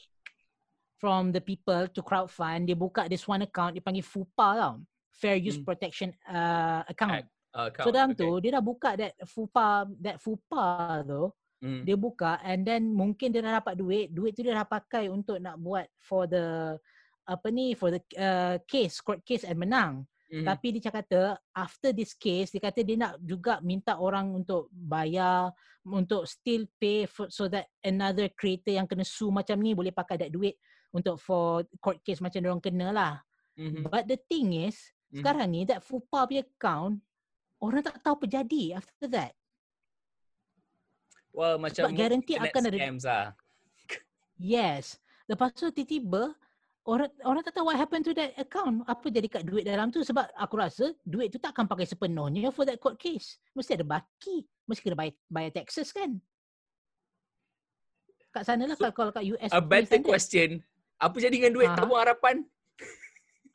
from 0.95 1.33
the 1.35 1.41
people 1.43 1.89
to 1.91 1.99
crowdfund 2.05 2.69
dia 2.71 2.77
buka 2.77 3.09
this 3.09 3.25
one 3.27 3.43
account 3.43 3.75
dia 3.75 3.83
panggil 3.83 4.05
FUPA 4.05 4.49
tau 4.61 4.73
fair 5.11 5.35
use 5.35 5.57
Hmm. 5.59 5.65
protection 5.67 6.09
uh, 6.29 6.85
account 6.85 7.25
Uh, 7.55 7.71
So 7.71 7.87
dalam 7.87 8.11
tu 8.11 8.27
dia 8.43 8.59
dah 8.59 8.59
buka 8.59 8.99
that 8.99 9.15
FUPA 9.23 9.87
that 10.03 10.19
FUPA 10.19 11.07
tu 11.07 11.31
Hmm. 11.65 11.81
dia 11.81 11.97
buka 11.97 12.37
and 12.45 12.61
then 12.61 12.93
mungkin 12.93 13.33
dia 13.33 13.41
dah 13.41 13.57
dapat 13.57 13.73
duit 13.73 14.13
duit 14.13 14.37
tu 14.37 14.45
dia 14.45 14.53
dah 14.53 14.69
pakai 14.69 15.09
untuk 15.09 15.41
nak 15.41 15.57
buat 15.57 15.89
for 15.97 16.29
the 16.29 16.77
apa 17.25 17.47
ni 17.49 17.73
for 17.73 17.89
the 17.89 17.97
uh, 18.21 18.61
case 18.69 19.01
court 19.01 19.25
case 19.25 19.41
and 19.41 19.57
menang 19.57 20.05
Mhm. 20.25 20.45
tapi 20.45 20.73
dia 20.73 20.89
cakap 20.89 21.05
kata 21.05 21.21
after 21.53 21.89
this 21.89 22.13
case 22.13 22.53
dia 22.53 22.61
kata 22.61 22.81
dia 22.81 22.97
nak 22.97 23.17
juga 23.21 23.61
minta 23.65 23.97
orang 23.97 24.29
untuk 24.33 24.69
bayar 24.69 25.53
untuk 25.85 26.25
still 26.25 26.65
pay 26.77 27.05
for, 27.09 27.29
so 27.33 27.49
that 27.49 27.69
another 27.81 28.29
creator 28.33 28.73
yang 28.73 28.85
kena 28.85 29.05
sue 29.05 29.29
macam 29.33 29.57
ni 29.57 29.73
boleh 29.73 29.93
pakai 29.93 30.17
that 30.21 30.33
duit 30.33 30.57
untuk 30.89 31.17
for 31.17 31.65
court 31.81 32.01
case 32.05 32.21
macam 32.21 32.41
dia 32.41 32.49
orang 32.53 32.61
kena 32.61 32.89
lah 32.93 33.13
Mhm. 33.55 33.87
But 33.87 34.05
the 34.05 34.19
thing 34.19 34.51
is, 34.51 34.91
Mhm. 35.09 35.23
Sekarang 35.23 35.47
ni 35.47 35.63
that 35.63 35.79
FUPA 35.79 36.27
punya 36.27 36.43
account 36.43 36.99
orang 37.63 37.81
tak 37.87 38.03
tahu 38.03 38.19
apa 38.19 38.25
jadi 38.27 38.63
after 38.75 39.07
that. 39.07 39.31
Well, 41.35 41.59
macam 41.59 41.91
guarantee 41.91 42.39
internet 42.39 42.55
akan 42.55 42.63
ada- 42.65 42.79
scams 42.79 43.03
lah. 43.03 43.25
Yes. 44.39 44.97
Lepas 45.27 45.51
tu 45.53 45.67
tiba-tiba 45.69 46.31
orang 46.85 47.07
orang 47.23 47.41
tak 47.41 47.55
tahu 47.55 47.67
what 47.67 47.75
happened 47.75 48.03
to 48.03 48.13
that 48.13 48.35
account. 48.35 48.83
Apa 48.83 49.07
jadi 49.07 49.27
kat 49.27 49.43
duit 49.43 49.63
dalam 49.63 49.89
tu 49.89 49.99
sebab 49.99 50.27
aku 50.33 50.55
rasa 50.55 50.91
duit 51.01 51.27
tu 51.29 51.37
tak 51.37 51.51
akan 51.51 51.65
pakai 51.65 51.83
sepenuhnya 51.83 52.51
for 52.51 52.63
that 52.63 52.77
court 52.77 52.95
case. 52.95 53.35
Mesti 53.51 53.75
ada 53.75 53.85
baki. 53.85 54.43
Mesti 54.65 54.79
kena 54.81 54.95
bayar, 54.95 55.15
bayar 55.27 55.51
taxes 55.53 55.91
kan. 55.91 56.19
Kat 58.29 58.43
sana 58.43 58.63
lah 58.63 58.75
So, 58.75 58.91
kalau 58.91 59.11
kat 59.11 59.23
US. 59.25 59.51
A 59.51 59.59
better 59.59 59.95
standard. 59.95 60.09
question. 60.09 60.49
Apa 60.95 61.15
jadi 61.17 61.31
dengan 61.33 61.51
duit 61.51 61.67
Ah. 61.67 61.75
tabung 61.75 61.95
harapan? 61.95 62.43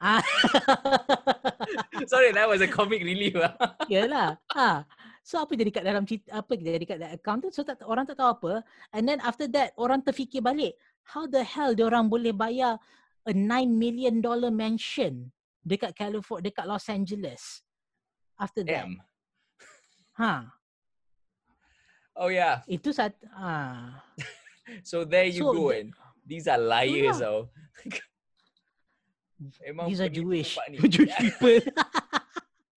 Ah. 0.01 0.25
Sorry, 2.11 2.33
that 2.33 2.49
was 2.49 2.61
a 2.61 2.69
comic 2.69 3.05
relief 3.05 3.37
lah. 3.37 3.53
Yalah. 3.93 4.41
Ha. 4.57 4.89
So 5.21 5.37
apa 5.37 5.53
jadi 5.53 5.69
kat 5.69 5.85
dalam 5.85 6.09
cerita, 6.09 6.33
apa 6.33 6.53
jadi 6.57 6.85
kat 6.89 6.97
dalam 6.97 7.13
account 7.15 7.41
tu 7.45 7.49
so 7.53 7.61
tak, 7.61 7.85
orang 7.85 8.09
tak 8.09 8.17
tahu 8.17 8.31
apa 8.41 8.53
and 8.97 9.05
then 9.05 9.21
after 9.21 9.45
that 9.53 9.77
orang 9.77 10.01
terfikir 10.01 10.41
balik 10.41 10.73
how 11.05 11.29
the 11.29 11.45
hell 11.45 11.77
dia 11.77 11.85
orang 11.85 12.09
boleh 12.09 12.33
bayar 12.33 12.81
a 13.29 13.33
9 13.37 13.45
million 13.69 14.25
dollar 14.25 14.49
mansion 14.49 15.29
dekat 15.61 15.93
California 15.93 16.49
dekat 16.49 16.65
Los 16.65 16.89
Angeles 16.89 17.61
after 18.41 18.65
that. 18.65 18.89
Damn. 18.89 18.97
Ha. 20.17 20.49
Oh 22.17 22.33
yeah. 22.33 22.65
Itu 22.65 22.91
sat 22.97 23.13
ha. 23.37 24.01
So 24.89 25.03
there 25.05 25.27
you 25.29 25.45
So, 25.45 25.53
go. 25.53 25.65
And 25.75 25.91
these 26.25 26.47
are 26.49 26.57
liars 26.61 27.21
Itulah. 27.21 27.21
tau. 27.21 27.39
Emang 29.69 29.89
These 29.89 30.01
are 30.05 30.13
Jewish. 30.13 30.53
Jewish 30.93 31.17
people. 31.17 31.61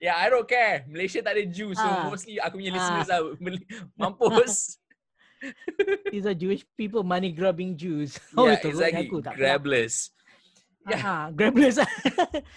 Yeah, 0.03 0.19
I 0.19 0.27
don't 0.27 0.43
care. 0.43 0.83
Malaysia 0.83 1.23
tak 1.23 1.39
ada 1.39 1.47
Jews. 1.47 1.79
So 1.79 1.87
Ah. 1.87 2.11
mostly 2.11 2.35
aku 2.35 2.59
punya 2.59 2.71
Ah. 2.71 2.75
listeners 2.75 3.07
lah. 3.07 3.19
Mel- 3.39 3.67
Mampus. 3.99 4.75
These 6.11 6.27
are 6.27 6.35
Jewish 6.35 6.63
people 6.75 7.03
money 7.03 7.31
grabbing 7.31 7.75
Jews. 7.75 8.19
yeah, 8.35 8.59
teruk 8.59 8.79
exactly. 8.79 9.07
aku 9.07 9.17
tak 9.19 9.35
Grabless. 9.35 10.11
yeah. 10.83 10.99
Ha, 10.99 11.15
grabless. 11.31 11.79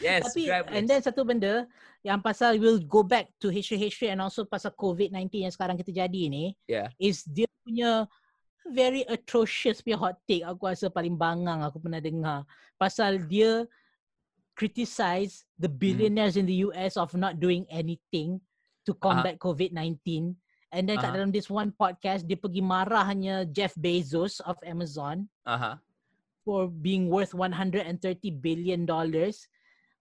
Yes, 0.03 0.27
Tapi 0.27 0.51
grabless. 0.51 0.75
and 0.75 0.85
then 0.87 0.99
satu 0.99 1.23
benda 1.23 1.71
yang 2.03 2.19
pasal 2.19 2.59
we'll 2.59 2.83
go 2.83 3.07
back 3.07 3.31
to 3.39 3.51
history 3.51 3.79
history 3.79 4.11
and 4.11 4.19
also 4.19 4.43
pasal 4.43 4.75
COVID-19 4.75 5.47
yang 5.47 5.55
sekarang 5.55 5.79
kita 5.79 5.95
jadi 5.95 6.23
ni 6.27 6.55
Yeah. 6.67 6.91
is 6.99 7.23
dia 7.23 7.47
punya 7.63 8.07
very 8.67 9.07
atrocious 9.07 9.79
punya 9.79 9.95
hot 9.95 10.19
take 10.27 10.43
aku 10.43 10.67
rasa 10.67 10.91
paling 10.91 11.15
bangang 11.15 11.63
aku 11.63 11.79
pernah 11.79 12.03
dengar 12.03 12.43
pasal 12.75 13.23
dia 13.23 13.63
criticize 14.57 15.45
the 15.61 15.69
Hmm. 15.69 15.79
billionaires 15.79 16.35
in 16.35 16.49
the 16.49 16.65
US 16.67 16.97
of 16.97 17.13
not 17.13 17.37
doing 17.39 17.69
anything 17.69 18.41
to 18.89 18.97
combat 18.97 19.37
COVID-19 19.37 20.33
and 20.73 20.83
then 20.89 20.97
kat 20.97 21.13
Uh-huh. 21.13 21.17
dalam 21.23 21.31
this 21.31 21.47
one 21.47 21.71
podcast 21.71 22.25
dia 22.25 22.35
pergi 22.35 22.65
marahnya 22.65 23.45
Jeff 23.47 23.77
Bezos 23.77 24.41
of 24.43 24.57
Amazon 24.65 25.29
Aha. 25.45 25.77
for 26.43 26.67
being 26.67 27.07
worth 27.07 27.37
130 27.37 27.85
billion 28.33 28.89
dollars. 28.89 29.47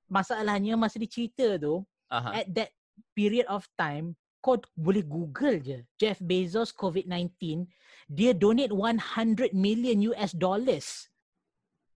Masalahnya 0.06 0.78
masa 0.78 1.02
dia 1.02 1.10
cerita 1.10 1.58
tu, 1.58 1.82
Aha. 2.14 2.46
at 2.46 2.48
that 2.54 2.70
period 3.18 3.50
of 3.50 3.66
time, 3.74 4.14
kau 4.38 4.62
boleh 4.78 5.02
Google 5.02 5.58
je. 5.58 5.82
Jeff 5.98 6.22
Bezos 6.22 6.70
COVID-19, 6.70 7.66
dia 8.06 8.30
donate 8.30 8.70
100 8.70 9.58
million 9.58 9.98
US 10.14 10.30
dollars 10.38 11.10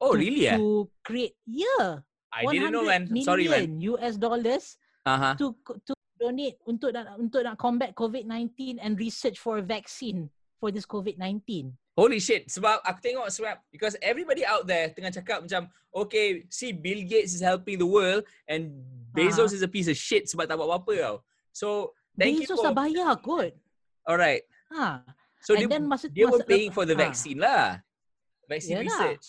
Oh, 0.01 0.17
to, 0.17 0.21
really? 0.25 0.49
Yeah. 0.49 0.57
to 0.57 0.89
create, 1.05 1.37
yeah, 1.45 2.01
I 2.33 2.45
didn't 2.45 2.71
know, 2.71 2.85
man. 2.85 3.09
100 3.09 3.25
Sorry, 3.25 3.47
man. 3.49 3.81
US 3.81 4.15
dollars 4.17 4.77
Aha. 5.05 5.33
to 5.37 5.55
to 5.65 5.93
donate 6.19 6.59
untuk 6.67 6.93
untuk 7.17 7.41
nak 7.41 7.57
combat 7.57 7.95
COVID-19 7.95 8.77
and 8.77 8.99
research 8.99 9.39
for 9.39 9.57
a 9.57 9.65
vaccine 9.65 10.29
for 10.59 10.69
this 10.69 10.83
COVID-19. 10.85 11.71
Holy 11.95 12.19
shit. 12.19 12.47
Sebab 12.51 12.83
aku 12.83 12.99
tengok 12.99 13.27
sebab 13.31 13.59
because 13.71 13.95
everybody 14.03 14.43
out 14.43 14.67
there 14.67 14.91
tengah 14.91 15.11
cakap 15.11 15.43
macam 15.43 15.71
okay, 15.91 16.47
see 16.51 16.75
Bill 16.75 17.03
Gates 17.07 17.35
is 17.35 17.43
helping 17.43 17.79
the 17.79 17.87
world 17.87 18.23
and 18.47 18.71
Bezos 19.15 19.51
ah. 19.51 19.57
is 19.57 19.63
a 19.63 19.71
piece 19.71 19.89
of 19.89 19.97
shit 19.97 20.27
sebab 20.29 20.45
tak 20.47 20.55
buat 20.59 20.69
apa-apa 20.69 20.93
tau. 20.95 21.15
So, 21.51 21.97
thank 22.15 22.39
Bezos 22.39 22.55
you 22.55 22.55
for 22.61 22.71
dah 22.71 22.75
bayar 22.75 23.11
kot. 23.19 23.51
Alright. 24.05 24.45
Ha. 24.75 25.01
So 25.39 25.55
And 25.55 25.65
dia, 25.65 25.71
then 25.71 25.83
masa- 25.87 26.11
dia 26.11 26.27
were 26.27 26.43
paying 26.43 26.71
ah. 26.71 26.75
for 26.75 26.85
the 26.85 26.95
ah. 26.95 27.01
vaccine 27.03 27.39
lah. 27.41 27.79
Vaccine 28.47 28.83
Yalah. 28.83 28.87
research. 28.87 29.25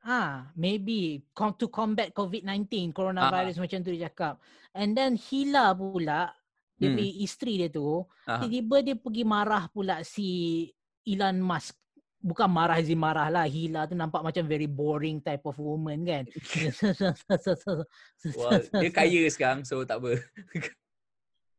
Ah, 0.00 0.48
maybe 0.56 1.20
com- 1.36 1.54
to 1.60 1.68
combat 1.68 2.16
COVID-19, 2.16 2.90
coronavirus 2.90 3.60
macam 3.60 3.84
tu 3.84 3.92
dia 3.92 4.08
cakap. 4.08 4.40
And 4.72 4.96
then 4.96 5.20
Hila 5.20 5.76
pula, 5.76 6.32
dia 6.80 6.88
Hmm. 6.88 6.96
punya 6.96 7.12
isteri 7.20 7.60
dia 7.60 7.68
tu, 7.68 8.08
Aha. 8.24 8.40
tiba-tiba 8.40 8.76
dia 8.80 8.96
pergi 8.96 9.24
marah 9.28 9.68
pula 9.68 10.00
si 10.00 10.64
Elon 11.04 11.44
Musk. 11.44 11.76
Bukan 12.20 12.48
marah 12.52 12.80
Zee 12.80 12.96
marah 12.96 13.28
lah. 13.32 13.48
Hila 13.48 13.88
tu 13.88 13.96
nampak 13.96 14.20
macam 14.20 14.44
very 14.44 14.68
boring 14.68 15.20
type 15.20 15.44
of 15.44 15.56
woman 15.56 16.04
kan. 16.04 16.24
Well, 18.36 18.60
dia 18.76 18.90
kaya 18.92 19.24
sekarang 19.32 19.64
so 19.64 19.80
tak 19.84 20.04
apa. 20.04 20.20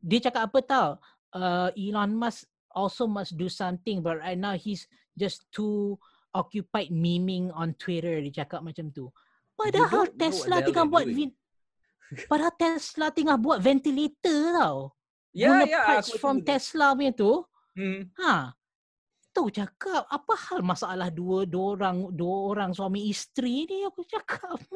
dia 0.09 0.19
cakap 0.21 0.49
apa 0.49 0.59
tau? 0.61 0.87
Uh, 1.31 1.69
Elon 1.73 2.13
Musk 2.13 2.45
also 2.73 3.07
must 3.07 3.37
do 3.37 3.47
something 3.47 4.01
but 4.01 4.19
right 4.19 4.39
now 4.39 4.53
he's 4.53 4.87
just 5.15 5.47
too 5.51 5.95
occupied 6.31 6.89
memeing 6.91 7.51
on 7.51 7.75
Twitter 7.75 8.19
dia 8.23 8.43
cakap 8.43 8.63
macam 8.63 8.91
tu. 8.91 9.11
Padahal 9.55 10.09
Tesla 10.15 10.63
tengah 10.63 10.85
buat 10.87 11.05
vin- 11.05 11.37
Padahal 12.31 12.55
Tesla 12.57 13.07
tengah 13.13 13.37
buat 13.39 13.59
ventilator 13.61 14.39
tau. 14.57 14.79
Ya, 15.31 15.47
Guna 15.47 15.63
ya. 15.63 15.79
parts 15.87 16.11
aku 16.11 16.19
from 16.19 16.37
tahu 16.39 16.43
tu. 16.43 16.47
Tesla 16.51 16.87
punya 16.91 17.13
tu. 17.15 17.31
Hmm. 17.77 18.01
Ha. 18.19 18.35
Tu 19.31 19.43
cakap 19.47 20.03
apa 20.11 20.33
hal 20.35 20.59
masalah 20.59 21.07
dua 21.07 21.47
dua 21.47 21.79
orang 21.79 22.11
dua 22.11 22.35
orang 22.51 22.69
suami 22.75 23.07
isteri 23.07 23.63
ni 23.63 23.87
aku 23.87 24.03
cakap. 24.03 24.59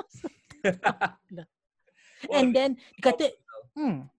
Well, 2.25 2.41
And 2.41 2.57
then 2.57 2.71
dia 2.97 3.03
kata 3.05 3.25
hmm. 3.77 4.09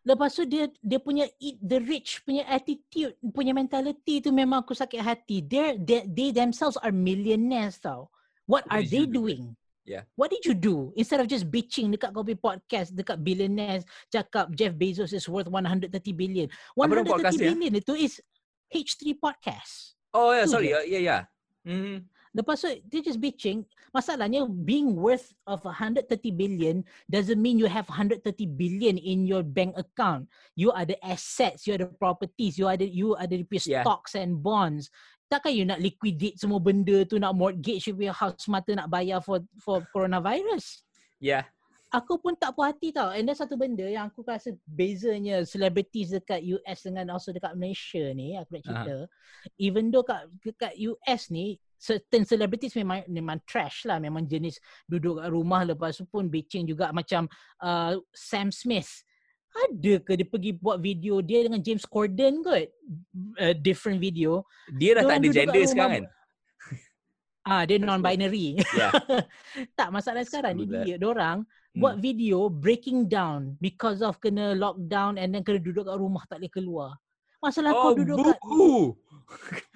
Lepas 0.00 0.32
tu 0.32 0.48
dia 0.48 0.64
dia 0.80 0.96
punya 0.96 1.28
eat 1.36 1.60
the 1.60 1.76
rich 1.76 2.24
punya 2.24 2.48
attitude, 2.48 3.12
punya 3.36 3.52
mentality 3.52 4.24
tu 4.24 4.32
memang 4.32 4.64
aku 4.64 4.72
sakit 4.72 5.00
hati. 5.00 5.44
They 5.44 5.76
they, 5.76 6.00
they 6.08 6.30
themselves 6.32 6.80
are 6.80 6.92
millionaires 6.92 7.76
tau. 7.76 8.08
What 8.48 8.64
What 8.64 8.72
are 8.72 8.82
they 8.82 9.04
do, 9.04 9.20
doing? 9.20 9.54
Yeah. 9.84 10.06
What 10.14 10.30
did 10.30 10.44
you 10.46 10.54
do? 10.54 10.94
Instead 10.94 11.20
of 11.20 11.26
just 11.26 11.48
bitching 11.50 11.90
dekat 11.90 12.14
Kopi 12.14 12.38
Podcast, 12.38 12.94
dekat 12.94 13.20
billionaires, 13.20 13.82
cakap 14.08 14.52
Jeff 14.54 14.72
Bezos 14.76 15.10
is 15.10 15.26
worth 15.26 15.50
130 15.50 15.90
billion. 16.14 16.46
Apa 16.78 16.92
nama 16.94 17.02
130 17.04 17.10
podcast 17.10 17.36
dia? 17.36 17.46
billion 17.50 17.72
itu 17.74 17.92
is 17.98 18.12
H3 18.70 19.18
Podcast. 19.18 19.98
Oh, 20.14 20.30
yeah, 20.30 20.46
Tu 20.46 20.52
sorry. 20.52 20.70
je. 20.70 20.72
Yeah, 20.74 20.82
yeah, 20.86 21.02
yeah. 21.02 21.22
Hmm. 21.66 22.06
Lepas 22.30 22.62
tu, 22.62 22.70
dia 22.86 23.02
just 23.02 23.18
bitching. 23.18 23.66
Masalahnya, 23.90 24.46
being 24.46 24.94
worth 24.94 25.34
of 25.50 25.66
130 25.66 26.06
billion 26.30 26.86
doesn't 27.10 27.42
mean 27.42 27.58
you 27.58 27.66
have 27.66 27.90
130 27.90 28.22
billion 28.54 28.94
in 29.02 29.26
your 29.26 29.42
bank 29.42 29.74
account. 29.74 30.30
You 30.54 30.70
are 30.70 30.86
the 30.86 30.94
assets, 31.02 31.66
you 31.66 31.74
are 31.74 31.82
the 31.82 31.90
properties, 31.90 32.54
you 32.54 32.70
are 32.70 32.78
the, 32.78 32.86
you 32.86 33.18
are 33.18 33.26
the 33.26 33.42
Yeah. 33.66 33.82
stocks 33.82 34.14
and 34.14 34.38
bonds. 34.38 34.94
Takkan 35.26 35.54
you 35.54 35.66
nak 35.66 35.78
liquidate 35.82 36.38
semua 36.38 36.58
benda 36.58 37.06
tu, 37.06 37.18
nak 37.18 37.34
mortgage 37.34 37.86
you 37.86 37.94
punya 37.94 38.14
house 38.14 38.46
semata 38.46 38.74
nak 38.74 38.90
bayar 38.90 39.22
for 39.22 39.38
for 39.62 39.82
coronavirus. 39.94 40.82
Yeah. 41.22 41.46
Aku 41.90 42.22
pun 42.22 42.38
tak 42.38 42.54
puas 42.54 42.70
hati 42.70 42.94
tau. 42.94 43.10
And 43.10 43.26
then 43.26 43.34
satu 43.34 43.58
benda 43.58 43.82
yang 43.82 44.10
aku 44.10 44.22
rasa 44.22 44.54
bezanya 44.62 45.42
celebrities 45.42 46.14
dekat 46.14 46.38
US 46.46 46.86
dengan 46.86 47.10
also 47.10 47.34
dekat 47.34 47.58
Malaysia 47.58 48.14
ni, 48.14 48.38
aku 48.38 48.58
nak 48.58 48.62
cerita. 48.62 48.94
Even 49.58 49.90
though 49.90 50.06
kat, 50.06 50.30
dekat 50.42 50.78
US 50.78 51.30
ni, 51.34 51.58
certain 51.80 52.28
celebrities 52.28 52.76
memang 52.76 53.08
memang 53.08 53.40
trash 53.48 53.88
lah. 53.88 53.96
Memang 53.96 54.28
jenis 54.28 54.60
duduk 54.84 55.24
kat 55.24 55.32
rumah 55.32 55.64
lepas 55.64 55.96
tu 55.96 56.04
pun 56.04 56.28
bitching 56.28 56.68
juga 56.68 56.92
macam 56.92 57.24
uh, 57.64 57.96
Sam 58.12 58.52
Smith. 58.52 59.08
Ada 59.50 59.98
ke 60.04 60.14
dia 60.14 60.28
pergi 60.28 60.52
buat 60.54 60.78
video 60.78 61.18
dia 61.24 61.42
dengan 61.42 61.58
James 61.58 61.82
Corden 61.82 62.44
kot? 62.44 62.70
Uh, 63.40 63.56
different 63.56 63.98
video. 63.98 64.44
Dia 64.70 65.00
dah 65.00 65.08
tak 65.08 65.16
ada 65.24 65.26
kat 65.26 65.34
gender 65.34 65.64
sekarang 65.64 65.92
kan? 66.04 66.06
Ah, 67.40 67.64
dia 67.64 67.80
non-binary. 67.80 68.60
Yeah. 68.76 68.92
tak, 69.80 69.88
masalah 69.88 70.28
sekarang 70.28 70.60
ni 70.60 70.68
dia, 70.68 71.00
dorang 71.00 71.48
Hmm. 71.70 71.86
buat 71.86 71.96
video 72.02 72.50
breaking 72.50 73.06
down 73.06 73.54
because 73.62 74.02
of 74.02 74.18
kena 74.18 74.58
lockdown 74.58 75.14
and 75.14 75.30
then 75.30 75.46
kena 75.46 75.62
duduk 75.62 75.86
kat 75.86 75.94
rumah 76.02 76.26
tak 76.26 76.42
boleh 76.42 76.50
keluar. 76.50 76.90
Masalah 77.38 77.70
Oh, 77.70 77.94
kau 77.94 77.94
duduk 77.94 78.18
kat 78.26 78.38
boo 78.42 78.98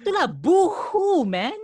itulah 0.03 0.27
buhu 0.27 1.23
man. 1.23 1.55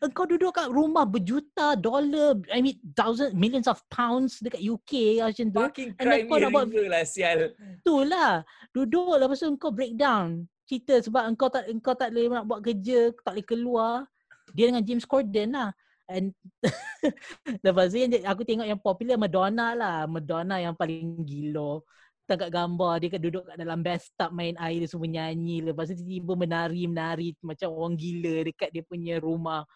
Engkau 0.00 0.24
duduk 0.24 0.56
kat 0.56 0.72
rumah 0.72 1.04
berjuta 1.04 1.76
dolar, 1.76 2.32
I 2.48 2.64
mean 2.64 2.80
thousand 2.96 3.36
millions 3.36 3.68
of 3.68 3.84
pounds 3.92 4.40
dekat 4.40 4.64
UK 4.64 5.20
macam 5.20 5.46
tu. 5.52 5.60
Fucking 5.60 5.90
And 6.00 6.06
crime 6.08 6.24
kau 6.24 6.40
nak 6.40 6.50
buat 6.56 6.72
lah, 6.72 7.04
sial. 7.04 7.52
Itulah. 7.84 8.40
Duduk 8.72 9.12
lepas 9.20 9.36
tu 9.36 9.52
engkau 9.52 9.68
breakdown. 9.68 10.48
Cerita 10.64 11.04
sebab 11.04 11.28
engkau 11.28 11.52
tak 11.52 11.68
engkau 11.68 11.92
tak 11.92 12.16
boleh 12.16 12.32
nak 12.32 12.48
buat 12.48 12.64
kerja, 12.64 13.12
tak 13.20 13.36
boleh 13.36 13.44
keluar. 13.44 13.92
Dia 14.56 14.72
dengan 14.72 14.80
James 14.88 15.04
Corden 15.04 15.52
lah. 15.52 15.70
And 16.08 16.32
lepas 17.66 17.92
tu 17.92 18.00
yang 18.00 18.10
aku 18.24 18.42
tengok 18.48 18.66
yang 18.72 18.80
popular 18.80 19.20
Madonna 19.20 19.76
lah. 19.76 20.08
Madonna 20.08 20.64
yang 20.64 20.72
paling 20.72 21.28
gila. 21.28 21.84
Tengok 22.24 22.48
gambar 22.48 22.92
dia 23.04 23.08
kat 23.12 23.20
duduk 23.20 23.44
kat 23.44 23.56
dalam 23.60 23.84
bathtub 23.84 24.30
main 24.32 24.56
air 24.56 24.80
dia 24.80 24.88
semua 24.88 25.12
nyanyi. 25.12 25.60
Lepas 25.60 25.92
tu 25.92 26.00
tiba-tiba 26.00 26.32
menari-menari 26.40 27.36
macam 27.44 27.68
orang 27.68 28.00
gila 28.00 28.48
dekat 28.48 28.72
dia 28.72 28.80
punya 28.80 29.20
rumah. 29.20 29.68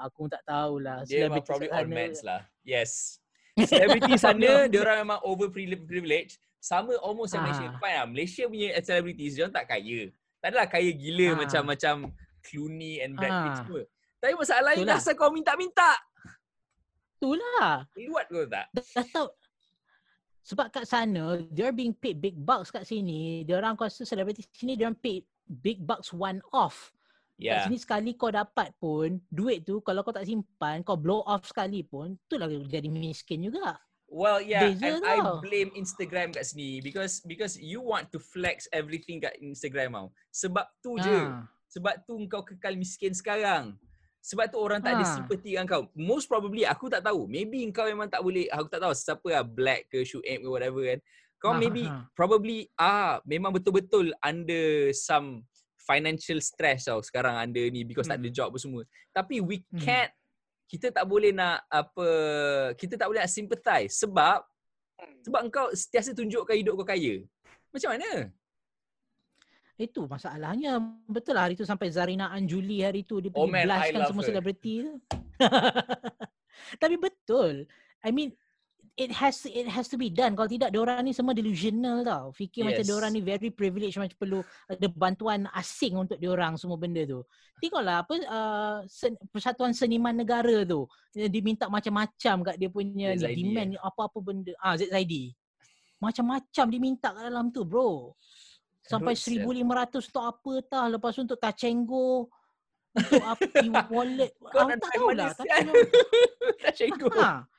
Aku 0.00 0.32
tak 0.32 0.40
tahulah. 0.48 1.04
Dia 1.04 1.28
memang 1.28 1.44
probably 1.44 1.68
on 1.68 1.86
meds 1.92 2.24
lah. 2.24 2.40
Yes. 2.64 3.20
Celebrity 3.68 4.16
sana, 4.16 4.64
dia 4.70 4.80
orang 4.80 5.04
memang 5.04 5.20
over 5.26 5.52
privilege. 5.52 6.40
Sama 6.60 6.92
almost 7.00 7.32
yang 7.32 7.44
Malaysia. 7.44 7.68
Fine 7.80 7.96
lah. 7.96 8.06
Malaysia 8.08 8.44
punya 8.44 8.68
celebrities, 8.84 9.32
dia 9.36 9.48
orang 9.48 9.56
tak 9.56 9.66
kaya. 9.72 10.00
Tak 10.40 10.48
adalah 10.52 10.68
kaya 10.68 10.90
gila 10.92 11.28
ha. 11.32 11.38
macam-macam 11.44 11.94
Clooney 12.44 13.00
and 13.00 13.16
Brad 13.16 13.32
Pitt 13.32 13.52
ha. 13.52 13.58
semua. 13.64 13.82
Tapi 14.20 14.32
masalah 14.36 14.64
lain, 14.72 14.84
asal 14.92 15.16
kau 15.16 15.32
minta-minta? 15.32 15.96
Itulah. 17.16 17.88
Liwat 17.96 18.24
kau 18.28 18.44
tak? 18.44 18.66
Dah 18.76 19.06
tahu. 19.08 19.28
Sebab 20.44 20.66
kat 20.72 20.84
sana, 20.88 21.40
they're 21.52 21.72
being 21.72 21.92
paid 21.92 22.20
big 22.20 22.36
bucks 22.36 22.72
kat 22.72 22.84
sini. 22.84 23.44
Dia 23.44 23.60
orang 23.60 23.76
kuasa 23.76 24.04
selebriti 24.04 24.44
sini, 24.52 24.76
dia 24.76 24.88
orang 24.88 25.00
paid 25.00 25.24
big 25.48 25.80
bucks 25.84 26.12
one 26.12 26.40
off. 26.52 26.92
Yeah. 27.40 27.64
Kat 27.64 27.72
sini 27.72 27.78
sekali 27.80 28.10
kau 28.20 28.28
dapat 28.28 28.76
pun, 28.76 29.16
duit 29.32 29.64
tu 29.64 29.80
kalau 29.80 30.04
kau 30.04 30.12
tak 30.12 30.28
simpan, 30.28 30.84
kau 30.84 31.00
blow 31.00 31.24
off 31.24 31.48
sekali 31.48 31.80
pun, 31.80 32.12
tu 32.28 32.36
lah 32.36 32.46
jadi 32.46 32.86
miskin 32.92 33.48
juga. 33.48 33.80
Well, 34.10 34.42
yeah, 34.42 34.66
and 34.66 35.06
I 35.06 35.22
blame 35.38 35.70
Instagram 35.78 36.34
kat 36.34 36.42
sini 36.42 36.82
because 36.82 37.22
because 37.22 37.54
you 37.54 37.78
want 37.78 38.10
to 38.10 38.18
flex 38.18 38.66
everything 38.74 39.22
kat 39.22 39.38
Instagram 39.38 39.94
tau. 39.94 40.08
Sebab 40.34 40.66
tu 40.82 40.98
ha. 40.98 41.02
je. 41.06 41.18
Sebab 41.70 41.94
tu 42.02 42.18
kau 42.26 42.42
kekal 42.42 42.74
miskin 42.74 43.14
sekarang. 43.14 43.78
Sebab 44.18 44.50
tu 44.50 44.58
orang 44.58 44.82
tak 44.82 44.92
ha. 44.92 44.96
ada 44.98 45.06
sympathy 45.06 45.54
dengan 45.54 45.70
kau. 45.70 45.86
Most 45.94 46.26
probably 46.26 46.66
aku 46.66 46.90
tak 46.90 47.06
tahu. 47.06 47.30
Maybe 47.30 47.62
kau 47.70 47.86
memang 47.86 48.10
tak 48.10 48.26
boleh, 48.26 48.50
aku 48.50 48.66
tak 48.66 48.82
tahu 48.82 48.92
siapa 48.98 49.28
lah 49.30 49.46
black 49.46 49.86
ke 49.86 50.02
shoe 50.02 50.26
ape 50.26 50.42
ke 50.42 50.50
whatever 50.50 50.82
kan. 50.82 50.98
Kau 51.38 51.54
ha. 51.54 51.60
maybe 51.62 51.86
ha. 51.86 52.02
probably 52.18 52.66
ah 52.82 53.22
memang 53.22 53.54
betul-betul 53.54 54.10
under 54.26 54.90
some 54.90 55.46
financial 55.90 56.38
stress 56.38 56.86
tau 56.86 57.02
sekarang 57.02 57.34
under 57.34 57.66
ni 57.74 57.82
because 57.82 58.06
hmm. 58.06 58.14
tak 58.14 58.18
ada 58.22 58.28
hmm. 58.30 58.36
job 58.38 58.46
apa 58.54 58.58
semua. 58.62 58.82
Tapi 59.10 59.42
we 59.42 59.66
hmm. 59.66 59.82
can't 59.82 60.12
kita 60.70 60.94
tak 60.94 61.02
boleh 61.10 61.34
nak 61.34 61.66
apa 61.66 62.08
kita 62.78 62.94
tak 62.94 63.10
boleh 63.10 63.26
nak 63.26 63.32
sympathize 63.34 63.98
sebab 63.98 64.38
sebab 65.26 65.40
engkau 65.42 65.66
sentiasa 65.74 66.14
tunjukkan 66.14 66.54
hidup 66.54 66.78
kau 66.78 66.86
kaya. 66.86 67.26
Macam 67.74 67.98
mana? 67.98 68.30
Itu 69.80 70.04
masalahnya. 70.06 70.78
Betul 71.08 71.34
lah 71.34 71.48
hari 71.48 71.56
tu 71.56 71.66
sampai 71.66 71.90
Zarina 71.90 72.30
Anjuli 72.30 72.84
hari 72.84 73.02
tu 73.02 73.18
dia 73.18 73.32
pergi 73.32 73.42
oh 73.42 73.48
blastkan 73.50 74.00
semua 74.06 74.22
selebriti 74.22 74.86
tu. 74.86 74.92
Tapi 76.82 76.94
betul. 77.00 77.64
I 78.04 78.12
mean 78.12 78.30
it 78.96 79.10
has 79.14 79.46
it 79.46 79.68
has 79.70 79.86
to 79.86 79.96
be 79.96 80.10
done. 80.10 80.34
Kalau 80.34 80.48
tidak, 80.50 80.74
orang 80.74 81.02
ni 81.06 81.12
semua 81.14 81.36
delusional 81.36 82.02
tau. 82.02 82.24
Fikir 82.34 82.66
yes. 82.66 82.82
macam 82.82 82.84
orang 82.98 83.10
ni 83.14 83.20
very 83.22 83.50
privileged 83.52 83.98
macam 84.00 84.16
perlu 84.18 84.40
ada 84.66 84.86
bantuan 84.90 85.46
asing 85.54 85.94
untuk 85.96 86.18
orang 86.26 86.58
semua 86.58 86.76
benda 86.80 87.02
tu. 87.06 87.20
Tengoklah 87.60 88.02
apa 88.02 88.14
uh, 88.24 88.78
sen, 88.88 89.14
Persatuan 89.28 89.76
Seniman 89.76 90.16
Negara 90.16 90.64
tu. 90.64 90.88
Dia 91.12 91.28
diminta 91.28 91.68
macam-macam 91.68 92.34
kat 92.52 92.56
dia 92.56 92.68
punya 92.72 93.14
ni, 93.14 93.26
demand 93.44 93.70
ya. 93.76 93.80
apa-apa 93.84 94.18
benda. 94.20 94.52
Ah 94.58 94.74
ZID. 94.74 95.34
Macam-macam 96.00 96.66
diminta 96.72 97.12
kat 97.12 97.22
dalam 97.28 97.52
tu, 97.52 97.68
bro. 97.68 98.16
Sampai 98.80 99.14
Terus, 99.14 99.44
1500 99.46 100.08
untuk 100.08 100.24
apa 100.24 100.52
tah. 100.66 100.86
Lepas 100.88 101.12
tu 101.14 101.22
untuk 101.22 101.38
Tachengo. 101.38 102.32
Untuk 102.96 103.22
apa 103.22 103.44
wallet. 103.94 104.32
Kau 104.40 104.66
nak 104.66 104.78
tahu 104.80 105.06
lah. 105.12 105.30
Tachengo. 106.64 107.12
Ha. 107.20 107.49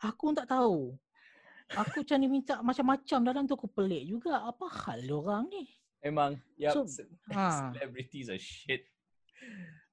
Aku 0.00 0.32
tak 0.32 0.48
tahu. 0.48 0.96
Aku 1.70 2.02
macam 2.02 2.18
ni 2.18 2.26
minta 2.26 2.58
macam-macam 2.64 3.18
dalam 3.22 3.42
tu 3.46 3.54
aku 3.54 3.70
pelik 3.70 4.08
juga. 4.10 4.42
Apa 4.42 4.66
hal 4.66 5.06
orang 5.12 5.46
ni? 5.52 5.70
Memang. 6.02 6.40
Yep. 6.56 6.72
So, 6.72 6.80
ha. 7.30 7.70
Celebrities 7.76 8.32
are 8.32 8.40
shit. 8.40 8.88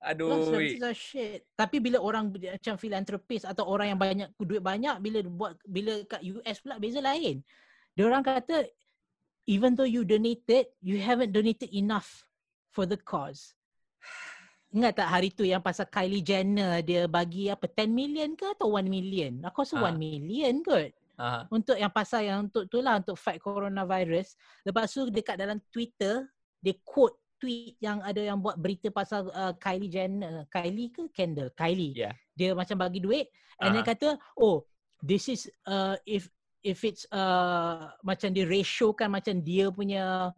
Aduh. 0.02 0.48
Celebrities 0.48 0.84
are 0.84 0.98
shit. 0.98 1.46
Tapi 1.54 1.78
bila 1.84 2.02
orang 2.02 2.32
macam 2.32 2.76
philanthropist 2.80 3.46
atau 3.46 3.68
orang 3.68 3.94
yang 3.94 4.00
banyak 4.00 4.30
duit 4.40 4.64
banyak 4.64 4.96
bila 5.04 5.20
buat 5.28 5.54
bila 5.68 6.02
kat 6.08 6.24
US 6.24 6.58
pula 6.64 6.80
beza 6.80 7.04
lain. 7.04 7.44
Dia 7.94 8.08
orang 8.08 8.24
kata 8.24 8.66
even 9.46 9.76
though 9.78 9.88
you 9.88 10.04
donated, 10.04 10.72
you 10.82 10.98
haven't 10.98 11.32
donated 11.32 11.72
enough 11.76 12.26
for 12.72 12.88
the 12.88 12.98
cause. 12.98 13.54
Ingat 14.76 15.00
tak 15.00 15.08
hari 15.08 15.30
tu 15.32 15.48
yang 15.48 15.64
pasal 15.64 15.88
Kylie 15.88 16.24
Jenner 16.24 16.84
dia 16.84 17.08
bagi 17.08 17.48
apa 17.48 17.72
10 17.72 17.88
million 17.88 18.36
ke 18.36 18.52
atau 18.52 18.76
1 18.76 18.84
million? 18.92 19.32
Aku 19.48 19.64
rasa 19.64 19.80
ha. 19.80 19.92
1 19.92 19.96
million 19.96 20.60
kot. 20.60 20.92
Ha. 21.18 21.48
Untuk 21.50 21.80
yang 21.80 21.90
pasal 21.90 22.28
yang 22.28 22.40
untuk 22.52 22.68
tu 22.68 22.84
lah 22.84 23.00
untuk 23.00 23.16
fight 23.16 23.40
coronavirus. 23.40 24.36
Lepas 24.68 24.92
tu 24.92 25.08
dekat 25.08 25.40
dalam 25.40 25.64
Twitter 25.72 26.28
dia 26.60 26.76
quote 26.84 27.16
tweet 27.38 27.78
yang 27.80 28.02
ada 28.02 28.18
yang 28.18 28.42
buat 28.42 28.58
berita 28.58 28.90
pasal 28.90 29.30
uh, 29.32 29.54
Kylie 29.56 29.90
Jenner. 29.94 30.46
Kylie 30.52 30.92
ke 30.92 31.08
Kendall? 31.16 31.54
Kylie. 31.54 31.94
Yeah. 31.96 32.14
Dia 32.34 32.52
macam 32.58 32.82
bagi 32.82 33.00
duit 33.00 33.32
and 33.62 33.72
uh-huh. 33.72 33.82
dia 33.82 33.84
kata, 33.88 34.08
"Oh, 34.36 34.66
this 35.02 35.30
is 35.30 35.48
uh, 35.70 35.96
if 36.04 36.28
if 36.66 36.84
it's 36.84 37.06
uh, 37.14 37.94
macam 38.02 38.34
dia 38.34 38.44
ratio 38.44 38.92
kan 38.92 39.14
macam 39.14 39.40
dia 39.40 39.70
punya 39.70 40.34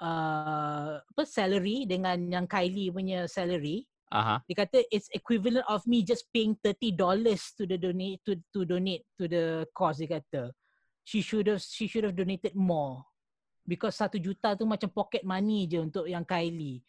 uh, 0.00 1.02
apa 1.02 1.22
salary 1.26 1.84
dengan 1.84 2.16
yang 2.30 2.46
Kylie 2.48 2.94
punya 2.94 3.26
salary. 3.28 3.84
Uh-huh. 4.12 4.38
Dia 4.44 4.56
kata 4.68 4.84
it's 4.92 5.08
equivalent 5.16 5.64
of 5.72 5.80
me 5.88 6.04
just 6.04 6.28
paying 6.28 6.52
30 6.60 7.00
dollars 7.00 7.56
to 7.56 7.64
the 7.64 7.80
donate 7.80 8.20
to 8.28 8.36
to 8.52 8.68
donate 8.68 9.08
to 9.16 9.24
the 9.24 9.64
cause 9.72 10.00
dia 10.04 10.20
kata. 10.20 10.52
She 11.02 11.24
should 11.24 11.48
have 11.48 11.64
she 11.64 11.88
should 11.88 12.04
have 12.04 12.16
donated 12.16 12.52
more. 12.52 13.02
Because 13.64 13.96
satu 13.96 14.20
juta 14.20 14.52
tu 14.58 14.68
macam 14.68 14.92
pocket 14.92 15.24
money 15.24 15.64
je 15.64 15.80
untuk 15.80 16.04
yang 16.04 16.28
Kylie. 16.28 16.84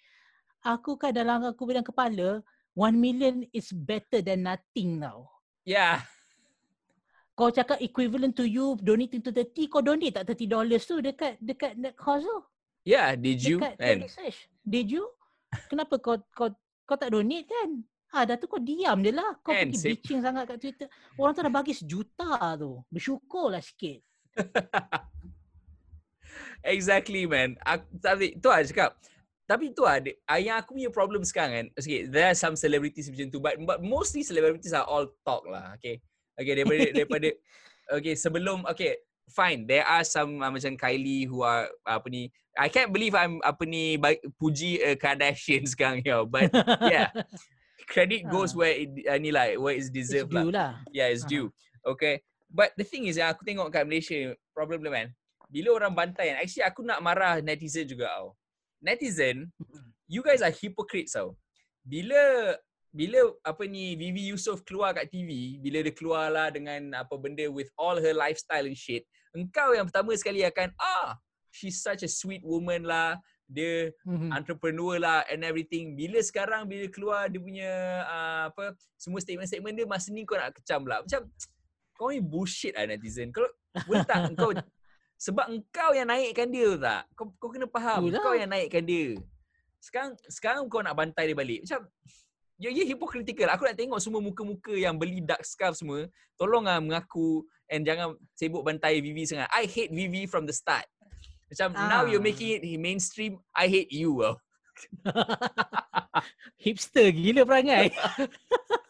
Aku 0.64 1.00
kan 1.00 1.16
dalam 1.16 1.44
aku 1.48 1.64
bilang 1.68 1.86
kepala, 1.86 2.44
one 2.76 2.98
million 2.98 3.44
is 3.56 3.72
better 3.72 4.20
than 4.20 4.48
nothing 4.48 5.00
now. 5.00 5.28
Yeah. 5.64 6.04
Kau 7.34 7.50
cakap 7.50 7.82
equivalent 7.82 8.38
to 8.38 8.46
you 8.46 8.78
donating 8.78 9.24
to 9.26 9.34
30, 9.34 9.72
kau 9.72 9.82
donate 9.82 10.14
tak 10.14 10.30
30 10.38 10.54
dollars 10.54 10.84
tu 10.86 11.02
dekat 11.02 11.40
dekat 11.42 11.74
net 11.80 11.98
cause 11.98 12.22
tu? 12.22 12.40
Yeah, 12.84 13.16
did 13.16 13.40
you? 13.40 13.64
Dekat 13.64 13.80
and... 13.80 14.00
research. 14.04 14.38
Did 14.64 14.92
you? 14.92 15.08
Kenapa 15.72 15.96
kau 16.00 16.20
kau 16.36 16.52
kau 16.84 16.98
tak 17.00 17.16
donate 17.16 17.48
kan? 17.48 17.84
Ha, 18.14 18.30
dah 18.30 18.38
tu 18.38 18.46
kau 18.46 18.62
diam 18.62 19.02
je 19.02 19.10
lah. 19.10 19.42
Kau 19.42 19.50
and 19.50 19.74
pergi 19.74 19.98
bitching 19.98 20.22
sangat 20.22 20.46
kat 20.46 20.62
Twitter. 20.62 20.88
Orang 21.18 21.34
tu 21.34 21.42
dah 21.42 21.50
bagi 21.50 21.74
sejuta 21.74 22.54
tu. 22.62 22.78
Bersyukurlah 22.94 23.64
sikit. 23.64 24.06
exactly, 26.78 27.26
man. 27.26 27.58
Aku, 27.66 27.90
tapi, 27.98 28.38
tu 28.38 28.54
lah 28.54 28.62
cakap. 28.62 28.94
Tapi 29.50 29.74
tu 29.74 29.82
lah, 29.82 29.98
yang 30.38 30.62
aku 30.62 30.78
punya 30.78 30.94
problem 30.94 31.26
sekarang 31.26 31.54
kan. 31.58 31.68
Okay, 31.74 32.06
there 32.06 32.30
are 32.30 32.38
some 32.38 32.54
celebrities 32.54 33.10
macam 33.10 33.34
tu. 33.34 33.42
But, 33.42 33.58
but 33.66 33.82
mostly 33.82 34.22
celebrities 34.22 34.78
are 34.78 34.86
all 34.86 35.10
talk 35.26 35.50
lah. 35.50 35.74
Okay. 35.82 35.98
Okay, 36.38 36.54
daripada, 36.54 36.86
daripada 36.94 37.30
okay, 37.98 38.14
sebelum, 38.14 38.62
okay, 38.70 39.02
fine. 39.30 39.66
There 39.68 39.86
are 39.86 40.04
some 40.04 40.42
uh, 40.42 40.52
macam 40.52 40.76
Kylie 40.76 41.28
who 41.28 41.42
are, 41.46 41.70
apa 41.88 42.08
ni, 42.10 42.32
I 42.58 42.70
can't 42.70 42.94
believe 42.94 43.18
I'm 43.18 43.42
apa 43.42 43.66
ni 43.66 43.98
puji 44.38 44.82
uh, 44.84 44.96
Kardashian 45.00 45.66
sekarang 45.72 46.06
ya. 46.06 46.26
But 46.28 46.54
yeah. 46.86 47.10
Credit 47.90 48.28
goes 48.34 48.54
uh. 48.54 48.64
where 48.64 48.74
it 48.76 48.90
uh, 49.10 49.18
ni 49.18 49.34
lah 49.34 49.58
where 49.60 49.76
it's 49.76 49.90
deserved 49.90 50.32
it's 50.32 50.38
lah. 50.38 50.46
lah. 50.52 50.72
Yeah, 50.94 51.10
it's 51.10 51.26
uh-huh. 51.26 51.48
due. 51.48 51.48
Okay. 51.84 52.22
But 52.54 52.78
the 52.78 52.86
thing 52.86 53.10
is 53.10 53.18
yang 53.18 53.34
aku 53.34 53.42
tengok 53.42 53.74
kat 53.74 53.90
Malaysia 53.90 54.38
problem 54.54 54.86
man. 54.86 55.10
Bila 55.50 55.74
orang 55.74 55.94
bantai 55.94 56.34
actually 56.38 56.66
aku 56.66 56.86
nak 56.86 57.02
marah 57.02 57.42
netizen 57.42 57.90
juga 57.90 58.10
tau. 58.14 58.38
Netizen, 58.84 59.50
you 60.06 60.22
guys 60.22 60.46
are 60.46 60.54
hypocrites 60.54 61.18
tau. 61.18 61.34
Bila 61.82 62.54
bila 62.94 63.34
apa 63.42 63.66
ni 63.66 63.98
Vivi 63.98 64.30
Yusof 64.30 64.62
keluar 64.62 64.94
kat 64.94 65.10
TV, 65.10 65.58
bila 65.58 65.82
dia 65.82 65.90
keluar 65.90 66.30
lah 66.30 66.54
dengan 66.54 66.94
apa 66.94 67.18
benda 67.18 67.42
with 67.50 67.74
all 67.74 67.98
her 67.98 68.14
lifestyle 68.14 68.70
and 68.70 68.78
shit, 68.78 69.02
engkau 69.34 69.74
yang 69.74 69.90
pertama 69.90 70.14
sekali 70.14 70.46
akan 70.46 70.70
ah 70.78 71.18
she's 71.50 71.82
such 71.82 72.06
a 72.06 72.10
sweet 72.10 72.46
woman 72.46 72.86
lah. 72.86 73.18
Dia 73.50 73.90
mm-hmm. 74.06 74.30
entrepreneur 74.30 75.02
lah 75.02 75.26
and 75.26 75.42
everything. 75.42 75.98
Bila 75.98 76.22
sekarang 76.22 76.70
bila 76.70 76.86
keluar 76.94 77.26
dia 77.34 77.42
punya 77.42 77.72
uh, 78.06 78.44
apa 78.54 78.78
semua 78.96 79.20
statement-statement 79.20 79.74
dia 79.74 79.86
masa 79.90 80.14
ni 80.14 80.24
kau 80.24 80.38
nak 80.38 80.54
kecam 80.54 80.86
lah 80.86 81.02
macam 81.02 81.28
kau 81.98 82.14
ni 82.14 82.22
bullshit 82.22 82.78
lah 82.78 82.86
netizen. 82.86 83.34
Kalau 83.34 83.50
boleh 83.90 84.06
tak 84.06 84.38
kau 84.38 84.54
sebab 85.26 85.50
engkau 85.50 85.90
yang 85.98 86.14
naikkan 86.14 86.50
dia 86.54 86.78
tak? 86.78 87.10
Kau, 87.18 87.34
kau 87.42 87.50
kena 87.50 87.66
faham. 87.66 88.06
Itulah. 88.06 88.22
kau 88.22 88.34
yang 88.38 88.50
naikkan 88.54 88.86
dia. 88.86 89.18
Sekarang 89.82 90.14
sekarang 90.30 90.62
kau 90.70 90.86
nak 90.86 90.94
bantai 90.94 91.30
dia 91.30 91.38
balik. 91.38 91.66
Macam 91.66 91.90
Ya, 92.62 92.70
ya 92.70 92.84
hypocritical. 92.86 93.50
Aku 93.50 93.66
nak 93.66 93.76
tengok 93.76 94.00
semua 94.00 94.22
muka-muka 94.22 94.72
yang 94.72 94.96
beli 94.96 95.20
dark 95.20 95.42
scarf 95.44 95.74
semua. 95.78 96.06
Tolonglah 96.38 96.78
mengaku 96.80 97.44
and 97.68 97.82
jangan 97.84 98.14
sibuk 98.38 98.62
bantai 98.62 99.02
Vivi 99.02 99.26
sangat. 99.26 99.50
I 99.50 99.66
hate 99.66 99.90
Vivi 99.90 100.30
from 100.30 100.46
the 100.46 100.54
start. 100.54 100.86
Macam 101.50 101.74
ah. 101.78 101.90
now 101.90 102.02
you're 102.06 102.24
making 102.24 102.62
it 102.62 102.64
mainstream, 102.78 103.38
I 103.54 103.70
hate 103.70 103.90
you. 103.94 104.22
Oh. 104.22 104.38
Hipster 106.64 107.14
gila 107.14 107.46
perangai. 107.46 107.94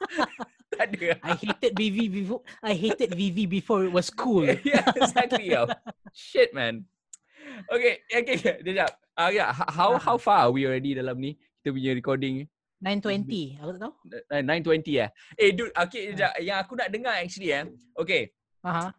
tak 0.73 0.89
ada. 0.95 1.19
I 1.21 1.33
hated 1.37 1.73
VV 1.75 1.97
before 2.09 2.41
I 2.63 2.73
hated 2.73 3.11
VV 3.13 3.45
before 3.49 3.85
it 3.85 3.93
was 3.93 4.09
cool. 4.09 4.47
yeah, 4.65 4.85
exactly. 4.95 5.51
yo. 5.53 5.67
Shit, 6.15 6.55
man. 6.55 6.85
Okay, 7.69 8.01
okay, 8.09 8.35
okay. 8.39 8.55
Sekejap. 8.63 8.89
Ah, 9.13 9.29
yeah. 9.29 9.53
h- 9.53 9.69
How 9.75 9.93
Ah. 9.97 10.01
how 10.01 10.17
far 10.17 10.49
are 10.49 10.53
we 10.53 10.65
already 10.65 10.97
dalam 10.97 11.19
ni? 11.21 11.37
Kita 11.61 11.69
punya 11.75 11.91
recording. 11.93 12.47
920. 12.83 13.63
Aku 13.63 13.69
tak 13.79 13.81
tahu. 13.87 13.93
Uh, 14.27 14.43
920 14.43 15.07
eh. 15.07 15.09
Eh, 15.39 15.49
dude. 15.55 15.71
Okay, 15.71 16.11
sekejap. 16.11 16.31
Yang 16.43 16.57
aku 16.59 16.73
nak 16.75 16.89
dengar 16.91 17.15
actually 17.15 17.49
eh. 17.55 17.63
Okay. 17.95 18.35
Aha. 18.67 18.91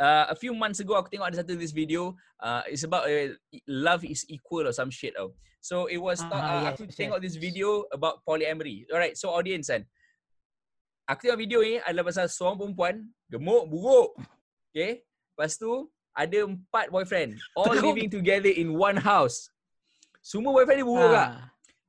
Uh, 0.00 0.32
a 0.32 0.36
few 0.36 0.52
months 0.52 0.80
ago, 0.80 0.96
aku 0.96 1.08
tengok 1.08 1.32
ada 1.32 1.40
satu 1.40 1.56
this 1.56 1.72
video. 1.72 2.16
Uh, 2.40 2.60
it's 2.68 2.84
about 2.84 3.08
uh, 3.08 3.32
love 3.64 4.04
is 4.04 4.28
equal 4.28 4.68
or 4.68 4.72
some 4.76 4.92
shit. 4.92 5.16
Oh. 5.16 5.32
So 5.64 5.88
it 5.88 5.96
was. 5.96 6.20
Ah, 6.28 6.32
uh, 6.32 6.60
yes, 6.68 6.76
aku 6.76 6.82
yes. 6.88 6.96
tengok 7.00 7.20
this 7.24 7.36
video 7.40 7.88
about 7.92 8.20
polyamory. 8.28 8.84
Alright. 8.92 9.16
So 9.16 9.32
audience 9.32 9.72
kan. 9.72 9.88
Aku 11.08 11.28
tengok 11.28 11.40
video 11.40 11.64
ni 11.64 11.80
adalah 11.80 12.12
pasal 12.12 12.28
seorang 12.28 12.60
perempuan 12.60 12.94
gemuk 13.32 13.64
buruk. 13.72 14.20
Okay. 14.72 15.04
Lepas 15.32 15.56
tu 15.56 15.88
ada 16.12 16.38
empat 16.44 16.92
boyfriend. 16.92 17.40
All 17.56 17.72
living 17.72 18.12
together 18.12 18.52
in 18.52 18.76
one 18.76 19.00
house. 19.00 19.48
Semua 20.20 20.52
boyfriend 20.52 20.84
ni 20.84 20.86
buruk 20.86 21.12
kak. 21.12 21.28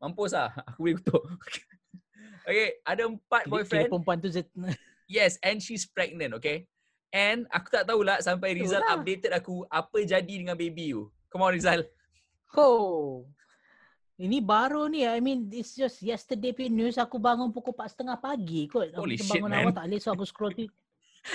Mampus 0.02 0.34
lah. 0.34 0.50
Aku 0.74 0.82
boleh 0.82 0.98
kutuk. 0.98 1.22
okay. 2.50 2.82
Ada 2.82 3.06
empat 3.06 3.46
Kira- 3.46 3.52
boyfriend. 3.54 3.86
Kira 3.86 3.92
perempuan 3.94 4.18
tu 4.18 4.30
zet- 4.34 4.52
Yes, 5.12 5.38
and 5.46 5.62
she's 5.62 5.86
pregnant, 5.86 6.34
okay? 6.40 6.66
And 7.12 7.44
aku 7.52 7.68
tak 7.68 7.84
tahulah 7.84 8.24
sampai 8.24 8.56
Rizal 8.56 8.80
lah. 8.80 8.96
updated 8.96 9.36
aku 9.36 9.68
apa 9.68 10.00
jadi 10.02 10.32
dengan 10.32 10.56
baby 10.56 10.96
you. 10.96 11.12
Come 11.28 11.44
on 11.44 11.52
Rizal. 11.52 11.84
Oh. 12.56 13.28
Ini 14.16 14.40
baru 14.40 14.88
ni. 14.88 15.04
I 15.04 15.20
mean, 15.20 15.52
it's 15.52 15.76
just 15.76 16.00
yesterday 16.00 16.56
punya 16.56 16.72
news. 16.72 16.96
Aku 16.96 17.20
bangun 17.20 17.52
pukul 17.52 17.76
4.30 17.76 18.16
pagi 18.16 18.62
kot. 18.72 18.96
Aku 18.96 19.04
Holy 19.04 19.20
tu 19.20 19.28
shit, 19.28 19.44
bangun 19.44 19.52
man. 19.52 19.60
awal 19.60 19.74
tak 19.76 19.86
boleh. 19.92 20.00
So 20.00 20.16
aku 20.16 20.24
scroll 20.24 20.56
Twitter. 20.56 20.72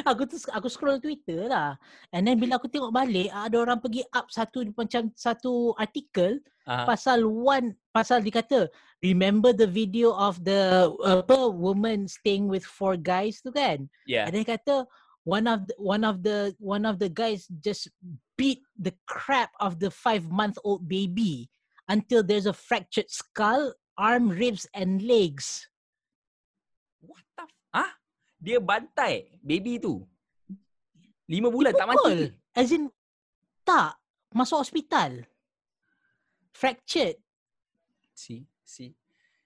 Aku 0.03 0.27
tu 0.27 0.37
aku 0.51 0.67
scroll 0.67 0.99
Twitter 0.99 1.47
lah. 1.47 1.79
And 2.11 2.27
then 2.27 2.43
bila 2.43 2.59
aku 2.59 2.67
tengok 2.67 2.91
balik, 2.91 3.31
ada 3.31 3.57
orang 3.57 3.79
pergi 3.79 4.03
up 4.11 4.29
satu 4.29 4.67
macam 4.75 5.11
satu 5.15 5.75
artikel 5.79 6.43
Uh, 6.67 6.83
pasal 6.83 7.23
one 7.31 7.79
pasal 7.95 8.19
dikata 8.19 8.67
remember 8.99 9.55
the 9.55 9.71
video 9.71 10.11
of 10.11 10.43
the 10.43 10.91
apa 11.07 11.47
woman 11.47 12.11
staying 12.11 12.51
with 12.51 12.67
four 12.67 12.99
guys 12.99 13.39
tu 13.39 13.55
kan 13.55 13.87
yeah. 14.03 14.27
and 14.27 14.35
then 14.35 14.43
kata 14.43 14.83
one 15.23 15.47
of 15.47 15.63
the, 15.71 15.75
one 15.79 16.03
of 16.03 16.27
the 16.27 16.51
one 16.59 16.83
of 16.83 16.99
the 16.99 17.07
guys 17.07 17.47
just 17.63 17.87
beat 18.35 18.67
the 18.75 18.91
crap 19.07 19.55
of 19.63 19.79
the 19.79 19.87
five 19.95 20.27
month 20.27 20.59
old 20.67 20.83
baby 20.91 21.47
until 21.87 22.19
there's 22.19 22.51
a 22.51 22.57
fractured 22.59 23.07
skull 23.07 23.71
arm 23.95 24.27
ribs 24.27 24.67
and 24.75 25.07
legs 25.07 25.71
What 26.99 27.23
the 27.39 27.47
f- 27.47 27.63
Ah? 27.71 27.95
Dia 28.37 28.59
bantai 28.59 29.41
baby 29.41 29.77
tu. 29.77 30.05
Lima 31.27 31.49
bulan 31.49 31.73
tak 31.73 31.89
Dipukul. 31.89 32.31
mati. 32.31 32.55
as 32.55 32.71
in 32.71 32.87
tak 33.61 33.99
masuk 34.31 34.63
hospital 34.63 35.27
fractured 36.51 37.19
See, 38.17 38.49
see. 38.65 38.97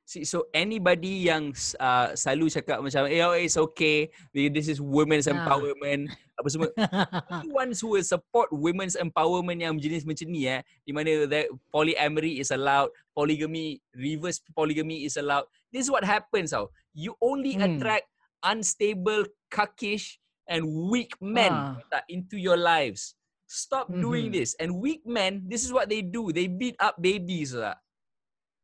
See, 0.05 0.23
so 0.23 0.47
anybody 0.51 1.27
yang 1.27 1.51
uh, 1.77 2.15
selalu 2.15 2.51
cakap 2.51 2.79
macam, 2.79 3.07
eh, 3.07 3.19
oh, 3.21 3.35
it's 3.35 3.55
okay, 3.55 4.11
this 4.31 4.67
is 4.67 4.79
women's 4.79 5.27
Ah. 5.27 5.35
empowerment, 5.35 6.07
apa 6.35 6.47
semua. 6.47 6.71
ones 7.51 7.79
who 7.79 7.95
will 7.95 8.03
support 8.03 8.47
women's 8.51 8.95
empowerment 8.95 9.59
yang 9.59 9.75
jenis 9.75 10.03
macam 10.03 10.31
ni 10.31 10.47
eh, 10.47 10.63
di 10.83 10.91
mana 10.91 11.27
that 11.27 11.47
polyamory 11.71 12.39
is 12.39 12.51
allowed, 12.51 12.91
polygamy, 13.11 13.79
reverse 13.91 14.39
polygamy 14.51 15.03
is 15.03 15.15
allowed. 15.15 15.47
This 15.71 15.87
is 15.87 15.91
what 15.91 16.03
happens 16.03 16.51
tau. 16.51 16.71
You 16.91 17.15
only 17.19 17.55
Hmm. 17.55 17.67
attract 17.75 18.07
unstable, 18.43 19.25
cuckish 19.49 20.19
and 20.49 20.65
weak 20.67 21.15
men 21.21 21.53
Ah. 21.53 22.03
into 22.09 22.35
your 22.37 22.57
lives. 22.57 23.15
Stop 23.51 23.91
doing 23.91 24.31
Mhm. 24.31 24.35
this. 24.35 24.55
And 24.63 24.79
weak 24.79 25.03
men, 25.03 25.43
this 25.47 25.67
is 25.67 25.75
what 25.75 25.91
they 25.91 26.03
do. 26.03 26.31
They 26.31 26.47
beat 26.47 26.79
up 26.79 26.99
babies. 27.03 27.55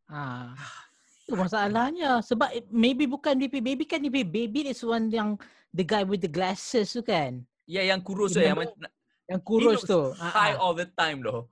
Ah. 0.07 0.55
Itu 1.27 1.35
masalahnya 1.35 2.22
sebab 2.22 2.55
maybe 2.70 3.03
bukan 3.11 3.35
DP 3.35 3.59
baby 3.59 3.83
kan 3.83 3.99
DP 3.99 4.22
baby 4.22 4.70
is 4.70 4.79
one 4.87 5.11
yang 5.11 5.35
the 5.74 5.83
guy 5.83 6.07
with 6.07 6.22
the 6.22 6.31
glasses 6.31 6.95
tu 6.95 7.03
kan 7.03 7.43
Ya 7.66 7.83
yang 7.83 7.99
kurus 7.99 8.39
tu 8.39 8.39
yang 8.39 8.55
yang 9.27 9.43
kurus 9.43 9.83
tu. 9.83 10.14
high 10.14 10.55
Ah, 10.55 10.62
ah. 10.62 10.62
all 10.62 10.74
the 10.79 10.87
time 10.95 11.18
though. 11.27 11.51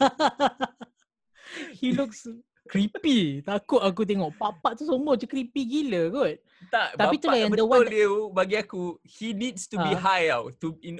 He 1.80 1.92
looks 1.92 2.24
creepy. 2.66 3.42
Takut 3.42 3.82
aku 3.82 4.06
tengok 4.06 4.32
papak 4.38 4.78
tu 4.78 4.86
semua 4.86 5.14
macam 5.14 5.28
creepy 5.28 5.62
gila 5.64 6.02
kot. 6.10 6.34
Tak, 6.70 6.86
Tapi 6.94 7.14
tu 7.18 7.26
yang 7.30 7.50
the 7.50 7.66
one- 7.66 7.88
dia 7.90 8.06
bagi 8.30 8.56
aku 8.58 8.96
he 9.02 9.34
needs 9.34 9.66
to 9.66 9.76
be 9.76 9.92
Ah. 9.92 9.98
high 9.98 10.26
tau 10.30 10.48
to 10.56 10.78
in, 10.80 10.96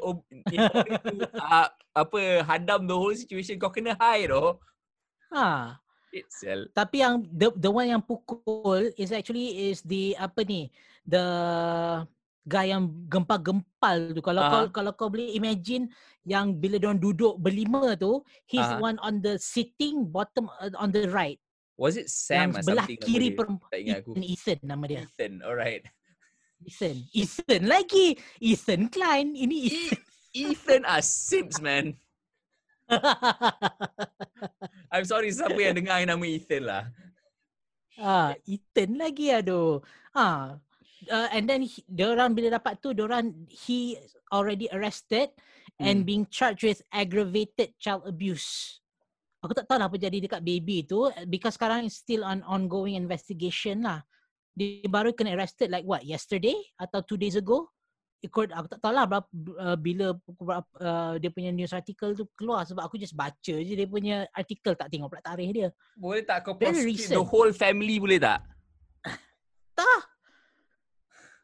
in 0.50 0.58
order 0.58 0.94
to 1.06 1.16
uh, 1.38 1.68
apa 2.02 2.20
hadam 2.42 2.84
the 2.90 2.96
whole 2.96 3.14
situation 3.14 3.56
kau 3.56 3.70
kena 3.70 3.94
high 3.96 4.26
doh. 4.26 4.58
Ha. 5.30 5.78
Itself. 6.12 6.68
Tapi 6.76 7.00
yang 7.00 7.24
the 7.32 7.48
the 7.56 7.72
one 7.72 7.88
yang 7.88 8.04
pukul 8.04 8.92
is 9.00 9.14
actually 9.16 9.72
is 9.72 9.80
the 9.80 10.12
apa 10.20 10.44
ni? 10.44 10.68
The 11.08 11.24
guy 12.44 12.68
yang 12.68 12.90
gempal-gempal 13.08 14.12
tu. 14.12 14.20
Kalau 14.20 14.42
kau 14.44 14.62
Aha. 14.66 14.72
kalau 14.74 14.92
kau 14.92 15.08
boleh 15.08 15.32
imagine 15.32 15.88
yang 16.26 16.52
bila 16.52 16.76
dia 16.76 16.92
duduk 16.92 17.38
berlima 17.40 17.96
tu, 17.96 18.20
he's 18.44 18.66
the 18.66 18.76
one 18.76 18.98
on 19.00 19.24
the 19.24 19.40
sitting 19.40 20.04
bottom 20.04 20.52
uh, 20.60 20.68
on 20.76 20.92
the 20.92 21.08
right. 21.08 21.40
Was 21.82 21.98
it 21.98 22.06
Sam 22.06 22.54
yang 22.54 22.54
or 22.54 22.62
sebelah 22.62 22.86
something 22.86 23.02
kiri 23.02 23.34
dia? 23.34 23.38
perempuan 23.42 23.82
aku. 23.98 24.14
Ethan, 24.14 24.22
Ethan 24.22 24.58
nama 24.62 24.84
dia. 24.86 25.02
Ethan, 25.02 25.32
alright. 25.42 25.82
Ethan. 26.62 26.96
Ethan 27.10 27.62
lagi. 27.66 28.06
Ethan 28.38 28.86
Klein. 28.86 29.34
Ini 29.34 29.56
Ethan. 29.66 29.98
Ethan 30.30 30.82
are 30.86 31.02
simps 31.02 31.58
man. 31.58 31.98
I'm 34.94 35.02
sorry 35.02 35.34
siapa 35.34 35.58
yang 35.58 35.74
dengar 35.74 35.98
yang 35.98 36.14
nama 36.14 36.22
Ethan 36.22 36.62
lah. 36.62 36.84
ah, 37.98 38.30
Ethan 38.46 38.94
lagi 38.94 39.34
aduh. 39.34 39.82
Ah. 40.14 40.62
Uh, 41.10 41.26
and 41.34 41.50
then 41.50 41.66
he, 41.66 41.82
orang 41.98 42.30
bila 42.30 42.62
dapat 42.62 42.78
tu 42.78 42.94
orang 42.94 43.34
he 43.50 43.98
already 44.30 44.70
arrested 44.70 45.34
and 45.82 46.02
Hmm. 46.02 46.06
being 46.06 46.24
charged 46.30 46.62
with 46.62 46.78
aggravated 46.94 47.74
child 47.82 48.06
abuse. 48.06 48.78
Aku 49.42 49.52
tak 49.58 49.66
tahu 49.66 49.82
lah 49.82 49.90
apa 49.90 49.98
jadi 49.98 50.22
dekat 50.22 50.38
baby 50.38 50.86
tu 50.86 51.10
eh, 51.10 51.26
because 51.26 51.58
sekarang 51.58 51.90
is 51.90 51.98
still 51.98 52.22
on 52.22 52.46
ongoing 52.46 52.94
investigation 52.94 53.82
lah. 53.82 53.98
Dia 54.54 54.86
baru 54.86 55.10
kena 55.10 55.34
arrested 55.34 55.66
like 55.66 55.82
what 55.82 56.06
yesterday 56.06 56.54
atau 56.78 57.02
two 57.02 57.18
days 57.18 57.34
ago. 57.34 57.66
Ikut 58.22 58.54
aku 58.54 58.70
tak 58.70 58.78
tahu 58.78 58.94
lah 58.94 59.02
berapa, 59.02 59.26
uh, 59.58 59.74
bila 59.74 60.14
berapa, 60.38 60.70
uh, 60.78 61.14
dia 61.18 61.26
punya 61.34 61.50
news 61.50 61.74
article 61.74 62.14
tu 62.14 62.22
keluar 62.38 62.62
sebab 62.62 62.86
aku 62.86 62.94
just 62.94 63.18
baca 63.18 63.34
je 63.58 63.74
dia 63.74 63.88
punya 63.90 64.30
artikel 64.30 64.78
tak 64.78 64.86
tengok 64.94 65.10
pula 65.10 65.26
tarikh 65.26 65.50
dia. 65.50 65.68
Boleh 65.98 66.22
tak 66.22 66.46
kau 66.46 66.54
prosecute 66.54 67.10
the 67.10 67.18
whole 67.18 67.50
family 67.50 67.98
boleh 67.98 68.22
tak? 68.22 68.38
Tak. 69.72 70.02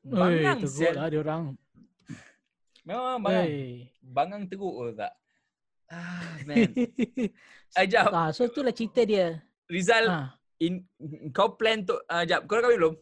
Bangang 0.07 0.63
teruk 0.63 0.77
sial. 0.79 0.95
lah 0.95 1.09
dia 1.11 1.19
orang. 1.19 1.43
Memang 2.87 3.19
bangang. 3.27 3.49
Hey. 3.51 3.73
Bangang 3.99 4.43
teruk 4.47 4.75
ke 4.79 5.03
tak? 5.03 5.13
Ah, 5.89 6.37
man. 6.45 6.77
Ajab, 7.81 8.13
ah, 8.13 8.29
so 8.29 8.45
itulah 8.45 8.73
cerita 8.73 9.05
dia. 9.05 9.41
Rizal, 9.69 10.05
Ha. 10.09 10.21
in, 10.61 10.85
kau 11.33 11.57
plan 11.57 11.85
tu, 11.85 11.97
uh, 11.97 12.25
jap, 12.25 12.45
kau 12.45 12.61
dah 12.61 12.69
kahwin 12.69 12.81
belum? 12.81 12.95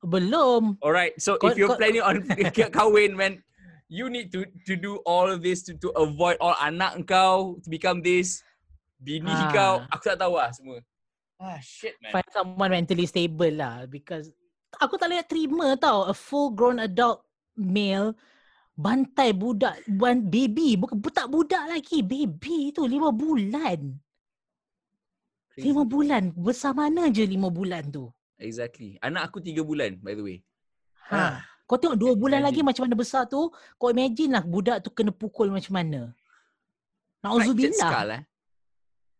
Belum. 0.00 0.62
Alright, 0.80 1.16
so 1.20 1.36
Kau- 1.36 1.52
if 1.52 1.60
you're 1.60 1.68
kau- 1.68 1.76
planning 1.80 2.00
on 2.00 2.24
kahwin, 2.76 3.12
man, 3.12 3.44
you 3.92 4.08
need 4.08 4.32
to 4.32 4.48
to 4.64 4.76
do 4.76 5.00
all 5.04 5.28
this 5.36 5.60
to, 5.68 5.76
to 5.76 5.92
avoid 5.96 6.40
all 6.40 6.56
anak 6.60 6.96
kau 7.04 7.60
to 7.60 7.68
become 7.68 8.00
this, 8.00 8.40
bini 8.96 9.28
Ha. 9.28 9.52
kau, 9.52 9.72
aku 9.92 10.04
tak 10.08 10.20
tahu 10.20 10.40
lah 10.40 10.48
semua. 10.56 10.80
Ah, 11.40 11.56
shit, 11.60 11.96
man. 12.00 12.20
Find 12.20 12.28
someone 12.32 12.70
mentally 12.72 13.04
stable 13.08 13.52
lah 13.52 13.84
because 13.88 14.28
aku 14.76 14.96
tak 14.96 15.08
boleh 15.12 15.24
terima 15.24 15.68
tau 15.76 16.08
a 16.08 16.12
full 16.16 16.52
grown 16.52 16.80
adult 16.80 17.24
male 17.56 18.12
bantai 18.74 19.30
budak 19.32 19.82
baby 20.26 20.74
bukan 20.74 20.96
budak 20.98 21.26
budak 21.28 21.62
lagi 21.68 22.00
baby 22.00 22.70
tu 22.70 22.86
lima 22.86 23.10
bulan 23.10 23.98
Crazy. 25.50 25.66
lima 25.66 25.82
bulan 25.84 26.30
besar 26.32 26.72
mana 26.72 27.10
je 27.10 27.26
lima 27.26 27.50
bulan 27.50 27.86
tu 27.88 28.06
Exactly. 28.40 28.96
Anak 29.04 29.28
aku 29.28 29.44
tiga 29.44 29.60
bulan, 29.60 30.00
by 30.00 30.16
the 30.16 30.24
way. 30.24 30.38
ha 31.12 31.44
kau 31.68 31.76
tengok 31.78 32.00
dua 32.00 32.12
bulan 32.16 32.40
lagi 32.40 32.64
imagine. 32.64 32.66
macam 32.66 32.82
mana 32.88 32.96
besar 32.96 33.22
tu 33.28 33.46
kau 33.76 33.92
imagine 33.92 34.32
lah 34.34 34.42
budak 34.42 34.80
tu 34.82 34.90
kena 34.90 35.12
pukul 35.14 35.52
macam 35.52 35.70
mana 35.76 36.00
Fractured 37.20 37.22
Nauzubillah 37.22 37.90
skull, 37.92 38.10
eh? 38.10 38.22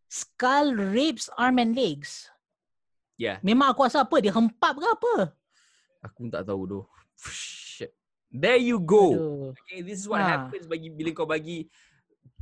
skull 0.09 0.67
ribs 0.91 1.25
arm 1.37 1.61
and 1.61 1.77
legs 1.77 2.27
Yeah. 3.21 3.37
memang 3.45 3.69
aku 3.69 3.85
rasa 3.85 4.01
apa 4.01 4.17
dia 4.17 4.33
hempap 4.33 4.73
ke 4.73 4.87
apa 4.89 5.15
Aku 6.01 6.25
pun 6.25 6.33
tak 6.33 6.41
tahu 6.41 6.65
doh. 6.65 6.85
There 8.31 8.55
you 8.55 8.79
go. 8.79 9.05
Aduh. 9.11 9.51
Okay, 9.67 9.83
this 9.83 9.99
is 9.99 10.07
what 10.07 10.23
Ha. 10.23 10.27
happens 10.47 10.63
bagi 10.65 10.87
bila 10.87 11.11
kau 11.11 11.27
bagi 11.27 11.67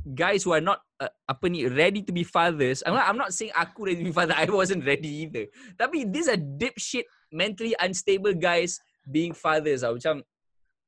guys 0.06 0.46
who 0.46 0.54
are 0.54 0.62
not 0.62 0.80
uh, 1.02 1.10
apa 1.26 1.50
ni 1.50 1.66
ready 1.66 2.00
to 2.00 2.14
be 2.14 2.22
fathers. 2.22 2.80
I'm 2.86 2.94
not, 2.94 3.06
I'm 3.10 3.18
not 3.18 3.34
saying 3.34 3.50
aku 3.52 3.90
ready 3.90 4.06
to 4.06 4.08
be 4.08 4.14
father. 4.14 4.32
I 4.38 4.46
wasn't 4.46 4.86
ready 4.86 5.26
either. 5.26 5.50
Tapi 5.76 6.06
these 6.06 6.30
are 6.30 6.38
dipshit 6.38 7.04
mentally 7.34 7.74
unstable 7.76 8.32
guys 8.32 8.78
being 9.04 9.34
fathers 9.34 9.82
ah 9.82 9.90
macam 9.92 10.22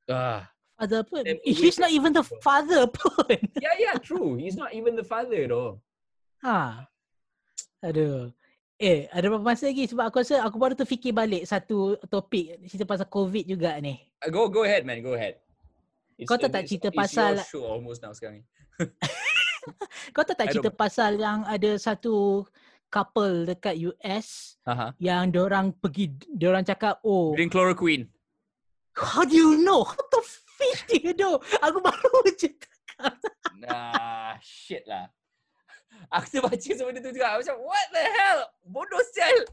ah 0.07 0.47
Father 0.79 1.07
pun. 1.07 1.23
He's 1.47 1.79
not 1.79 1.95
even 1.95 2.11
the 2.11 2.27
father 2.43 2.87
pun. 2.91 3.39
yeah 3.63 3.75
yeah 3.79 3.95
true 4.03 4.35
he's 4.35 4.59
not 4.59 4.75
even 4.75 4.99
the 4.99 5.07
father 5.07 5.47
though 5.47 5.79
Ha. 6.43 6.91
Aduh. 7.87 8.35
Eh, 8.83 9.07
ada 9.15 9.31
berapa 9.31 9.47
masa 9.47 9.71
lagi? 9.71 9.87
Sebab 9.87 10.11
aku 10.11 10.27
rasa 10.27 10.43
aku 10.43 10.59
baru 10.59 10.75
terfikir 10.75 11.15
balik 11.15 11.47
satu 11.47 11.95
topik 12.11 12.59
cerita 12.67 12.83
pasal 12.83 13.07
COVID 13.07 13.47
juga 13.47 13.79
ni. 13.79 13.95
Uh, 14.19 14.27
go 14.27 14.51
go 14.51 14.67
ahead 14.67 14.83
man 14.83 14.99
go 14.99 15.15
ahead 15.15 15.39
It's- 16.19 16.27
Kau 16.27 16.35
tahu 16.35 16.51
tak 16.51 16.67
it's- 16.67 16.71
cerita 16.75 16.89
it's 16.91 16.99
pasal- 16.99 17.39
your 17.39 17.47
show 17.47 17.63
almost 17.63 18.03
now 18.03 18.11
sekarang 18.11 18.43
ni 18.43 18.45
Kau 20.15 20.27
tahu 20.27 20.35
tak 20.35 20.51
cerita 20.51 20.75
pasal 20.75 21.15
yang 21.15 21.47
ada 21.47 21.79
satu 21.79 22.43
couple 22.91 23.47
dekat 23.47 23.79
US 23.87 24.59
Aha. 24.67 24.99
yang 24.99 25.31
orang 25.33 25.71
pergi, 25.73 26.11
orang 26.43 26.67
cakap, 26.67 26.99
oh, 27.07 27.31
drink 27.33 27.55
chloroquine 27.55 28.11
how 28.93 29.23
do 29.23 29.33
you 29.33 29.63
know? 29.63 29.87
How 29.87 30.03
the 30.11 30.21
fish 30.59 30.83
do 30.85 30.99
you 31.01 31.15
know? 31.15 31.39
Aku 31.63 31.79
baru 31.79 32.19
je 32.35 32.35
cakap. 32.51 33.15
nah 33.63 34.35
shit 34.43 34.83
lah 34.85 35.07
aku 36.13 36.27
terbaca 36.29 36.71
semua 36.73 36.93
tu 36.95 37.11
juga 37.13 37.41
macam 37.41 37.57
what 37.65 37.87
the 37.93 38.05
hell 38.05 38.39
bodoh 38.67 39.03
sial 39.13 39.49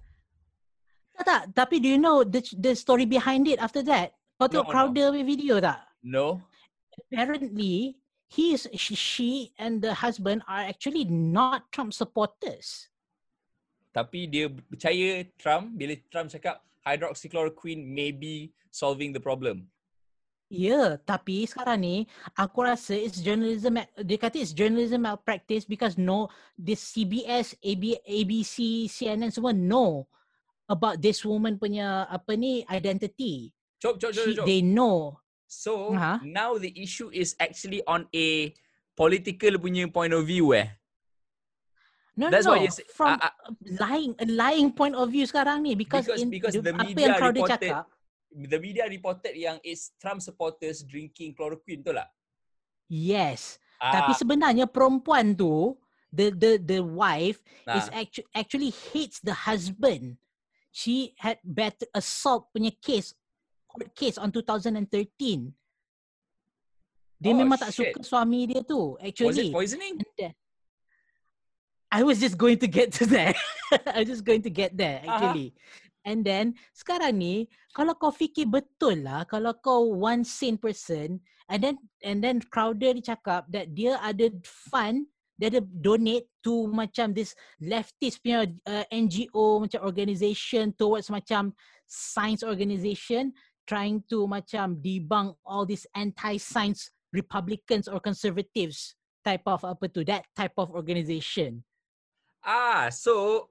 Tak, 1.19 1.27
tak. 1.27 1.43
Tapi 1.51 1.83
do 1.83 1.87
you 1.91 1.99
know 1.99 2.23
the 2.23 2.39
the 2.55 2.71
story 2.71 3.03
behind 3.03 3.43
it 3.43 3.59
after 3.59 3.83
that? 3.83 4.15
Kau 4.39 4.47
tengok 4.47 4.63
No, 4.63 4.71
no. 4.71 4.73
Crowder 4.73 5.07
punya 5.11 5.25
video 5.27 5.55
tak? 5.59 5.83
no 5.99 6.39
Apparently, 6.95 7.99
he 8.31 8.55
is 8.55 8.71
she, 8.75 8.95
she 8.95 9.31
and 9.59 9.83
the 9.83 9.91
husband 9.99 10.43
are 10.47 10.63
actually 10.63 11.03
not 11.07 11.67
Trump 11.75 11.91
supporters. 11.91 12.87
Tapi 13.91 14.31
dia 14.31 14.47
percaya 14.47 15.27
Trump 15.35 15.75
bila 15.75 15.99
Trump 16.07 16.31
cakap 16.31 16.63
hydroxychloroquine 16.87 17.83
may 17.83 18.15
be 18.15 18.55
solving 18.71 19.11
the 19.11 19.19
problem. 19.19 19.67
Ya, 20.50 20.66
yeah, 20.74 20.88
tapi 21.06 21.45
sekarang 21.45 21.78
ni 21.78 21.95
aku 22.34 22.66
rasa 22.66 22.97
it's 22.97 23.22
journalism 23.22 23.78
dia 24.02 24.18
kata 24.18 24.41
it's 24.41 24.50
journalism 24.50 25.06
malpractice 25.06 25.62
because 25.62 25.93
no 25.93 26.26
this 26.58 26.82
CBS, 26.89 27.54
AB, 27.62 28.02
ABC, 28.02 28.89
CNN 28.89 29.30
semua 29.30 29.54
know 29.54 30.10
about 30.66 30.97
this 30.97 31.22
woman 31.22 31.62
punya 31.62 32.10
apa 32.10 32.34
ni 32.34 32.66
identity. 32.66 33.54
Cop, 33.78 34.02
cop, 34.02 34.10
cop, 34.10 34.26
She, 34.26 34.34
cop. 34.34 34.50
they 34.50 34.66
know. 34.66 35.22
So 35.45 35.93
Aha. 35.93 36.18
now 36.26 36.58
the 36.58 36.74
issue 36.74 37.14
is 37.14 37.38
actually 37.38 37.86
on 37.86 38.10
a 38.10 38.50
political 38.97 39.54
punya 39.62 39.86
point 39.86 40.18
of 40.18 40.26
view 40.26 40.58
eh. 40.58 40.66
No, 42.18 42.34
That's 42.34 42.50
no, 42.50 42.58
why 42.58 42.66
you 42.66 42.74
say- 42.74 42.89
from 42.89 43.22
ah, 43.22 43.38
lying 43.80 44.18
a 44.18 44.26
lying 44.26 44.74
point 44.74 44.97
of 44.97 45.14
view 45.14 45.30
sekarang 45.30 45.62
ni 45.62 45.78
because, 45.78 46.10
Because- 46.10 46.26
in 46.26 46.34
because 46.34 46.58
the 46.58 46.74
apa 46.74 46.89
media 46.89 47.06
yang 47.14 47.22
Crowder 47.22 47.38
reported- 47.45 47.70
cakap 47.70 47.86
The 48.30 48.61
media 48.61 48.86
reported 48.86 49.34
yang 49.34 49.57
it's 49.65 49.89
Trump 49.97 50.21
supporters 50.21 50.86
drinking 50.86 51.34
chloroquine 51.34 51.82
betul 51.82 51.97
tak? 51.97 52.09
yes 52.88 53.57
Ah, 53.80 53.95
Tapi 53.95 54.11
sebenarnya 54.11 54.67
perempuan 54.67 55.32
tu, 55.32 55.71
the 56.11 56.36
the 56.36 56.59
the 56.59 56.80
wife 56.84 57.39
is 57.63 57.88
nah. 57.88 57.95
actually 57.95 58.27
actually 58.36 58.71
hates 58.91 59.23
the 59.23 59.32
husband. 59.32 60.19
She 60.75 61.15
had 61.15 61.39
better 61.47 61.88
assault 61.95 62.51
punya 62.51 62.75
case 62.75 63.15
court 63.71 63.88
case 63.95 64.19
on 64.19 64.36
2013. 64.36 64.84
Dia 67.23 67.32
Oh, 67.32 67.39
memang 67.39 67.55
tak 67.55 67.71
shit. 67.71 67.95
suka 67.95 68.03
suami 68.03 68.51
dia 68.51 68.67
tu 68.67 68.99
was 68.99 68.99
it 68.99 69.15
actually. 69.15 69.47
poisoning? 69.55 69.95
I 71.89 72.03
was 72.03 72.19
just 72.19 72.36
going 72.38 72.59
to 72.61 72.67
get 72.67 72.91
to 73.01 73.07
that. 73.15 73.34
I 73.95 74.03
was 74.05 74.11
just 74.11 74.27
going 74.27 74.43
to 74.43 74.51
get 74.51 74.75
there 74.75 74.99
Aha. 75.07 75.09
actually. 75.09 75.55
And 76.08 76.24
then 76.24 76.56
sekarang 76.72 77.20
ni 77.20 77.36
kalau 77.76 77.95
kau 77.95 78.12
fikir 78.12 78.47
betul 78.47 79.04
lah 79.04 79.28
kalau 79.28 79.52
kau 79.60 79.91
one 80.00 80.24
sane 80.24 80.56
person 80.56 81.20
and 81.52 81.60
then 81.60 81.76
and 82.06 82.24
then 82.24 82.39
Crowder 82.39 82.95
dia 82.95 83.16
cakap 83.16 83.50
that 83.52 83.74
dia 83.76 84.00
ada 84.00 84.32
fund 84.43 85.10
dia 85.39 85.56
ada 85.56 85.62
donate 85.64 86.28
to 86.43 86.68
macam 86.68 87.16
this 87.16 87.32
leftist 87.64 88.20
punya 88.20 88.47
uh, 88.68 88.86
NGO 88.91 89.64
macam 89.64 89.80
organisation 89.88 90.76
towards 90.76 91.08
macam 91.08 91.56
science 91.88 92.43
organisation 92.43 93.32
trying 93.64 94.04
to 94.12 94.28
macam 94.28 94.82
debunk 94.84 95.38
all 95.47 95.64
these 95.64 95.88
anti-science 95.95 96.91
Republicans 97.16 97.88
or 97.88 98.04
conservatives 98.04 98.97
type 99.24 99.45
of 99.47 99.64
apa 99.66 99.86
tu 99.89 100.04
that 100.06 100.26
type 100.36 100.54
of 100.58 100.72
organisation. 100.74 101.64
Ah, 102.43 102.88
so 102.89 103.45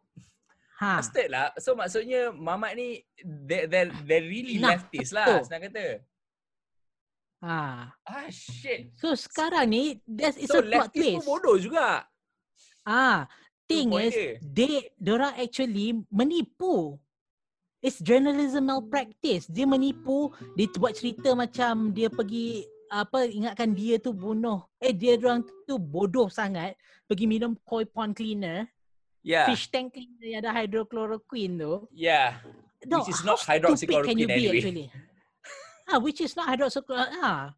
Ha. 0.78 1.02
Busted 1.02 1.28
lah. 1.34 1.50
So 1.58 1.74
maksudnya 1.74 2.30
mamat 2.30 2.78
ni 2.78 3.02
they 3.26 3.66
they 3.66 3.90
they 4.06 4.20
really 4.22 4.56
Nah, 4.62 4.78
leftist 4.78 5.10
lah 5.10 5.42
senang 5.42 5.66
kata. 5.66 6.06
Ha. 7.42 7.90
Ah 8.06 8.28
shit. 8.30 8.94
So 8.94 9.14
sekarang 9.18 9.74
ni 9.74 9.98
there's 10.06 10.38
it's 10.38 10.50
so 10.50 10.62
a 10.62 10.66
plot 10.66 10.94
leftist 10.94 11.02
twist. 11.02 11.16
pun 11.18 11.26
bodoh 11.26 11.56
juga. 11.58 12.06
Ah, 12.86 13.26
thing 13.66 13.90
point 13.90 14.08
is 14.14 14.38
dia. 14.40 14.86
they 15.02 15.10
orang 15.10 15.34
actually 15.34 15.98
menipu. 16.14 16.94
It's 17.78 18.02
journalism 18.02 18.66
malpractice. 18.70 19.46
Dia 19.46 19.62
menipu, 19.62 20.34
dia 20.58 20.66
buat 20.78 20.98
cerita 20.98 21.30
macam 21.34 21.94
dia 21.94 22.10
pergi 22.10 22.66
apa 22.90 23.26
ingatkan 23.26 23.70
dia 23.74 24.02
tu 24.02 24.10
bunuh. 24.10 24.66
Eh 24.82 24.90
dia 24.90 25.14
orang 25.18 25.46
tu 25.66 25.78
bodoh 25.78 26.26
sangat 26.26 26.74
pergi 27.06 27.30
minum 27.30 27.54
koi 27.62 27.86
pond 27.86 28.14
cleaner, 28.18 28.66
Yeah. 29.26 29.50
fish 29.50 29.68
tank 29.68 29.98
yang 30.22 30.40
ada 30.40 30.54
hydrochloroquine 30.54 31.58
tu. 31.58 31.74
Yeah. 31.92 32.38
No, 32.86 33.02
Which 33.02 33.10
is 33.10 33.22
not 33.26 33.42
hydroxychloroquine 33.42 34.28
be 34.30 34.46
anyway. 34.46 34.58
actually? 34.62 34.86
Ah, 35.90 35.98
which 35.98 36.20
is 36.22 36.36
not 36.38 36.46
hydroxychloroquine. 36.52 37.18
Ah, 37.18 37.52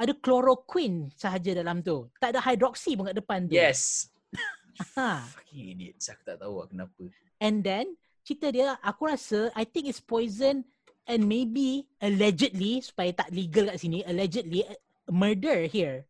ada 0.00 0.12
chloroquine 0.16 1.12
sahaja 1.14 1.54
dalam 1.54 1.84
tu. 1.84 2.08
Tak 2.18 2.34
ada 2.34 2.40
hydroxy 2.40 2.96
pun 2.96 3.10
kat 3.12 3.16
depan 3.18 3.46
tu. 3.46 3.54
Yes. 3.54 4.08
Ha. 4.96 5.22
Fucking 5.38 5.76
idiots. 5.76 6.10
Aku 6.10 6.22
tak 6.26 6.40
tahu 6.42 6.64
lah 6.64 6.66
kenapa. 6.66 7.04
And 7.38 7.60
then 7.62 7.94
cerita 8.24 8.48
dia 8.50 8.74
aku 8.80 9.06
rasa 9.12 9.52
I 9.52 9.68
think 9.68 9.86
it's 9.86 10.00
poison 10.00 10.64
and 11.04 11.20
maybe 11.28 11.84
allegedly 12.00 12.80
supaya 12.80 13.12
tak 13.12 13.28
legal 13.30 13.68
kat 13.68 13.76
sini 13.78 14.00
allegedly 14.08 14.64
uh, 14.64 14.74
murder 15.12 15.68
here. 15.68 16.08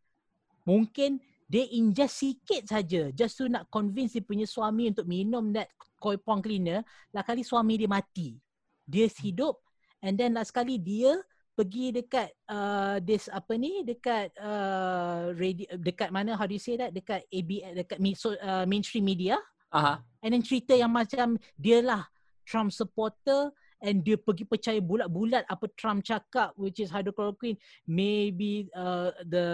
Mungkin 0.64 1.18
dia 1.44 1.64
ingest 1.76 2.24
sikit 2.24 2.62
saja 2.64 3.12
just 3.12 3.36
to 3.36 3.48
nak 3.48 3.68
convince 3.68 4.16
dia 4.16 4.24
punya 4.24 4.48
suami 4.48 4.88
untuk 4.88 5.04
minum 5.04 5.52
that 5.52 5.68
koi 6.00 6.16
pong 6.16 6.40
cleaner 6.40 6.80
lah 7.12 7.22
kali 7.24 7.44
suami 7.44 7.76
dia 7.80 7.88
mati. 7.88 8.36
Dia 8.84 9.08
hidup 9.08 9.60
and 10.04 10.16
then 10.16 10.36
last 10.36 10.52
kali 10.52 10.76
dia 10.76 11.16
pergi 11.54 11.94
dekat 11.94 12.34
uh, 12.50 12.98
this 12.98 13.30
apa 13.30 13.54
ni 13.54 13.86
dekat 13.86 14.34
uh, 14.42 15.30
radio, 15.38 15.70
dekat 15.78 16.10
mana 16.10 16.34
how 16.34 16.44
do 16.44 16.58
you 16.58 16.60
say 16.60 16.74
that 16.74 16.90
dekat 16.90 17.22
AB 17.30 17.62
dekat 17.78 17.98
so, 18.18 18.34
uh, 18.42 18.66
mainstream 18.66 19.06
media 19.06 19.38
Aha. 19.74 19.98
And 20.22 20.30
then 20.30 20.42
cerita 20.46 20.78
yang 20.78 20.94
macam 20.94 21.34
dia 21.58 21.82
lah 21.82 22.06
Trump 22.46 22.70
supporter 22.70 23.50
and 23.82 24.06
dia 24.06 24.14
pergi 24.14 24.46
percaya 24.46 24.78
bulat-bulat 24.78 25.42
apa 25.50 25.66
Trump 25.74 26.06
cakap 26.06 26.54
which 26.54 26.78
is 26.78 26.94
hydrochloroquine 26.94 27.58
maybe 27.90 28.70
uh, 28.72 29.10
the 29.26 29.46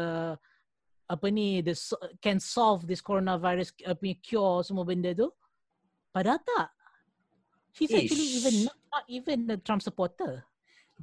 apa 1.11 1.26
ni 1.26 1.58
the 1.58 1.74
can 2.22 2.38
solve 2.38 2.86
this 2.86 3.02
coronavirus 3.02 3.74
uh, 3.82 3.98
punya 3.98 4.14
cure 4.22 4.62
semua 4.62 4.86
benda 4.86 5.11
tu. 5.11 5.26
Padahal 6.14 6.38
tak. 6.38 6.70
She's 7.74 7.90
actually 7.90 8.30
Ish. 8.30 8.38
even 8.38 8.54
not, 8.70 8.78
not 8.94 9.04
even 9.11 9.38
a 9.50 9.58
Trump 9.58 9.82
supporter. 9.82 10.46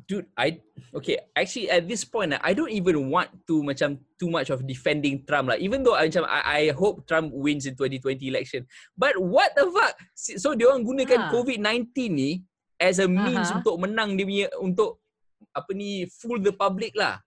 Dude, 0.06 0.30
I 0.38 0.62
okay. 0.94 1.18
Actually, 1.34 1.74
at 1.74 1.90
this 1.90 2.06
point, 2.06 2.30
I 2.38 2.54
don't 2.54 2.70
even 2.70 3.10
want 3.10 3.34
to 3.50 3.66
macam 3.66 3.98
too 4.22 4.30
much 4.30 4.54
of 4.54 4.62
defending 4.70 5.26
Trump 5.26 5.50
lah. 5.50 5.58
Even 5.58 5.82
though 5.82 5.98
I 5.98 6.06
macam 6.06 6.30
I, 6.30 6.42
I 6.46 6.62
hope 6.70 7.10
Trump 7.10 7.34
wins 7.34 7.66
in 7.66 7.74
2020 7.74 8.30
election. 8.30 8.70
But 8.94 9.18
what 9.18 9.58
the 9.58 9.66
fuck? 9.74 9.98
So 10.14 10.54
dia 10.54 10.70
orang 10.70 10.86
gunakan 10.86 11.18
Ha. 11.18 11.30
COVID-19 11.34 11.90
ni 12.14 12.46
as 12.78 13.02
a 13.02 13.10
means 13.10 13.50
Aha. 13.50 13.58
untuk 13.58 13.82
menang 13.82 14.14
dia 14.14 14.26
punya 14.30 14.48
untuk 14.62 15.02
apa 15.50 15.74
ni 15.74 16.06
fool 16.06 16.46
the 16.46 16.54
public 16.54 16.94
lah. 16.94 17.18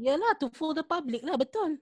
Yalah 0.00 0.32
to 0.40 0.48
fool 0.56 0.72
the 0.72 0.80
public 0.80 1.20
lah 1.20 1.36
betul. 1.36 1.76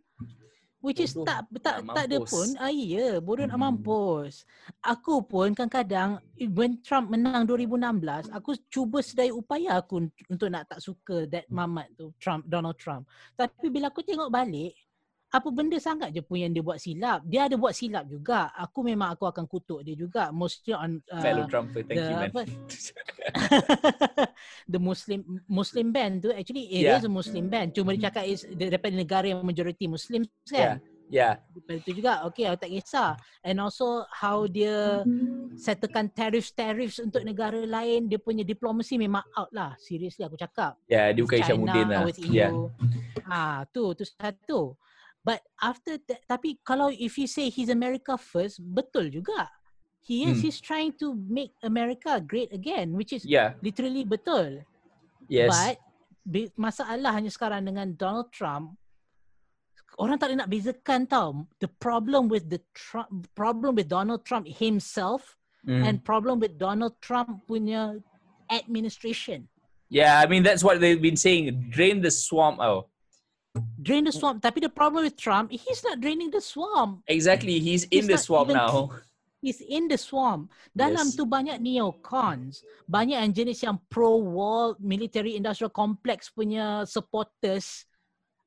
Which 0.78 1.02
is 1.02 1.10
Bodoh 1.10 1.26
tak 1.26 1.38
tak 1.58 1.76
nak 1.82 1.94
tak 1.98 2.04
ada 2.06 2.18
pun. 2.22 2.46
Ah 2.54 2.70
ya, 2.70 3.18
bodoh 3.18 3.50
nak 3.50 3.58
Hmm. 3.58 3.82
mampus. 3.82 4.46
Aku 4.78 5.26
pun 5.26 5.50
kadang-kadang 5.50 6.22
when 6.54 6.78
Trump 6.86 7.10
menang 7.10 7.50
2016, 7.50 8.30
aku 8.30 8.54
cuba 8.70 9.02
sedaya 9.02 9.34
upaya 9.34 9.82
aku 9.82 10.06
un- 10.06 10.14
untuk 10.30 10.46
nak 10.46 10.70
tak 10.70 10.78
suka 10.78 11.26
that 11.26 11.50
mamat 11.50 11.90
tu 11.98 12.14
Trump 12.22 12.46
Donald 12.46 12.78
Trump. 12.78 13.10
Tapi 13.34 13.66
bila 13.74 13.90
aku 13.90 14.06
tengok 14.06 14.30
balik, 14.30 14.70
apa 15.28 15.52
benda 15.52 15.76
sangat 15.76 16.08
je 16.16 16.24
pun 16.24 16.40
yang 16.40 16.56
dia 16.56 16.64
buat 16.64 16.80
silap. 16.80 17.20
Dia 17.28 17.52
ada 17.52 17.60
buat 17.60 17.76
silap 17.76 18.08
juga. 18.08 18.48
Aku 18.56 18.80
memang 18.80 19.12
aku 19.12 19.28
akan 19.28 19.44
kutuk 19.44 19.84
dia 19.84 19.92
juga 19.92 20.32
mostly 20.32 20.72
on 20.72 21.04
Fellow 21.20 21.44
uh, 21.44 21.48
Trumper, 21.52 21.84
thank 21.84 22.00
the 22.00 22.08
you 22.08 22.16
man. 22.16 22.32
the 24.72 24.80
Muslim 24.80 25.20
Muslim 25.44 25.92
ban 25.92 26.16
tu 26.16 26.32
actually 26.32 26.64
it 26.72 26.88
Yeah. 26.88 26.96
is 26.96 27.04
a 27.04 27.12
Muslim 27.12 27.52
ban. 27.52 27.68
Cuma 27.76 27.92
dia 27.92 28.08
cakap 28.08 28.24
is 28.24 28.48
daripada 28.56 28.96
negara 28.96 29.28
yang 29.28 29.44
majoriti 29.44 29.84
Muslim 29.84 30.24
Yeah. 30.48 30.80
kan. 30.80 30.96
Yeah. 31.08 31.40
Daripada 31.56 31.76
itu 31.80 31.90
juga, 31.96 32.12
okay, 32.28 32.44
aku 32.48 32.68
tak 32.68 32.72
kisah. 32.72 33.10
And 33.40 33.56
also 33.64 34.04
how 34.12 34.44
dia 34.44 35.00
settlekan 35.56 36.12
tariffs-tariffs 36.12 37.00
untuk 37.00 37.24
negara 37.24 37.64
lain, 37.64 38.12
dia 38.12 38.20
punya 38.20 38.44
diplomasi 38.44 39.00
memang 39.00 39.24
out 39.32 39.48
lah. 39.48 39.72
Seriously 39.80 40.20
aku 40.24 40.36
cakap. 40.36 40.76
Yeah, 40.84 41.08
dia 41.16 41.24
bukan 41.24 41.40
Isyamuddin 41.40 41.86
lah. 41.88 42.04
with 42.04 42.20
EU. 42.20 42.32
Yeah. 42.32 42.52
Ah, 43.24 43.64
tu, 43.72 43.96
tu 43.96 44.04
satu. 44.04 44.76
But 45.24 45.42
after 45.60 45.98
that, 46.08 46.24
tapi 46.24 46.56
kalau 46.64 46.88
if 46.88 47.18
you 47.18 47.26
say 47.28 47.50
he's 47.50 47.68
America 47.68 48.16
first, 48.16 48.62
betul 48.62 49.10
juga. 49.12 49.50
He 50.00 50.24
is, 50.24 50.40
Hmm. 50.40 50.42
he's 50.48 50.58
trying 50.62 50.96
to 51.04 51.12
make 51.28 51.52
America 51.60 52.16
great 52.16 52.48
again, 52.48 52.96
which 52.96 53.12
is 53.12 53.28
Yeah. 53.28 53.60
literally 53.60 54.08
betul. 54.08 54.64
Yes. 55.28 55.52
But 55.52 55.76
be- 56.24 56.54
masalahnya 56.56 57.28
sekarang 57.28 57.68
dengan 57.68 57.92
Donald 57.92 58.32
Trump, 58.32 58.72
orang 60.00 60.16
tak 60.16 60.32
boleh 60.32 60.40
nak 60.40 60.48
bezakan 60.48 61.04
tau. 61.04 61.44
The 61.60 61.68
problem 61.68 62.32
with 62.32 62.48
the 62.48 62.62
Trump, 62.72 63.28
problem 63.36 63.76
with 63.76 63.92
Donald 63.92 64.24
Trump 64.24 64.48
himself 64.48 65.36
Mm. 65.66 65.82
and 65.84 65.94
problem 66.00 66.40
with 66.40 66.56
Donald 66.56 66.96
Trump 67.04 67.44
punya 67.44 68.00
administration. 68.48 69.50
yeah, 69.92 70.20
I 70.20 70.24
mean 70.24 70.40
that's 70.44 70.64
what 70.64 70.80
they've 70.80 71.00
been 71.02 71.18
saying. 71.20 71.68
Drain 71.68 72.00
the 72.00 72.12
swamp 72.12 72.60
out. 72.64 72.88
Drain 73.80 74.04
the 74.04 74.14
swamp. 74.14 74.42
Tapi 74.42 74.60
the 74.60 74.72
problem 74.72 75.04
with 75.04 75.16
Trump, 75.16 75.50
he's 75.50 75.80
not 75.82 75.98
draining 76.00 76.30
the 76.30 76.40
swamp. 76.40 77.02
Exactly. 77.06 77.58
He's 77.58 77.84
in 77.88 78.04
He's 78.04 78.08
the 78.08 78.18
swamp 78.18 78.50
even 78.50 78.58
now. 78.60 78.90
He's 79.38 79.62
in 79.62 79.86
the 79.86 79.94
swamp. 79.94 80.50
Dalam 80.74 81.06
Yes. 81.06 81.14
tu 81.14 81.22
banyak 81.22 81.62
neocons. 81.62 82.66
Banyak 82.90 83.22
yang 83.22 83.30
jenis 83.30 83.62
yang 83.62 83.78
pro-war 83.86 84.74
military 84.82 85.38
industrial 85.38 85.70
complex 85.70 86.26
punya 86.26 86.82
supporters 86.90 87.86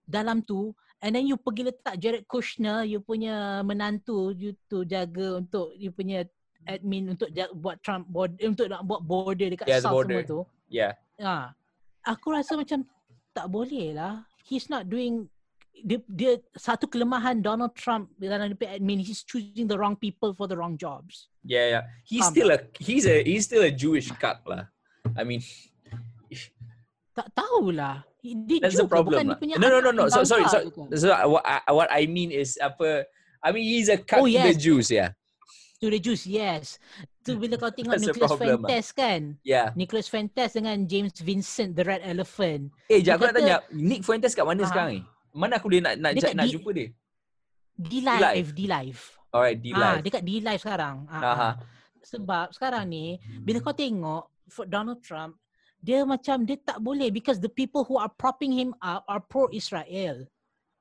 dalam 0.04 0.44
tu. 0.44 0.76
And 1.00 1.16
then 1.16 1.32
you 1.32 1.40
pergi 1.40 1.72
letak 1.72 1.96
Jared 1.96 2.28
Kushner, 2.28 2.84
you 2.84 3.00
punya 3.00 3.64
menantu, 3.64 4.36
you 4.36 4.52
tu 4.68 4.84
jaga 4.84 5.40
untuk 5.40 5.72
you 5.80 5.96
punya 5.96 6.28
admin 6.68 7.16
untuk 7.16 7.32
jaga, 7.32 7.56
buat 7.56 7.80
Trump 7.80 8.12
border, 8.12 8.38
untuk 8.44 8.68
nak 8.68 8.84
buat 8.84 9.02
border 9.02 9.48
dekat 9.48 9.72
Yeah, 9.72 9.80
South 9.82 9.96
border. 9.96 10.22
semua 10.22 10.28
tu. 10.28 10.40
Yeah. 10.68 10.94
Ha. 11.24 11.56
Aku 12.04 12.36
rasa 12.36 12.60
macam 12.60 12.84
tak 13.32 13.48
boleh 13.48 13.96
lah. 13.96 14.28
He's 14.46 14.68
not 14.70 14.90
doing 14.90 15.30
dia, 15.82 16.00
dia 16.06 16.34
satu 16.54 16.86
kelemahan 16.86 17.42
Donald 17.42 17.74
Trump 17.74 18.14
dalam 18.20 18.54
punya 18.54 18.78
admin 18.78 19.02
he's 19.02 19.26
choosing 19.26 19.66
the 19.66 19.78
wrong 19.78 19.98
people 19.98 20.36
for 20.36 20.46
the 20.46 20.56
wrong 20.56 20.78
jobs. 20.78 21.32
Yeah, 21.42 21.80
yeah. 21.80 21.84
He's 22.06 22.28
Faham 22.30 22.34
still 22.34 22.50
a 22.54 22.60
he's 22.78 23.06
a 23.10 23.16
he's 23.26 23.46
still 23.50 23.64
a 23.66 23.74
Jewish 23.74 24.12
cuck 24.22 24.46
lah. 24.46 24.70
I 25.18 25.26
mean, 25.26 25.42
Tak 27.12 27.28
tahulah. 27.36 28.08
Dia 28.22 28.62
that's 28.62 28.78
the 28.78 28.86
Jew 28.86 28.94
problem. 28.94 29.36
Bukan 29.36 29.36
lah. 29.36 29.40
dia 29.42 29.58
No, 29.58 29.68
no, 29.68 29.80
no, 29.82 29.92
no. 29.92 30.06
So 30.08 30.24
sorry, 30.24 30.46
so, 30.48 30.70
so 30.94 31.10
what 31.28 31.44
I, 31.44 31.60
what 31.74 31.90
I 31.90 32.06
mean 32.06 32.30
is 32.30 32.56
apa? 32.62 33.10
I 33.42 33.50
mean 33.50 33.66
he's 33.66 33.90
a 33.90 33.98
cuck 33.98 34.22
Oh, 34.22 34.30
to 34.30 34.32
the 34.32 34.54
yes. 34.54 34.62
Jews, 34.62 34.88
yeah, 34.94 35.18
To 35.82 35.90
the 35.90 35.98
Jews, 35.98 36.30
yes. 36.30 36.78
Tu 37.26 37.34
bila 37.34 37.58
kau 37.58 37.74
tengok 37.74 37.98
That's 37.98 38.06
Nicholas 38.06 38.30
ah. 38.30 38.38
Fuentes 38.38 38.86
kan. 38.94 39.22
yeah. 39.42 39.74
Nicholas 39.74 40.06
Fuentes 40.06 40.54
dengan 40.54 40.78
James 40.86 41.10
Vincent, 41.18 41.74
the 41.74 41.82
Red 41.82 42.06
Elephant. 42.06 42.70
Eh, 42.86 43.02
jap 43.02 43.18
aku 43.18 43.26
nak 43.26 43.34
tanya, 43.34 43.58
Nick 43.74 44.06
Fuentes 44.06 44.38
kat 44.38 44.46
mana 44.46 44.62
Ah. 44.62 44.70
sekarang 44.70 44.90
ni? 44.94 45.02
Mana 45.34 45.58
aku 45.58 45.74
dia 45.74 45.82
nak 45.82 45.98
nak 45.98 46.12
Dekat 46.14 46.38
nak 46.38 46.46
di- 46.46 46.54
jumpa 46.54 46.70
dia? 46.70 46.88
D 47.82 47.92
live. 47.98 48.22
Live, 48.22 48.50
D 48.54 48.62
Live. 48.70 49.02
Alright, 49.34 49.58
D 49.58 49.74
Ah, 49.74 49.98
dekat 49.98 50.22
D 50.22 50.38
Live 50.38 50.62
sekarang. 50.62 51.10
Ah, 51.10 51.18
Aha. 51.18 51.34
ah. 51.34 51.54
Sebab 52.06 52.54
sekarang 52.54 52.86
ni 52.86 53.18
bila 53.42 53.58
kau 53.58 53.74
tengok 53.74 54.30
for 54.54 54.70
Donald 54.70 55.02
Trump 55.02 55.34
dia 55.82 56.06
macam 56.06 56.46
dia 56.46 56.62
tak 56.62 56.78
boleh 56.78 57.10
because 57.10 57.42
the 57.42 57.50
people 57.50 57.82
who 57.82 57.98
are 57.98 58.12
propping 58.22 58.54
him 58.54 58.70
up 58.86 59.02
are 59.10 59.18
pro 59.18 59.50
Israel. 59.50 60.30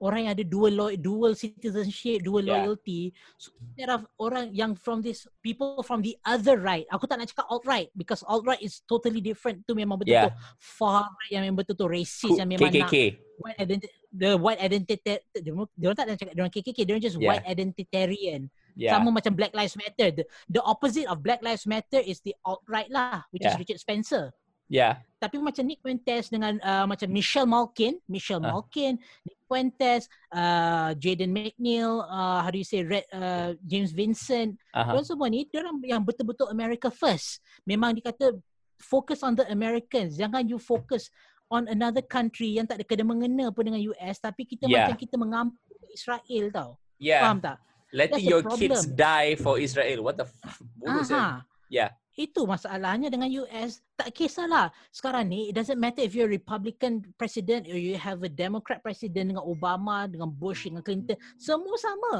Orang 0.00 0.24
yang 0.24 0.32
ada 0.32 0.40
dual 0.42 0.72
lo- 0.72 0.96
dual 0.96 1.36
citizenship, 1.36 2.24
dual 2.24 2.40
Yeah. 2.40 2.64
loyalty. 2.64 3.12
So 3.36 3.52
instead 3.60 3.92
of 3.92 4.08
orang 4.16 4.56
yang 4.56 4.72
from 4.72 5.04
this 5.04 5.28
people 5.44 5.84
from 5.84 6.00
the 6.00 6.16
other 6.24 6.56
right. 6.56 6.88
Aku 6.88 7.04
tak 7.04 7.20
nak 7.20 7.28
cakap 7.28 7.44
alt 7.52 7.68
right 7.68 7.92
because 7.92 8.24
alt 8.24 8.48
right 8.48 8.60
is 8.64 8.80
totally 8.88 9.20
different. 9.20 9.60
Tu 9.68 9.76
memang 9.76 10.00
betul-betul 10.00 10.32
far 10.56 11.04
right 11.04 11.30
yang 11.30 11.44
memang 11.44 11.60
betul-betul 11.60 11.92
racist 11.92 12.40
yang 12.40 12.48
memang 12.48 12.72
nak 12.72 12.88
KKK. 12.88 13.20
white 13.40 13.56
identity 13.56 13.88
the 14.12 14.30
white 14.36 14.60
identity 14.60 15.16
dia 15.32 15.52
orang 15.88 15.96
tak 15.96 16.06
nak 16.08 16.16
cakap 16.16 16.32
dia 16.32 16.42
orang 16.44 16.52
KKK 16.52 16.78
dia 16.84 16.92
orang 16.92 17.04
just 17.04 17.16
Yeah. 17.16 17.28
white 17.28 17.46
identitarian 17.46 18.40
Yeah. 18.76 18.96
sama 18.96 19.12
macam 19.12 19.36
Black 19.36 19.52
Lives 19.52 19.76
Matter. 19.76 20.08
The, 20.12 20.24
the 20.48 20.62
opposite 20.64 21.04
of 21.12 21.20
Black 21.20 21.44
Lives 21.44 21.68
Matter 21.68 22.00
is 22.00 22.24
the 22.24 22.32
alt-right 22.40 22.88
lah, 22.88 23.28
which 23.28 23.44
is 23.44 23.52
Yeah. 23.52 23.60
Richard 23.60 23.80
Spencer. 23.80 24.32
Yeah. 24.70 25.02
Tapi 25.18 25.36
macam 25.36 25.66
Nick 25.66 25.82
Fuentes 25.82 26.30
dengan 26.30 26.56
uh, 26.62 26.86
macam 26.86 27.10
Michelle 27.10 27.44
Malkin, 27.44 27.98
Michelle 28.06 28.40
Ah. 28.40 28.54
Malkin, 28.54 28.96
Nick 29.26 29.36
Fuentes, 29.44 30.06
uh, 30.32 30.94
Jaden 30.96 31.34
McNeil, 31.34 32.06
uh, 32.06 32.40
how 32.40 32.48
do 32.48 32.56
you 32.56 32.64
say, 32.64 32.86
Red, 32.86 33.04
uh, 33.12 33.52
James 33.66 33.90
Vincent, 33.92 34.54
Aha. 34.72 34.94
uh 34.96 35.02
semua 35.04 35.26
ni, 35.28 35.44
dia 35.50 35.60
orang 35.60 35.76
yang 35.84 36.00
betul-betul 36.00 36.48
America 36.48 36.88
first. 36.88 37.42
Memang 37.66 37.92
dikata 37.92 38.32
focus 38.80 39.20
on 39.20 39.36
the 39.36 39.44
Americans. 39.52 40.16
Jangan 40.16 40.46
you 40.48 40.56
focus 40.56 41.10
on 41.50 41.66
another 41.68 42.00
country 42.00 42.56
yang 42.56 42.64
tak 42.64 42.78
ada 42.80 42.86
kena 42.86 43.02
mengena 43.04 43.50
pun 43.50 43.66
dengan 43.66 43.82
US 43.92 44.22
tapi 44.22 44.46
kita 44.46 44.70
Yeah. 44.70 44.86
macam 44.86 44.96
kita 44.96 45.18
mengampu 45.18 45.58
Israel 45.90 46.46
tau. 46.54 46.70
Yeah. 46.96 47.26
Faham 47.26 47.42
tak? 47.42 47.58
Letting 47.90 48.22
That's 48.22 48.30
your 48.30 48.42
kids 48.54 48.86
die 48.86 49.34
for 49.34 49.58
Israel. 49.58 50.06
What 50.06 50.14
the 50.16 50.30
f- 50.30 50.62
bodoh 50.78 51.02
sia. 51.02 51.18
Aha. 51.18 51.34
Yeah. 51.70 51.94
Itu 52.18 52.44
masalahnya 52.44 53.08
dengan 53.08 53.30
US. 53.46 53.80
Tak 53.94 54.10
kisahlah. 54.12 54.74
Sekarang 54.90 55.30
ni, 55.30 55.48
it 55.48 55.54
doesn't 55.56 55.78
matter 55.78 56.02
if 56.02 56.12
you're 56.12 56.28
a 56.28 56.36
Republican 56.36 57.06
president 57.16 57.70
or 57.70 57.78
you 57.78 57.94
have 57.96 58.20
a 58.26 58.28
Democrat 58.28 58.82
president 58.82 59.32
dengan 59.32 59.46
Obama, 59.46 60.10
dengan 60.10 60.28
Bush, 60.28 60.66
dengan 60.66 60.82
Clinton. 60.82 61.16
Semua 61.38 61.78
sama. 61.78 62.14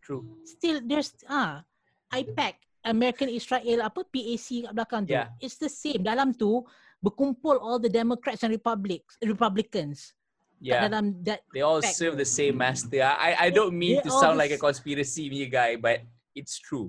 True. 0.00 0.24
Still, 0.48 0.80
there's, 0.82 1.12
ah, 1.28 1.62
IPAC, 2.10 2.58
American 2.88 3.28
Israel, 3.28 3.84
apa, 3.84 4.02
PAC 4.08 4.68
kat 4.68 4.72
belakang 4.72 5.02
tu. 5.06 5.14
Yeah. 5.14 5.30
It's 5.38 5.60
the 5.60 5.70
same. 5.70 6.00
Dalam 6.02 6.32
tu, 6.34 6.64
berkumpul 7.04 7.60
all 7.60 7.76
the 7.76 7.92
Democrats 7.92 8.40
and 8.42 8.52
Republics, 8.52 9.20
Republicans. 9.20 10.16
Yeah. 10.64 10.88
Dalam 10.88 11.20
that, 11.28 11.44
They 11.52 11.60
all 11.60 11.84
fact. 11.84 12.00
serve 12.00 12.16
the 12.16 12.24
same 12.24 12.56
master. 12.56 13.04
I 13.04 13.36
I 13.36 13.48
don't 13.52 13.76
mean 13.76 14.00
They 14.00 14.08
to 14.08 14.10
sound 14.16 14.40
like 14.40 14.48
a 14.48 14.56
conspiracy 14.56 15.28
me 15.28 15.44
guy, 15.44 15.76
but 15.76 16.00
it's 16.32 16.56
true. 16.56 16.88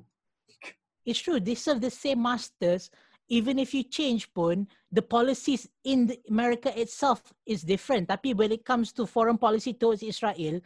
It's 1.05 1.21
true, 1.21 1.39
they 1.39 1.55
serve 1.55 1.79
the 1.79 1.93
same 1.93 2.21
masters. 2.21 2.89
Even 3.29 3.57
if 3.57 3.73
you 3.73 3.81
change 3.81 4.29
pun, 4.33 4.67
the 4.91 5.01
policies 5.01 5.65
in 5.81 6.05
the 6.05 6.17
America 6.29 6.69
itself 6.77 7.21
is 7.45 7.65
different. 7.65 8.05
Tapi 8.09 8.33
when 8.37 8.53
it 8.53 8.61
comes 8.61 8.93
to 8.93 9.09
foreign 9.09 9.37
policy 9.37 9.73
towards 9.73 10.05
Israel, 10.05 10.61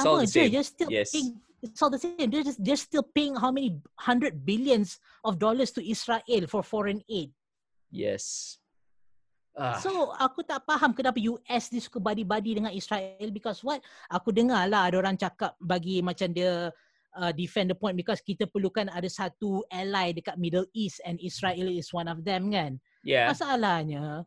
all 0.00 0.24
sama 0.24 0.24
je. 0.24 0.48
same. 0.48 0.52
They're 0.52 0.64
still 0.64 0.88
Yes. 0.88 1.12
paying, 1.12 1.36
it's 1.60 1.80
all 1.84 1.92
the 1.92 2.00
same. 2.00 2.16
They're, 2.32 2.44
just, 2.44 2.60
they're 2.64 2.80
still 2.80 3.04
paying 3.04 3.36
how 3.36 3.52
many 3.52 3.76
hundred 4.00 4.48
billions 4.48 4.96
of 5.24 5.36
dollars 5.36 5.72
to 5.76 5.84
Israel 5.84 6.48
for 6.48 6.64
foreign 6.64 7.04
aid. 7.04 7.36
Yes. 7.92 8.56
Ah. 9.54 9.78
So 9.78 10.10
aku 10.18 10.42
tak 10.42 10.66
faham 10.66 10.90
kenapa 10.96 11.20
US 11.30 11.70
ni 11.70 11.78
suka 11.78 12.02
badi-badi 12.02 12.58
dengan 12.58 12.74
Israel 12.74 13.28
because 13.30 13.62
what? 13.62 13.78
Aku 14.10 14.34
dengar 14.34 14.66
lah 14.66 14.90
ada 14.90 14.98
orang 14.98 15.14
cakap 15.14 15.54
bagi 15.62 16.02
macam 16.02 16.32
dia 16.34 16.74
uh, 17.16 17.32
defend 17.32 17.70
the 17.70 17.78
point 17.78 17.94
because 17.94 18.20
kita 18.20 18.46
perlukan 18.50 18.90
ada 18.90 19.06
satu 19.06 19.62
ally 19.70 20.14
dekat 20.14 20.36
Middle 20.38 20.66
East 20.74 21.00
and 21.06 21.18
Israel 21.22 21.70
is 21.70 21.90
one 21.94 22.10
of 22.10 22.22
them 22.26 22.50
kan. 22.50 22.76
yeah. 23.06 23.30
Masalahnya 23.30 24.26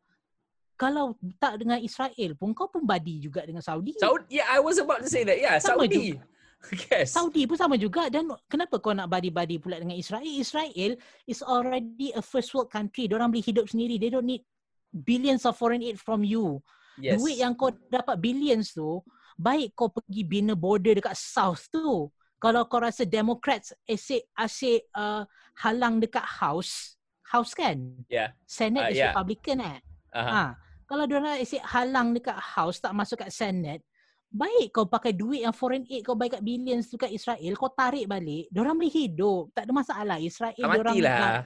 kalau 0.77 1.17
tak 1.41 1.57
dengan 1.57 1.81
Israel 1.81 2.31
pun 2.37 2.53
kau 2.53 2.69
pun 2.69 2.85
badi 2.85 3.17
juga 3.17 3.41
dengan 3.43 3.65
Saudi. 3.65 3.97
Saudi. 3.97 4.37
Yeah, 4.37 4.45
I 4.45 4.61
was 4.61 4.77
about 4.77 5.01
to 5.01 5.09
say 5.09 5.25
that. 5.25 5.41
Yeah, 5.41 5.57
Sama 5.57 5.89
Saudi. 5.89 6.13
yes. 6.93 7.17
Saudi 7.17 7.49
pun 7.49 7.57
sama 7.57 7.75
juga 7.81 8.09
dan 8.13 8.29
kenapa 8.45 8.77
kau 8.77 8.93
nak 8.93 9.09
badi-badi 9.09 9.57
pula 9.57 9.81
dengan 9.81 9.97
Israel? 9.97 10.25
Israel 10.25 10.93
is 11.25 11.41
already 11.41 12.13
a 12.13 12.21
first 12.21 12.53
world 12.53 12.69
country. 12.69 13.09
Diorang 13.09 13.33
boleh 13.33 13.45
hidup 13.45 13.65
sendiri. 13.65 13.97
They 13.97 14.13
don't 14.13 14.29
need 14.29 14.45
billions 14.93 15.49
of 15.49 15.57
foreign 15.57 15.81
aid 15.81 15.97
from 15.97 16.21
you. 16.21 16.61
Yes. 17.01 17.21
Duit 17.21 17.41
yang 17.41 17.53
kau 17.57 17.73
dapat 17.89 18.17
billions 18.17 18.73
tu, 18.73 19.01
baik 19.37 19.73
kau 19.77 19.89
pergi 19.89 20.25
bina 20.25 20.53
border 20.57 20.97
dekat 20.97 21.17
south 21.17 21.69
tu. 21.73 22.09
Kalau 22.37 22.69
kau 22.69 22.77
rasa 22.79 23.01
Democrats 23.01 23.73
asyik 23.83 24.29
asyik 24.33 24.85
uh, 24.93 25.25
halang 25.57 25.97
dekat 25.97 26.21
house, 26.21 26.95
house 27.25 27.57
kan? 27.57 27.97
Yeah. 28.07 28.33
Senate 28.45 28.87
Uh, 28.87 28.91
is 28.93 28.97
yeah. 29.01 29.09
Republican 29.11 29.57
eh. 29.61 29.77
Uh-huh. 30.13 30.29
Ha. 30.29 30.43
Kalau 30.85 31.03
diorang 31.03 31.35
asyik 31.35 31.65
halang 31.65 32.13
dekat 32.13 32.37
house, 32.37 32.77
tak 32.77 32.93
masuk 32.93 33.25
kat 33.25 33.33
Senate, 33.33 33.81
baik 34.29 34.69
kau 34.69 34.85
pakai 34.85 35.11
duit 35.11 35.41
yang 35.43 35.51
foreign 35.51 35.83
aid 35.89 36.05
kau 36.05 36.13
bayar 36.13 36.37
kat 36.37 36.43
billions 36.45 36.87
tu 36.87 36.95
kat 36.95 37.09
Israel, 37.09 37.53
kau 37.57 37.73
tarik 37.73 38.05
balik, 38.05 38.45
diorang 38.47 38.77
boleh 38.77 38.93
hidup. 38.93 39.49
Tak 39.51 39.65
ada 39.65 39.73
masalah. 39.73 40.17
Israel 40.21 40.53
Tak 40.55 40.71
diorang 40.77 40.95
matilah. 40.95 41.17
nak- 41.17 41.45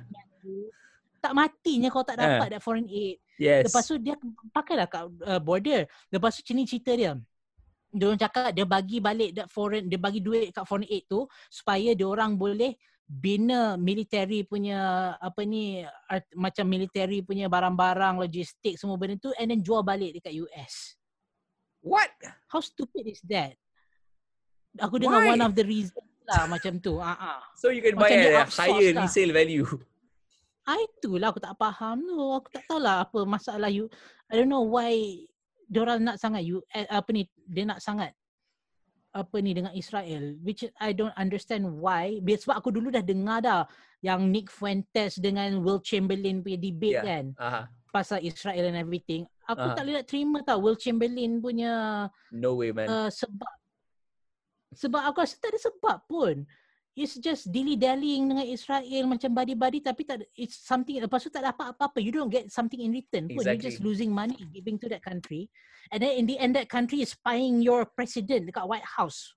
tak 1.21 1.33
matinya 1.37 1.87
kau 1.93 2.01
tak 2.01 2.17
Ah. 2.17 2.21
dapat 2.41 2.47
that 2.51 2.61
foreign 2.65 2.89
aid. 2.89 3.21
Yes. 3.37 3.69
Lepas 3.69 3.85
tu 3.85 3.95
dia 3.97 4.17
pakailah 4.49 4.85
kat 4.89 5.05
uh, 5.21 5.37
border. 5.41 5.85
Lepas 6.09 6.37
tu 6.37 6.41
sini 6.41 6.65
cerita 6.65 6.91
dia. 6.93 7.13
Dia 7.91 8.05
orang 8.07 8.21
cakap 8.23 8.55
dia 8.55 8.63
bagi 8.63 8.97
balik 9.03 9.31
that 9.35 9.47
foreign 9.51 9.91
dia 9.91 9.99
bagi 9.99 10.23
duit 10.23 10.55
kat 10.55 10.63
foreign 10.63 10.87
aid 10.87 11.03
tu 11.11 11.27
supaya 11.51 11.91
dia 11.91 12.07
orang 12.07 12.39
boleh 12.39 12.71
bina 13.11 13.75
military 13.75 14.47
punya 14.47 15.11
apa 15.19 15.43
ni 15.43 15.83
art, 16.07 16.23
macam 16.31 16.63
military 16.63 17.19
punya 17.19 17.51
barang-barang 17.51 18.23
logistik 18.23 18.79
semua 18.79 18.95
benda 18.95 19.19
tu 19.19 19.35
and 19.35 19.51
then 19.51 19.59
jual 19.59 19.83
balik 19.83 20.15
dekat 20.15 20.31
US. 20.47 20.95
What? 21.83 22.13
How 22.47 22.63
stupid 22.63 23.11
is 23.11 23.19
that? 23.27 23.59
Aku 24.79 24.95
dengar 24.95 25.27
Why? 25.27 25.35
one 25.35 25.43
of 25.43 25.51
the 25.51 25.67
reasons 25.67 26.07
lah 26.23 26.47
macam 26.47 26.79
tu. 26.79 26.95
Ah 27.03 27.17
ah. 27.19 27.39
So 27.59 27.75
you 27.75 27.83
can 27.83 27.99
Macam 27.99 28.15
buy 28.15 28.31
a 28.31 28.47
higher 28.47 28.95
lah. 28.95 29.03
resale 29.03 29.35
value. 29.35 29.67
Ah 30.63 30.77
itulah 30.79 31.33
aku 31.33 31.41
tak 31.43 31.57
faham 31.59 31.99
tu. 32.05 32.15
Aku 32.15 32.47
tak 32.53 32.63
tahulah 32.69 33.03
apa 33.03 33.19
masalah 33.27 33.67
you. 33.67 33.91
I 34.31 34.39
don't 34.39 34.47
know 34.47 34.63
why 34.63 34.95
diorang 35.71 36.03
nak 36.03 36.19
sangat 36.19 36.43
you 36.43 36.59
eh, 36.69 36.83
apa 36.85 37.07
ni 37.09 37.23
dia 37.47 37.63
nak 37.63 37.79
sangat 37.79 38.11
apa 39.11 39.37
ni 39.39 39.51
dengan 39.51 39.71
Israel 39.71 40.35
which 40.39 40.67
I 40.79 40.91
don't 40.91 41.15
understand 41.15 41.63
why 41.67 42.19
sebab 42.19 42.59
aku 42.59 42.71
dulu 42.71 42.91
dah 42.91 43.03
dengar 43.03 43.39
dah 43.39 43.63
yang 43.99 44.27
Nick 44.27 44.47
Fuentes 44.47 45.15
dengan 45.15 45.63
Will 45.63 45.79
Chamberlain 45.79 46.43
punya 46.43 46.59
debate 46.59 46.95
Yeah. 46.95 47.03
kan 47.07 47.25
Aha. 47.35 47.61
pasal 47.91 48.19
Israel 48.19 48.71
and 48.71 48.79
everything 48.79 49.23
aku 49.43 49.67
Ah. 49.67 49.75
tak 49.75 49.83
boleh 49.83 49.95
nak 49.99 50.07
terima 50.07 50.37
tau 50.43 50.59
Will 50.59 50.79
Chamberlain 50.79 51.39
punya 51.39 51.71
No 52.31 52.55
way, 52.55 52.71
man. 52.71 52.87
uh, 52.87 53.09
sebab 53.11 53.51
sebab 54.71 55.01
aku 55.03 55.19
rasa 55.19 55.35
tak 55.35 55.51
ada 55.51 55.59
sebab 55.59 55.97
pun. 56.07 56.47
It's 56.91 57.15
just 57.23 57.47
dilly-dallying 57.47 58.27
dengan 58.27 58.43
Israel 58.43 59.07
macam 59.07 59.31
badi-badi 59.31 59.79
tapi 59.79 60.03
tak 60.03 60.27
it's 60.35 60.59
something 60.59 60.99
lepas 60.99 61.23
tu 61.23 61.31
tak 61.31 61.39
dapat 61.39 61.71
apa-apa. 61.71 62.03
You 62.03 62.11
don't 62.11 62.27
get 62.27 62.51
something 62.51 62.83
in 62.83 62.91
return 62.91 63.31
pun. 63.31 63.47
You're 63.47 63.55
just 63.55 63.79
Exactly. 63.79 63.87
losing 63.87 64.11
money 64.11 64.35
giving 64.51 64.75
to 64.83 64.91
that 64.91 64.99
country. 64.99 65.47
And 65.87 66.03
then 66.03 66.19
in 66.19 66.27
the 66.27 66.35
end 66.35 66.51
that 66.59 66.67
country 66.67 66.99
is 66.99 67.15
spying 67.15 67.63
your 67.63 67.87
president 67.87 68.51
dekat 68.51 68.67
White 68.67 68.83
House. 68.83 69.31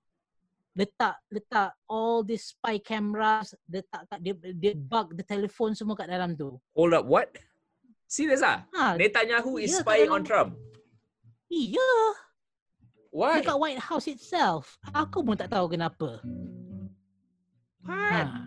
Letak 0.75 1.15
letak 1.31 1.71
all 1.87 2.27
these 2.27 2.51
spy 2.51 2.75
cameras, 2.83 3.55
letak 3.71 4.03
kat 4.11 4.19
dia, 4.19 4.35
dia 4.51 4.75
bug 4.75 5.15
the 5.15 5.23
telephone 5.23 5.71
semua 5.71 5.95
kat 5.95 6.11
dalam 6.11 6.35
tu. 6.35 6.59
Hold 6.75 6.91
up, 6.91 7.07
what? 7.07 7.31
Serious 8.03 8.43
ah? 8.43 8.67
Ha, 8.75 8.99
Netanyahu 8.99 9.63
is 9.63 9.71
Yeah, 9.71 9.79
kat 9.79 9.83
spying 9.87 10.11
on 10.11 10.27
Trump. 10.27 10.59
iya, 11.47 11.91
Why? 13.15 13.39
dekat 13.39 13.55
White 13.55 13.79
House 13.79 14.11
itself. 14.11 14.75
Aku 14.91 15.23
pun 15.23 15.39
tak 15.39 15.47
tahu 15.55 15.71
kenapa. 15.71 16.19
What? 17.85 18.27
Ha. 18.27 18.41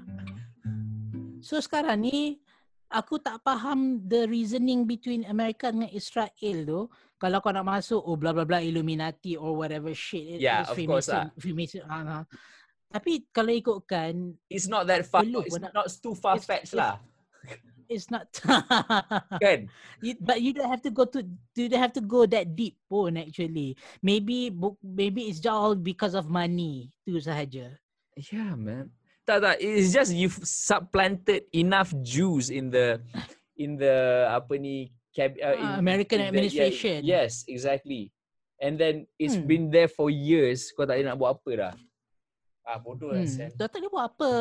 So 1.40 1.62
sekarang 1.62 2.02
ni 2.04 2.42
aku 2.90 3.16
tak 3.22 3.40
faham 3.40 4.02
the 4.04 4.26
reasoning 4.26 4.84
between 4.84 5.22
Amerika 5.24 5.70
dengan 5.70 5.88
Israel 5.94 6.56
tu. 6.66 6.80
Kalau 7.18 7.38
kau 7.42 7.50
nak 7.50 7.66
masuk 7.66 7.98
oh 7.98 8.14
bla 8.14 8.30
bla 8.30 8.46
bla 8.46 8.62
Illuminati 8.62 9.34
or 9.34 9.58
whatever 9.58 9.90
shit 9.94 10.38
it 10.38 10.40
Yeah, 10.42 10.62
is, 10.66 10.70
of 10.70 10.76
course 10.86 11.10
lah. 11.10 11.30
Freemason, 11.38 11.82
ah, 11.86 12.22
ah. 12.22 12.24
Tapi 12.88 13.26
kalau 13.34 13.52
ikutkan 13.52 14.38
It's 14.46 14.66
not 14.70 14.86
that 14.86 15.04
far. 15.06 15.26
It's 15.26 15.58
nak- 15.58 15.74
not 15.74 15.86
too 15.98 16.14
far 16.14 16.38
fetched 16.38 16.74
lah. 16.74 16.98
it's 17.88 18.12
not 18.12 18.28
Kan? 19.44 19.72
you, 20.04 20.12
but 20.20 20.44
you 20.44 20.52
don't 20.52 20.68
have 20.68 20.84
to 20.84 20.92
go 20.92 21.08
to 21.08 21.24
you 21.56 21.72
don't 21.72 21.80
have 21.80 21.96
to 21.96 22.04
go 22.04 22.28
that 22.28 22.52
deep 22.52 22.76
pun 22.84 23.16
actually. 23.16 23.74
Maybe 24.04 24.52
maybe 24.84 25.26
it's 25.32 25.40
just 25.40 25.56
all 25.56 25.72
because 25.74 26.12
of 26.12 26.28
money 26.28 26.92
tu 27.08 27.16
sahaja. 27.16 27.72
Yeah, 28.14 28.52
man. 28.54 28.92
Tak 29.28 29.38
tak. 29.44 29.56
It's 29.60 29.92
just 29.92 30.16
you've 30.16 30.40
supplanted 30.40 31.44
enough 31.52 31.92
Jews 32.00 32.48
in 32.48 32.72
the 32.72 32.96
in 33.54 33.76
the 33.76 34.24
apa 34.24 34.56
ni 34.56 34.88
cab, 35.12 35.36
uh, 35.36 35.52
in, 35.52 35.66
Ah, 35.68 35.76
American 35.76 36.16
in 36.16 36.22
the- 36.24 36.28
administration. 36.32 37.04
yeah, 37.04 37.28
yes, 37.28 37.44
exactly. 37.44 38.08
And 38.56 38.74
then 38.74 39.04
it's 39.20 39.36
Hmm. 39.36 39.44
been 39.44 39.64
there 39.68 39.86
for 39.86 40.08
years. 40.08 40.72
Kau 40.72 40.88
tak 40.88 40.96
boleh 40.96 41.06
nak 41.06 41.18
buat 41.20 41.30
apa 41.36 41.50
dah. 41.52 41.74
Ah 42.64 42.80
bodoh 42.80 43.12
lah. 43.12 43.20
Hmm. 43.20 43.28
Sen. 43.28 43.52
Dah 43.52 43.68
tak 43.68 43.84
boleh 43.84 43.92
buat 43.92 44.06
apa. 44.08 44.32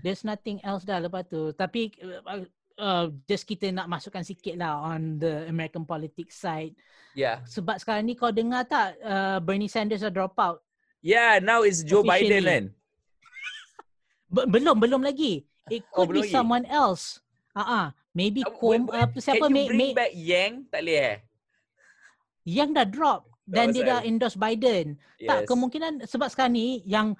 There's 0.00 0.24
nothing 0.24 0.64
else 0.64 0.82
dah 0.82 0.96
lepas 0.96 1.28
tu. 1.28 1.52
Tapi 1.52 1.92
uh, 2.00 2.42
uh, 2.76 3.06
just 3.26 3.44
kita 3.44 3.68
nak 3.68 3.86
masukkan 3.86 4.24
sikit 4.24 4.56
lah 4.56 4.80
on 4.80 5.18
the 5.18 5.44
American 5.46 5.84
politics 5.84 6.40
side. 6.40 6.72
Yeah. 7.12 7.42
Sebab 7.44 7.76
sekarang 7.76 8.06
ni 8.06 8.14
kau 8.14 8.32
dengar 8.32 8.64
tak 8.64 8.96
uh, 9.02 9.38
Bernie 9.38 9.68
Sanders 9.68 10.00
dah 10.00 10.10
drop 10.10 10.38
out? 10.38 10.62
Yeah, 11.00 11.36
now 11.38 11.62
it's 11.62 11.82
Joe 11.82 12.00
Biden 12.00 12.40
Officially. 12.40 12.48
kan. 12.48 12.64
Be- 14.30 14.46
belum, 14.46 14.78
belum 14.78 15.02
lagi. 15.02 15.42
It 15.66 15.82
Oh, 15.90 16.02
could 16.02 16.14
belum 16.14 16.22
be 16.22 16.26
lagi? 16.26 16.32
someone 16.32 16.66
else. 16.66 17.18
Ah 17.50 17.60
uh-uh. 17.60 17.86
maybe 18.10 18.42
Uh, 18.42 18.54
wait, 18.62 18.82
wait. 18.86 19.02
apa 19.02 19.18
siapa 19.18 19.44
Can 19.44 19.50
you 19.50 19.54
may, 19.54 19.66
bring 19.66 19.78
may, 19.80 19.90
back 19.92 20.12
Yang? 20.14 20.52
Tak 20.70 20.80
boleh 20.80 20.98
eh? 20.98 21.18
yang 22.42 22.70
dah 22.72 22.82
drop 22.82 23.20
dan 23.44 23.68
Oh, 23.68 23.72
dia 23.72 23.82
dah 23.84 24.00
endorse 24.02 24.34
Biden. 24.34 24.96
Tak 25.20 25.44
Yes. 25.44 25.46
kemungkinan 25.46 25.92
sebab 26.06 26.26
sekarang 26.26 26.54
ni 26.54 26.80
yang 26.82 27.12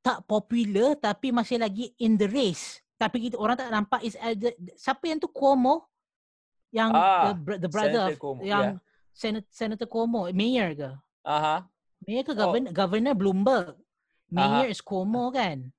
tak 0.00 0.24
popular 0.24 0.96
tapi 0.96 1.30
masih 1.30 1.56
lagi 1.56 1.92
in 1.96 2.16
the 2.16 2.26
race. 2.26 2.80
Tapi 2.96 3.28
kita 3.28 3.36
orang 3.36 3.54
tak 3.54 3.68
nampak 3.68 4.00
is 4.00 4.16
either, 4.18 4.52
siapa 4.74 5.04
yang 5.04 5.20
tu 5.20 5.28
Cuomo 5.28 5.84
yang 6.72 6.90
Ah, 6.90 7.30
the, 7.30 7.60
the 7.60 7.70
brother 7.70 8.08
Senator 8.08 8.16
of 8.16 8.18
Cuomo, 8.18 8.40
yang 8.42 8.66
Senator, 9.12 9.48
Senator 9.48 9.86
Cuomo, 9.86 10.20
mayor 10.32 10.72
ke? 10.72 10.90
Aha. 11.22 11.64
Mayor 12.02 12.24
ke 12.24 12.32
Oh. 12.32 12.38
governor? 12.38 12.70
Governor 12.72 13.14
Bloomberg. 13.14 13.76
Mayor 14.28 14.66
is 14.66 14.80
Cuomo 14.80 15.28
kan? 15.30 15.70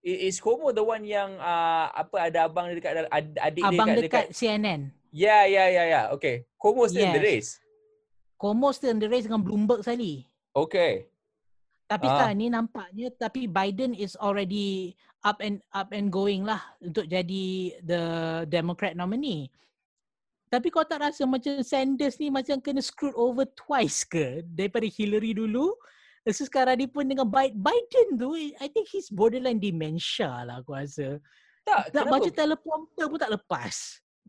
Is 0.00 0.40
Cuomo 0.40 0.72
the 0.72 0.80
one 0.80 1.04
yang 1.04 1.36
uh, 1.36 1.92
apa 1.92 2.32
ada 2.32 2.48
abang 2.48 2.72
dia 2.72 2.80
dekat 2.80 3.04
ad- 3.12 3.36
adik 3.36 3.62
Abang 3.68 3.92
dia 3.92 4.00
dekat, 4.00 4.04
dekat, 4.08 4.24
dekat 4.32 4.36
CNN. 4.36 4.80
Yeah, 5.12 5.44
yeah, 5.44 5.68
yeah, 5.68 5.86
yeah. 5.86 6.04
Okay. 6.16 6.48
Cuomo 6.56 6.88
still 6.88 7.04
in 7.04 7.12
the 7.12 7.20
Yes. 7.20 7.28
race. 7.28 7.50
Cuomo 8.40 8.72
still 8.72 8.96
in 8.96 9.00
the 9.02 9.10
race 9.12 9.28
dengan 9.28 9.44
Bloomberg 9.44 9.84
sekali. 9.84 10.24
Okay. 10.56 11.04
Tapi 11.84 12.06
Ah. 12.08 12.10
sekarang 12.16 12.36
ni 12.38 12.46
nampaknya 12.48 13.12
tapi 13.12 13.44
Biden 13.44 13.92
is 13.92 14.16
already 14.16 14.94
up 15.20 15.42
and 15.44 15.60
up 15.76 15.92
and 15.92 16.08
going 16.08 16.48
lah 16.48 16.62
untuk 16.80 17.04
jadi 17.04 17.76
the 17.84 18.02
Democrat 18.48 18.96
nominee. 18.96 19.52
Tapi 20.48 20.72
kau 20.72 20.82
tak 20.82 21.04
rasa 21.04 21.28
macam 21.28 21.60
Sanders 21.60 22.16
ni 22.16 22.32
macam 22.32 22.56
kena 22.58 22.80
screwed 22.80 23.14
over 23.14 23.44
twice 23.52 24.02
ke 24.02 24.40
daripada 24.48 24.88
Hillary 24.88 25.36
dulu? 25.36 25.76
Lepas 26.20 26.36
tu 26.36 26.44
sekarang 26.44 26.76
ni 26.76 26.84
pun 26.84 27.08
dengan 27.08 27.24
Bi- 27.24 27.56
Biden 27.56 28.20
tu, 28.20 28.36
I 28.36 28.68
think 28.68 28.92
he's 28.92 29.08
borderline 29.08 29.56
dementia 29.56 30.44
lah 30.44 30.60
aku 30.60 30.76
rasa. 30.76 31.16
Tak, 31.64 31.92
kenapa? 31.92 32.20
baca 32.20 32.30
teleprompter 32.30 33.04
pun 33.08 33.18
tak 33.18 33.32
lepas. 33.32 33.74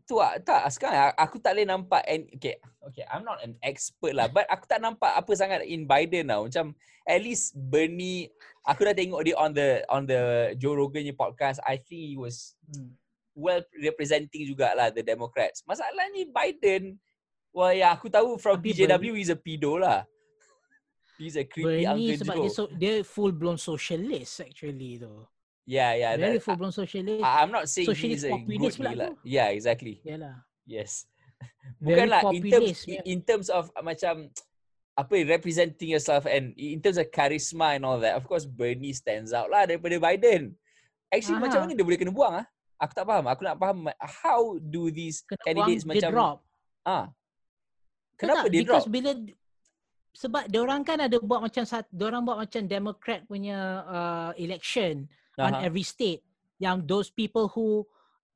tu 0.02 0.18
ah, 0.18 0.34
tak 0.42 0.66
sekarang 0.74 1.14
aku 1.14 1.38
tak 1.38 1.54
boleh 1.54 1.62
nampak 1.62 2.02
and 2.10 2.26
okay 2.34 2.58
okay 2.82 3.06
I'm 3.06 3.22
not 3.22 3.38
an 3.38 3.54
expert 3.62 4.18
lah 4.18 4.26
but 4.26 4.50
aku 4.50 4.66
tak 4.66 4.82
nampak 4.82 5.14
apa 5.14 5.30
sangat 5.30 5.62
in 5.62 5.86
Biden 5.86 6.26
tau 6.26 6.50
macam 6.50 6.74
at 7.06 7.22
least 7.22 7.54
Bernie 7.54 8.26
aku 8.66 8.82
dah 8.82 8.98
tengok 8.98 9.22
dia 9.22 9.38
on 9.38 9.54
the 9.54 9.86
on 9.86 10.02
the 10.02 10.52
Joe 10.58 10.74
Rogan 10.74 11.06
podcast 11.14 11.62
I 11.62 11.78
think 11.78 12.02
he 12.02 12.18
was 12.18 12.58
Hmm. 12.66 12.98
well 13.38 13.62
representing 13.78 14.42
jugalah 14.42 14.90
the 14.90 15.06
Democrats 15.06 15.62
masalah 15.62 16.10
ni 16.10 16.26
Biden 16.26 16.98
wah 17.54 17.70
ya 17.70 17.94
aku 17.94 18.10
tahu 18.10 18.42
from 18.42 18.58
Tapi 18.58 18.74
BJW 18.74 19.14
he's 19.14 19.30
a 19.30 19.38
pedo 19.38 19.78
lah 19.78 20.02
he's 21.22 21.38
a 21.38 21.46
creepy 21.46 21.86
Bernie 21.86 21.86
Uncle 21.86 22.18
sebab 22.18 22.34
Joe 22.34 22.42
dia, 22.42 22.50
so, 22.50 22.62
dia 22.66 22.94
full 23.06 23.30
blown 23.30 23.54
socialist 23.56 24.42
actually 24.42 24.98
tu. 24.98 25.14
yeah 25.64 25.94
yeah 25.94 26.12
Very 26.18 26.36
that, 26.36 26.42
full 26.42 26.58
blown 26.58 26.74
socialist. 26.74 27.22
I, 27.22 27.46
I'm 27.46 27.54
not 27.54 27.70
saying 27.70 27.86
Socialist 27.86 28.26
he's 28.26 28.26
a 28.26 28.34
good 28.34 28.74
pula 28.74 28.90
leader 28.90 29.08
tu. 29.14 29.22
yeah 29.22 29.48
exactly 29.54 30.02
Yalah. 30.02 30.42
Yes. 30.66 31.06
Very 31.82 32.06
Bukanlah 32.06 32.22
in 32.34 32.42
terms 32.50 32.78
yeah. 32.86 33.02
in 33.06 33.18
terms 33.22 33.46
of 33.50 33.70
uh, 33.74 33.82
macam 33.82 34.30
apa 34.92 35.14
representing 35.24 35.90
yourself 35.90 36.26
and 36.26 36.52
in 36.58 36.78
terms 36.82 36.98
of 36.98 37.08
charisma 37.10 37.74
and 37.74 37.82
all 37.82 37.96
that. 38.02 38.14
Of 38.18 38.26
course 38.26 38.44
Bernie 38.46 38.92
stands 38.92 39.30
out 39.32 39.48
lah 39.50 39.66
daripada 39.66 39.98
Biden. 39.98 40.54
Actually 41.10 41.38
Aha. 41.40 41.44
macam 41.46 41.58
mana 41.66 41.72
dia 41.74 41.82
boleh 41.86 41.98
kena 41.98 42.14
buang 42.14 42.42
ah? 42.42 42.46
Aku 42.78 42.92
tak 42.94 43.06
faham. 43.06 43.26
Aku 43.30 43.42
nak 43.42 43.58
faham 43.58 43.90
how 44.22 44.54
do 44.58 44.90
these 44.90 45.22
Kena 45.26 45.42
candidates 45.46 45.82
buang, 45.86 45.94
macam 45.98 46.10
drop. 46.10 46.38
ah 46.82 47.04
kenapa 48.18 48.46
tak? 48.46 48.52
dia 48.54 48.60
Because 48.62 48.84
drop? 48.86 48.94
bila 48.94 49.10
sebab 50.12 50.44
dia 50.46 50.60
orang 50.60 50.84
kan 50.84 51.00
ada 51.00 51.16
buat 51.18 51.40
macam 51.40 51.64
sat- 51.64 51.88
dia 51.88 52.06
orang 52.06 52.22
buat 52.22 52.38
macam 52.38 52.62
Democrat 52.64 53.24
punya 53.24 53.58
uh, 53.84 54.30
election 54.36 55.08
on 55.36 55.56
Aha. 55.56 55.64
every 55.64 55.82
state 55.82 56.20
yang 56.60 56.84
those 56.84 57.08
people 57.08 57.48
who 57.48 57.82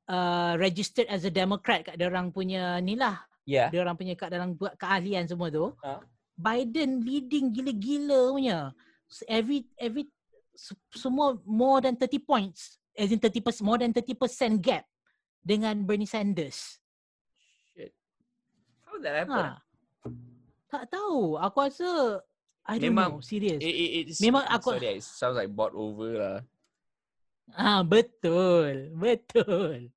uh, 0.08 0.56
registered 0.56 1.04
as 1.06 1.22
a 1.22 1.30
Democrat 1.30 1.84
kat 1.84 1.94
dia 1.94 2.08
orang 2.08 2.32
punya 2.32 2.80
ni 2.80 2.96
lah 2.96 3.20
Yeah. 3.46 3.70
dia 3.70 3.78
orang 3.78 3.94
punya 3.94 4.18
kat 4.18 4.34
dalam 4.34 4.58
buat 4.58 4.74
keahlian 4.74 5.22
semua 5.22 5.46
tu 5.46 5.70
Ha. 5.78 6.02
Biden 6.34 6.98
leading 7.00 7.54
gila-gila 7.54 8.34
punya 8.34 8.74
every 9.30 9.70
every 9.78 10.10
se- 10.50 10.74
semua 10.90 11.38
more 11.46 11.78
than 11.78 11.94
30 11.94 12.26
points 12.26 12.82
as 12.98 13.06
in 13.06 13.22
30% 13.22 13.38
more 13.62 13.78
than 13.78 13.94
30% 13.94 14.18
gap 14.58 14.82
dengan 15.46 15.78
Bernie 15.78 16.10
Sanders 16.10 16.82
Shit. 17.70 17.94
How 18.82 18.98
that 18.98 19.14
happen? 19.22 19.44
Ha. 19.46 19.62
Tak 20.76 20.92
tahu. 20.92 21.40
Aku 21.40 21.56
rasa 21.64 22.20
I 22.66 22.76
don't 22.76 22.92
Memang- 22.92 23.16
know. 23.16 23.24
Serius. 23.24 23.62
It, 23.62 23.72
it, 23.72 23.90
it's, 24.10 24.18
Memang 24.20 24.44
aku- 24.44 24.76
sorry, 24.76 24.98
it 24.98 25.06
sounds 25.06 25.38
like 25.38 25.48
bought 25.48 25.72
over 25.72 26.10
lah. 26.18 26.38
Ah 27.54 27.80
betul. 27.86 28.90
Betul. 28.92 29.88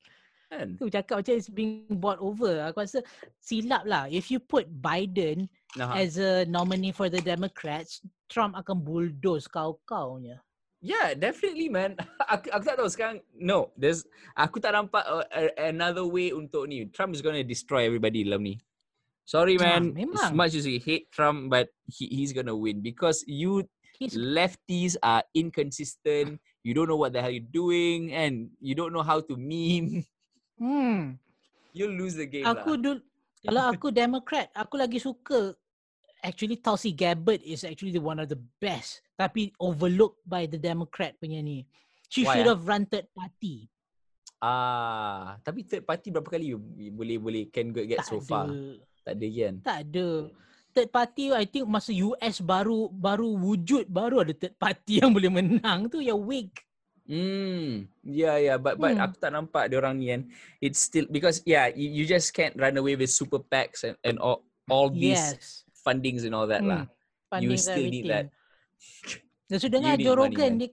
Kan? 0.50 0.78
Tu 0.78 0.86
cakap 0.90 1.22
macam 1.22 1.34
it's 1.34 1.50
being 1.50 1.90
bought 1.98 2.22
over. 2.22 2.70
Aku 2.70 2.82
rasa 2.86 3.02
silap 3.42 3.84
lah. 3.84 4.06
If 4.08 4.30
you 4.30 4.40
put 4.40 4.70
Biden 4.70 5.50
Nah. 5.78 5.94
as 5.94 6.18
a 6.18 6.50
nominee 6.50 6.90
for 6.90 7.10
the 7.14 7.22
Democrats, 7.22 8.02
Trump 8.26 8.58
akan 8.58 8.82
bulldoze 8.82 9.46
kau-kaunya. 9.46 10.42
Yeah, 10.82 11.14
definitely 11.14 11.70
man. 11.70 11.94
aku, 12.34 12.50
aku 12.50 12.64
tak 12.66 12.78
tahu 12.82 12.90
sekarang. 12.90 13.18
No, 13.36 13.70
there's 13.78 14.06
aku 14.34 14.58
tak 14.58 14.74
nampak 14.74 15.04
uh, 15.06 15.26
another 15.60 16.08
way 16.08 16.34
untuk 16.34 16.66
ni. 16.66 16.88
Trump 16.90 17.14
is 17.14 17.22
gonna 17.22 17.46
destroy 17.46 17.86
everybody 17.86 18.26
dalam 18.26 18.42
ni. 18.42 18.56
Sorry 19.30 19.62
Ah, 19.62 19.78
man, 19.78 19.94
as 19.94 20.02
memang. 20.10 20.32
much 20.34 20.58
as 20.58 20.66
you 20.66 20.82
hate 20.82 21.06
Trump, 21.14 21.54
but 21.54 21.70
he, 21.86 22.10
he's 22.10 22.34
gonna 22.34 22.58
win 22.58 22.82
because 22.82 23.22
you 23.30 23.62
He's 24.02 24.18
lefties 24.18 24.98
are 25.06 25.22
inconsistent. 25.38 26.42
You 26.66 26.74
don't 26.74 26.90
know 26.90 26.98
what 26.98 27.14
the 27.14 27.22
hell 27.22 27.30
you're 27.30 27.46
doing, 27.46 28.10
and 28.10 28.50
you 28.58 28.74
don't 28.74 28.90
know 28.90 29.06
how 29.06 29.22
to 29.22 29.38
meme. 29.38 30.02
hmm. 30.58 31.22
You'll 31.78 31.94
lose 31.94 32.18
the 32.18 32.26
game. 32.26 32.50
Aku 32.50 32.74
lah. 32.74 32.82
dul 32.82 32.98
kalau 33.46 33.64
aku 33.70 33.94
Democrat, 33.94 34.50
aku 34.58 34.82
lagi 34.82 34.98
suka 34.98 35.54
actually 36.26 36.58
Tulsi 36.58 36.90
Gabbard 36.98 37.46
is 37.46 37.62
actually 37.62 37.94
the 37.94 38.02
one 38.02 38.18
of 38.18 38.28
the 38.34 38.40
best 38.58 39.06
tapi 39.14 39.54
overlooked 39.62 40.20
by 40.26 40.50
the 40.50 40.58
Democrat 40.58 41.14
punya 41.22 41.44
ni. 41.46 41.70
She 42.10 42.26
Why, 42.26 42.34
should 42.34 42.50
ah? 42.50 42.58
have 42.58 42.66
run 42.66 42.90
third 42.90 43.06
party. 43.14 43.70
Ah, 44.42 45.38
tapi 45.46 45.68
third 45.68 45.86
party 45.86 46.10
berapa 46.10 46.26
kali 46.26 46.56
you 46.56 46.58
you 46.80 46.90
boleh 46.96 47.20
boleh 47.20 47.44
can 47.54 47.70
get 47.76 48.02
tak 48.02 48.08
so 48.10 48.18
ada. 48.18 48.26
far? 48.26 48.48
Tak 49.10 49.18
ada 49.18 49.28
kan? 49.34 49.54
Tak 49.60 49.80
ada. 49.84 50.08
Third 50.70 50.90
party 50.90 51.24
I 51.34 51.44
think 51.44 51.66
masa 51.66 51.90
US 51.90 52.38
baru 52.40 52.88
baru 52.88 53.34
wujud 53.34 53.90
baru 53.90 54.22
ada 54.22 54.32
third 54.32 54.54
party 54.56 55.02
yang 55.02 55.10
boleh 55.18 55.28
menang 55.28 55.90
tu 55.90 55.98
yang 55.98 56.22
weak. 56.22 56.62
Hmm, 57.04 57.90
yeah, 58.06 58.38
yeah, 58.38 58.54
but 58.56 58.78
but 58.78 58.94
Hmm. 58.94 59.02
aku 59.02 59.18
tak 59.18 59.34
nampak 59.34 59.66
dia 59.66 59.82
orang 59.82 59.98
ni 59.98 60.14
kan. 60.14 60.22
It's 60.62 60.78
still 60.80 61.10
because 61.10 61.42
yeah, 61.42 61.66
you, 61.66 61.90
you 61.90 62.06
just 62.06 62.30
can't 62.30 62.54
run 62.54 62.78
away 62.78 62.94
with 62.94 63.10
super 63.10 63.42
PACs 63.42 63.82
and, 63.82 63.98
and 64.06 64.22
all 64.22 64.46
all 64.70 64.94
these 64.94 65.18
Yes. 65.18 65.66
fundings 65.76 66.22
and 66.22 66.38
all 66.38 66.46
that 66.46 66.62
lah. 66.62 66.86
Hmm. 66.86 67.42
You 67.42 67.50
Funding 67.50 67.58
still 67.58 67.88
need 67.88 68.06
that. 68.06 68.30
Dan 69.46 69.58
so 69.58 69.66
dengar 69.66 69.98
Joe 69.98 70.14
Rogan 70.14 70.52
dia 70.56 70.70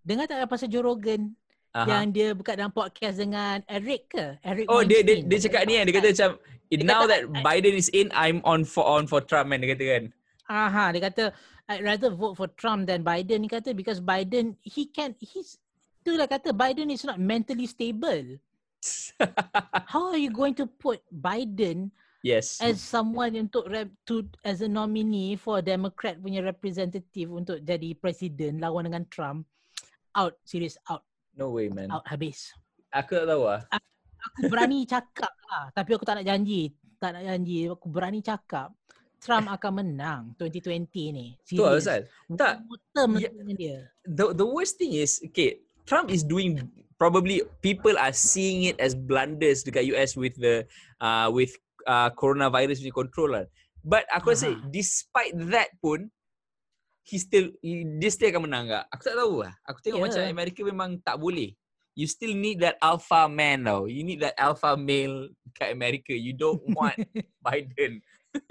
dengar 0.00 0.30
tak 0.30 0.46
pasal 0.46 0.70
Joe 0.70 0.86
Rogan 0.86 1.34
Aha. 1.74 1.82
yang 1.84 2.14
dia 2.14 2.30
buka 2.30 2.54
dalam 2.54 2.70
podcast 2.70 3.18
dengan 3.18 3.58
Eric 3.66 4.14
ke? 4.14 4.38
Eric 4.40 4.70
Oh 4.70 4.80
dia 4.80 5.02
dia, 5.02 5.18
Weinstein. 5.18 5.26
dia 5.26 5.38
cakap 5.42 5.62
ni 5.66 5.72
kan 5.74 5.84
dia 5.84 5.94
kata 5.94 6.08
macam 6.08 6.30
Dia 6.70 6.82
now 6.82 7.06
kata, 7.06 7.10
that 7.10 7.22
I- 7.30 7.42
Biden 7.42 7.74
is 7.78 7.88
in 7.94 8.10
I'm 8.10 8.42
on 8.42 8.66
for 8.66 8.82
on 8.82 9.06
for 9.06 9.22
Trump 9.22 9.54
kan 9.54 9.62
dia 9.62 9.70
kata 9.74 9.84
kan. 9.86 10.04
Aha, 10.50 10.84
dia 10.94 11.02
kata 11.02 11.24
I'd 11.66 11.82
rather 11.82 12.14
vote 12.14 12.38
for 12.38 12.48
Trump 12.54 12.86
than 12.90 13.06
Biden. 13.06 13.46
Dia 13.46 13.62
kata 13.62 13.70
because 13.74 14.02
Biden 14.02 14.58
he 14.62 14.90
can 14.90 15.14
he's 15.22 15.58
itulah 16.02 16.26
kata 16.30 16.50
Biden 16.54 16.90
is 16.90 17.06
not 17.06 17.18
mentally 17.18 17.66
stable. 17.66 18.38
How 19.90 20.14
are 20.14 20.20
you 20.20 20.30
going 20.30 20.54
to 20.58 20.66
put 20.66 21.02
Biden 21.10 21.90
yes. 22.22 22.62
as 22.62 22.78
someone 22.78 23.34
untuk 23.34 23.66
rep, 23.66 23.90
to 24.06 24.26
as 24.46 24.62
a 24.62 24.70
nominee 24.70 25.34
for 25.34 25.58
Democrat 25.58 26.22
punya 26.22 26.42
representative 26.42 27.30
untuk 27.30 27.58
jadi 27.66 27.94
presiden 27.98 28.62
lawan 28.62 28.86
dengan 28.86 29.02
Trump? 29.10 29.46
Out, 30.14 30.38
serious 30.46 30.78
out, 30.88 31.04
no 31.34 31.50
way 31.50 31.68
man. 31.68 31.90
out 31.90 32.06
habis. 32.08 32.54
Aku 32.94 33.18
tak 33.18 33.26
tahu 33.28 33.44
lah. 33.50 33.60
Aku 34.28 34.46
berani 34.46 34.82
cakap 34.84 35.32
lah, 35.44 35.70
tapi 35.70 35.90
aku 35.92 36.02
tak 36.02 36.18
nak 36.18 36.26
janji. 36.26 36.70
Tak 36.96 37.12
nak 37.12 37.24
janji, 37.24 37.66
aku 37.66 37.86
berani 37.86 38.20
cakap. 38.20 38.72
Trump 39.16 39.48
akan 39.48 39.72
menang 39.74 40.22
2020 40.36 40.86
ni. 41.10 41.34
Tu 41.42 41.56
lah 41.56 41.74
pasal. 41.74 42.04
Tak. 42.30 42.62
Term 42.92 43.16
Ya- 43.16 43.32
dengan 43.32 43.56
dia. 43.56 43.76
the 44.04 44.30
the 44.32 44.44
worst 44.44 44.76
thing 44.76 44.92
is 44.92 45.18
okay 45.20 45.58
Trump 45.82 46.08
is 46.08 46.22
doing 46.22 46.60
probably 46.94 47.42
people 47.58 47.96
are 47.96 48.12
seeing 48.12 48.64
it 48.64 48.76
as 48.76 48.92
blunders 48.92 49.62
dekat 49.62 49.88
US 49.90 50.14
with 50.14 50.36
the 50.36 50.68
uh 50.98 51.26
with 51.28 51.50
uh 51.84 52.12
coronavirus 52.12 52.78
punya 52.78 52.94
control 52.94 53.30
lah. 53.32 53.44
But 53.80 54.04
aku 54.10 54.30
rasa 54.30 54.52
Aha. 54.52 54.68
despite 54.68 55.32
that 55.48 55.74
pun 55.78 56.12
he 57.02 57.16
still 57.16 57.50
he, 57.60 57.86
dia 57.96 58.10
still 58.10 58.28
akan 58.28 58.42
menang 58.44 58.64
tak? 58.68 58.84
Aku 58.90 59.02
tak 59.02 59.16
tahu 59.16 59.34
lah. 59.42 59.54
Aku 59.64 59.78
tengok 59.80 59.98
Yeah. 59.98 60.06
macam 60.06 60.22
Amerika 60.28 60.60
memang 60.62 60.90
tak 61.00 61.16
boleh. 61.16 61.56
You 61.96 62.04
still 62.04 62.36
need 62.36 62.60
that 62.60 62.76
alpha 62.84 63.24
man 63.24 63.64
tau. 63.64 63.88
You 63.88 64.04
need 64.04 64.20
that 64.20 64.36
alpha 64.36 64.76
male 64.76 65.32
kat 65.56 65.72
Amerika. 65.72 66.12
You 66.12 66.36
don't 66.36 66.60
want 66.76 67.00
Biden. 67.40 68.04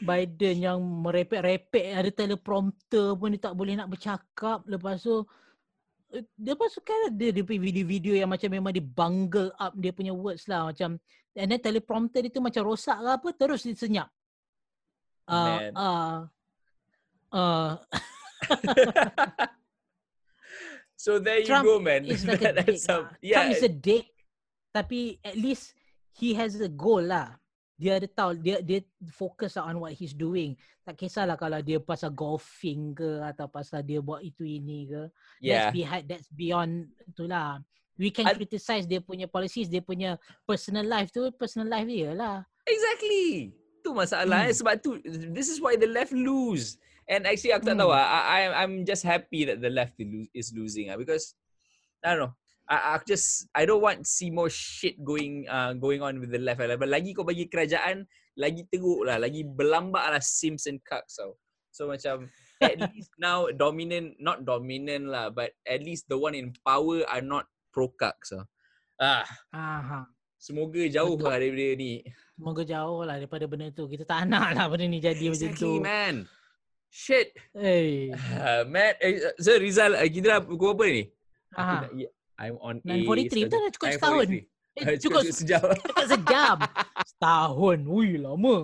Biden 0.00 0.56
yang 0.64 0.80
merepek-repek 0.80 1.92
ada 1.92 2.10
teleprompter 2.10 3.14
pun 3.14 3.30
dia 3.36 3.40
tak 3.46 3.54
boleh 3.54 3.78
nak 3.78 3.94
bercakap. 3.94 4.66
Lepas 4.66 5.06
tu 5.06 5.22
Lepas 6.42 6.74
tu 6.74 6.82
kan 6.82 7.06
ada 7.06 7.26
dia 7.30 7.46
punya 7.46 7.62
video-video 7.62 8.18
yang 8.18 8.26
macam 8.26 8.50
memang 8.50 8.74
dia 8.74 8.82
bungle 8.82 9.54
up 9.62 9.70
dia 9.78 9.94
punya 9.94 10.10
words 10.10 10.50
lah 10.50 10.66
macam 10.66 10.98
and 11.38 11.48
then 11.54 11.62
teleprompter 11.62 12.26
dia 12.26 12.34
tu 12.34 12.42
macam 12.42 12.66
rosak 12.66 12.98
ke 12.98 13.08
apa 13.14 13.28
terus 13.38 13.62
dia 13.62 13.78
senyap. 13.78 14.08
Uh, 15.30 15.46
Man. 15.46 15.72
uh, 15.78 16.18
uh, 17.30 17.70
so 21.00 21.16
there 21.16 21.40
you 21.40 21.48
Trump 21.48 21.64
go 21.64 21.80
man. 21.80 22.04
is 22.04 22.20
like 22.28 22.44
a 22.44 22.52
dick. 22.60 22.76
some- 22.76 23.08
lah. 23.08 23.16
yeah, 23.24 23.36
Trump 23.40 23.56
is 23.56 23.64
a 23.64 23.72
dick. 23.72 24.12
Tapi 24.76 25.16
at 25.24 25.34
least 25.34 25.72
he 26.12 26.36
has 26.36 26.60
a 26.60 26.68
goal 26.68 27.00
lah. 27.00 27.40
Dia 27.80 27.96
ada 27.96 28.04
tahu 28.04 28.36
dia 28.36 28.60
dia 28.60 28.84
fokus 29.08 29.56
on 29.56 29.80
what 29.80 29.96
he's 29.96 30.12
doing. 30.12 30.52
Tak 30.84 31.00
kisahlah 31.00 31.40
kalau 31.40 31.64
dia 31.64 31.80
pasal 31.80 32.12
golfing 32.12 32.92
ke 32.92 33.24
atau 33.24 33.48
pasal 33.48 33.80
dia 33.80 34.04
buat 34.04 34.20
itu 34.20 34.44
ini 34.44 34.84
ke. 34.92 35.02
yeah. 35.40 35.72
That's 35.72 35.72
behind 35.72 36.04
that's 36.04 36.28
beyond 36.28 36.92
itulah. 37.08 37.64
We 37.96 38.12
can 38.12 38.28
Ad- 38.28 38.36
criticize 38.36 38.84
dia 38.84 39.00
punya 39.00 39.24
policies, 39.24 39.68
dia 39.72 39.80
punya 39.80 40.20
personal 40.44 40.84
life 40.84 41.08
tu 41.08 41.24
personal 41.32 41.72
life 41.72 41.88
dia 41.88 42.12
lah. 42.12 42.44
Exactly. 42.68 43.56
Tu 43.80 43.90
masalah 43.96 44.44
hmm. 44.44 44.52
Hmm. 44.52 44.58
sebab 44.60 44.74
tu 44.84 45.00
this 45.32 45.48
is 45.48 45.56
why 45.56 45.72
the 45.72 45.88
left 45.88 46.12
lose. 46.12 46.76
And 47.10 47.26
actually 47.26 47.50
aku 47.50 47.66
tak 47.66 47.76
tahu 47.76 47.90
Hmm. 47.90 47.98
ah. 47.98 48.22
I 48.22 48.40
I'm 48.62 48.86
just 48.86 49.02
happy 49.02 49.42
that 49.50 49.58
the 49.58 49.66
left 49.68 49.98
is 49.98 50.06
lo- 50.06 50.30
is 50.30 50.48
losing 50.54 50.88
ah 50.88 50.96
because 50.96 51.34
I 52.06 52.14
don't 52.14 52.22
know. 52.22 52.34
I, 52.70 52.94
I 52.94 53.02
just 53.02 53.50
I 53.50 53.66
don't 53.66 53.82
want 53.82 54.06
see 54.06 54.30
more 54.30 54.46
shit 54.46 55.02
going 55.02 55.50
uh 55.50 55.74
going 55.74 56.06
on 56.06 56.22
with 56.22 56.30
the 56.30 56.38
left. 56.38 56.62
Lah. 56.62 56.78
Lagi 56.78 57.10
kau 57.12 57.26
bagi 57.26 57.50
kerajaan 57.50 58.06
lagi 58.38 58.62
teruk 58.70 59.04
lah, 59.04 59.18
lagi 59.18 59.42
berlambak 59.42 60.06
lah 60.06 60.22
Sims 60.22 60.70
and 60.70 60.78
Cucks 60.86 61.18
tau. 61.18 61.34
So 61.74 61.90
macam 61.90 62.30
at 62.62 62.78
least 62.94 63.10
now 63.18 63.50
dominant 63.50 64.14
not 64.22 64.46
dominant 64.46 65.10
lah 65.10 65.34
but 65.34 65.50
at 65.66 65.82
least 65.82 66.06
the 66.06 66.14
one 66.14 66.38
in 66.38 66.54
power 66.62 67.02
are 67.10 67.20
not 67.20 67.50
pro 67.74 67.90
Cucks 67.90 68.30
ah. 68.32 68.46
Ah, 69.02 69.26
Aha. 69.50 70.00
semoga 70.38 70.84
jauh 70.86 71.18
Betul. 71.18 71.26
lah 71.26 71.36
daripada 71.42 71.68
ni. 71.74 71.92
Semoga 72.38 72.62
jauh 72.62 73.00
lah 73.02 73.18
daripada 73.18 73.44
benda 73.50 73.66
tu. 73.74 73.90
Kita 73.90 74.06
tak 74.06 74.30
nak 74.30 74.54
lah 74.54 74.70
benda 74.70 74.86
ni 74.86 75.02
jadi 75.02 75.26
macam 75.26 75.50
Exactly 75.50 75.74
tu. 75.74 75.82
man. 75.82 76.16
Shit. 76.90 77.32
Eh. 77.54 78.10
Uh, 78.12 78.66
Matt, 78.66 78.98
eh, 78.98 79.30
so 79.38 79.54
Rizal, 79.54 79.94
uh, 79.94 80.04
kita 80.10 80.26
dah 80.26 80.40
pukul 80.42 80.74
apa 80.74 80.84
ni? 80.90 81.02
Aku 81.54 81.62
Aha. 81.62 81.78
nak- 81.86 82.14
I'm 82.40 82.56
on 82.58 82.80
9.43 82.82 83.46
betul 83.46 83.60
dah 83.60 83.72
cukup 83.76 83.88
9.43. 83.88 84.00
setahun. 84.00 84.26
Eh, 84.30 84.40
cukup, 84.40 84.96
cukup 84.96 85.22
cukup 85.22 85.36
sejam. 85.36 85.62
Cukup 85.92 86.06
sejam. 86.08 86.56
Setahun. 87.04 87.78
Ui 87.84 88.10
lama. 88.16 88.56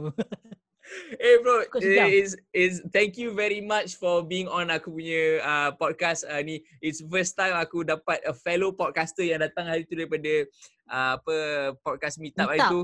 Eh 1.18 1.34
bro, 1.42 1.66
eh, 1.82 2.22
is 2.22 2.38
is 2.54 2.78
thank 2.94 3.18
you 3.18 3.34
very 3.34 3.58
much 3.58 3.98
for 3.98 4.22
being 4.22 4.46
on 4.46 4.70
aku 4.70 4.94
punya 4.94 5.42
uh, 5.42 5.70
podcast 5.74 6.22
uh, 6.30 6.38
ni. 6.38 6.62
It's 6.78 7.02
first 7.10 7.34
time 7.34 7.58
aku 7.58 7.82
dapat 7.82 8.22
a 8.22 8.30
fellow 8.30 8.70
podcaster 8.70 9.26
yang 9.26 9.42
datang 9.42 9.66
hari 9.66 9.82
tu 9.82 9.98
daripada 9.98 10.46
uh, 10.86 11.18
apa 11.18 11.36
podcast 11.82 12.22
meetup 12.22 12.46
hari 12.48 12.62
Meetup. 12.62 12.70
tu. 12.70 12.80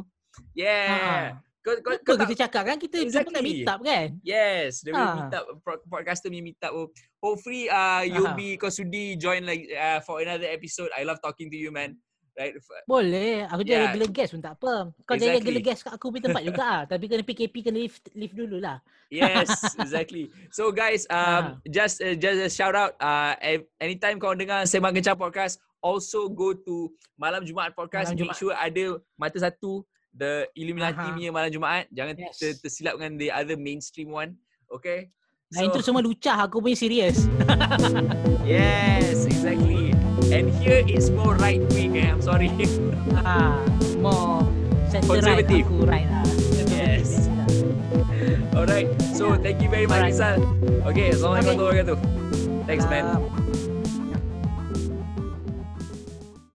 Yeah. 0.53 1.39
Ha. 1.39 1.52
Kau 1.63 1.79
kau, 1.79 1.95
kau 2.03 2.15
tak, 2.19 2.27
kita 2.27 2.35
cakap 2.43 2.63
kan 2.67 2.77
kita 2.77 2.99
kat 2.99 3.07
Exactly. 3.07 3.39
meetup 3.39 3.79
kan? 3.81 4.19
Yes, 4.21 4.83
dia 4.83 4.91
punya 4.91 5.07
Ah. 5.07 5.15
meetup 5.17 5.45
pro- 5.63 5.83
podcaster 5.87 6.27
punya 6.27 6.43
meetup. 6.43 6.73
Oh, 6.73 6.91
Hopefully 7.19 7.71
uh 7.71 8.03
you'll 8.03 8.27
Aha. 8.27 8.35
be 8.35 8.59
kau 8.59 8.67
sudi 8.67 9.15
join 9.15 9.43
like 9.43 9.71
uh, 9.71 10.03
for 10.03 10.19
another 10.19 10.51
episode. 10.51 10.91
I 10.91 11.03
love 11.03 11.23
talking 11.23 11.47
to 11.47 11.55
you 11.55 11.71
man. 11.71 11.95
Right? 12.33 12.57
Boleh. 12.83 13.45
Aku 13.47 13.61
jadi 13.61 13.77
Yeah. 13.77 13.85
regular 13.87 14.09
guest 14.09 14.33
pun 14.33 14.41
tak 14.41 14.57
apa. 14.57 14.91
Kau 15.05 15.15
jadi 15.15 15.37
Exactly. 15.37 15.39
regular 15.39 15.63
guest 15.63 15.81
kat 15.83 15.93
aku 15.93 16.07
punya 16.09 16.25
tempat 16.27 16.43
juga 16.43 16.63
ah. 16.65 16.83
Tapi 16.83 17.05
kena 17.07 17.23
PKP 17.23 17.55
kena 17.63 17.79
lift 17.79 18.11
lift 18.11 18.35
dulu 18.35 18.57
lah. 18.59 18.83
Yes, 19.07 19.47
exactly. 19.79 20.33
So 20.49 20.73
guys, 20.73 21.05
um, 21.07 21.61
just 21.65 22.01
uh, 22.01 22.17
just 22.17 22.41
a 22.41 22.49
shout 22.49 22.73
out. 22.73 22.97
Uh, 22.97 23.39
anytime 23.79 24.17
kau 24.17 24.33
dengar 24.33 24.65
Sembang 24.65 24.97
Kencang 24.97 25.15
podcast, 25.15 25.61
also 25.79 26.27
go 26.27 26.57
to 26.57 26.89
Malam 27.15 27.45
Jumaat 27.45 27.71
podcast. 27.73 28.11
Malam 28.11 28.19
Make 28.19 28.23
Jumaat. 28.27 28.41
sure 28.41 28.55
ada 28.57 28.85
mata 29.15 29.37
satu 29.37 29.85
the 30.13 30.47
Illuminati 30.55 31.01
Aha. 31.01 31.15
punya 31.17 31.31
Malam 31.33 31.51
Jumaat. 31.51 31.85
Jangan 31.91 32.15
Yes. 32.17 32.37
ter- 32.37 32.59
tersilap 32.61 33.01
dengan 33.01 33.17
the 33.17 33.29
other 33.33 33.57
mainstream 33.57 34.13
one. 34.13 34.37
Okay? 34.69 35.09
Lain 35.53 35.69
tu 35.69 35.85
semua 35.85 36.01
lucah 36.01 36.49
aku 36.49 36.65
punya 36.65 36.77
serius. 36.77 37.29
Yes, 38.43 39.29
exactly. 39.29 39.93
And 40.33 40.49
here 40.61 40.81
it's 40.89 41.13
more 41.13 41.37
right 41.37 41.61
wing. 41.77 41.97
Eh? 42.01 42.09
I'm 42.09 42.25
sorry. 42.25 42.49
ah, 43.21 43.61
more 44.01 44.49
center 44.89 45.21
right 45.21 45.45
Conservative. 45.45 45.65
aku 45.69 45.77
right 45.85 46.09
lah. 46.09 46.25
Yes. 46.73 47.29
Lah. 47.29 47.47
Alright. 48.65 48.89
So 49.13 49.37
thank 49.37 49.61
you 49.61 49.69
very 49.69 49.85
much. 49.85 50.09
Rizal. 50.13 50.41
Okay, 50.89 51.13
Assalamualaikum 51.13 51.61
warahmatullahi 51.61 51.85
wabarakatuh. 51.85 51.99
Thanks, 52.65 52.85
man. 52.89 53.72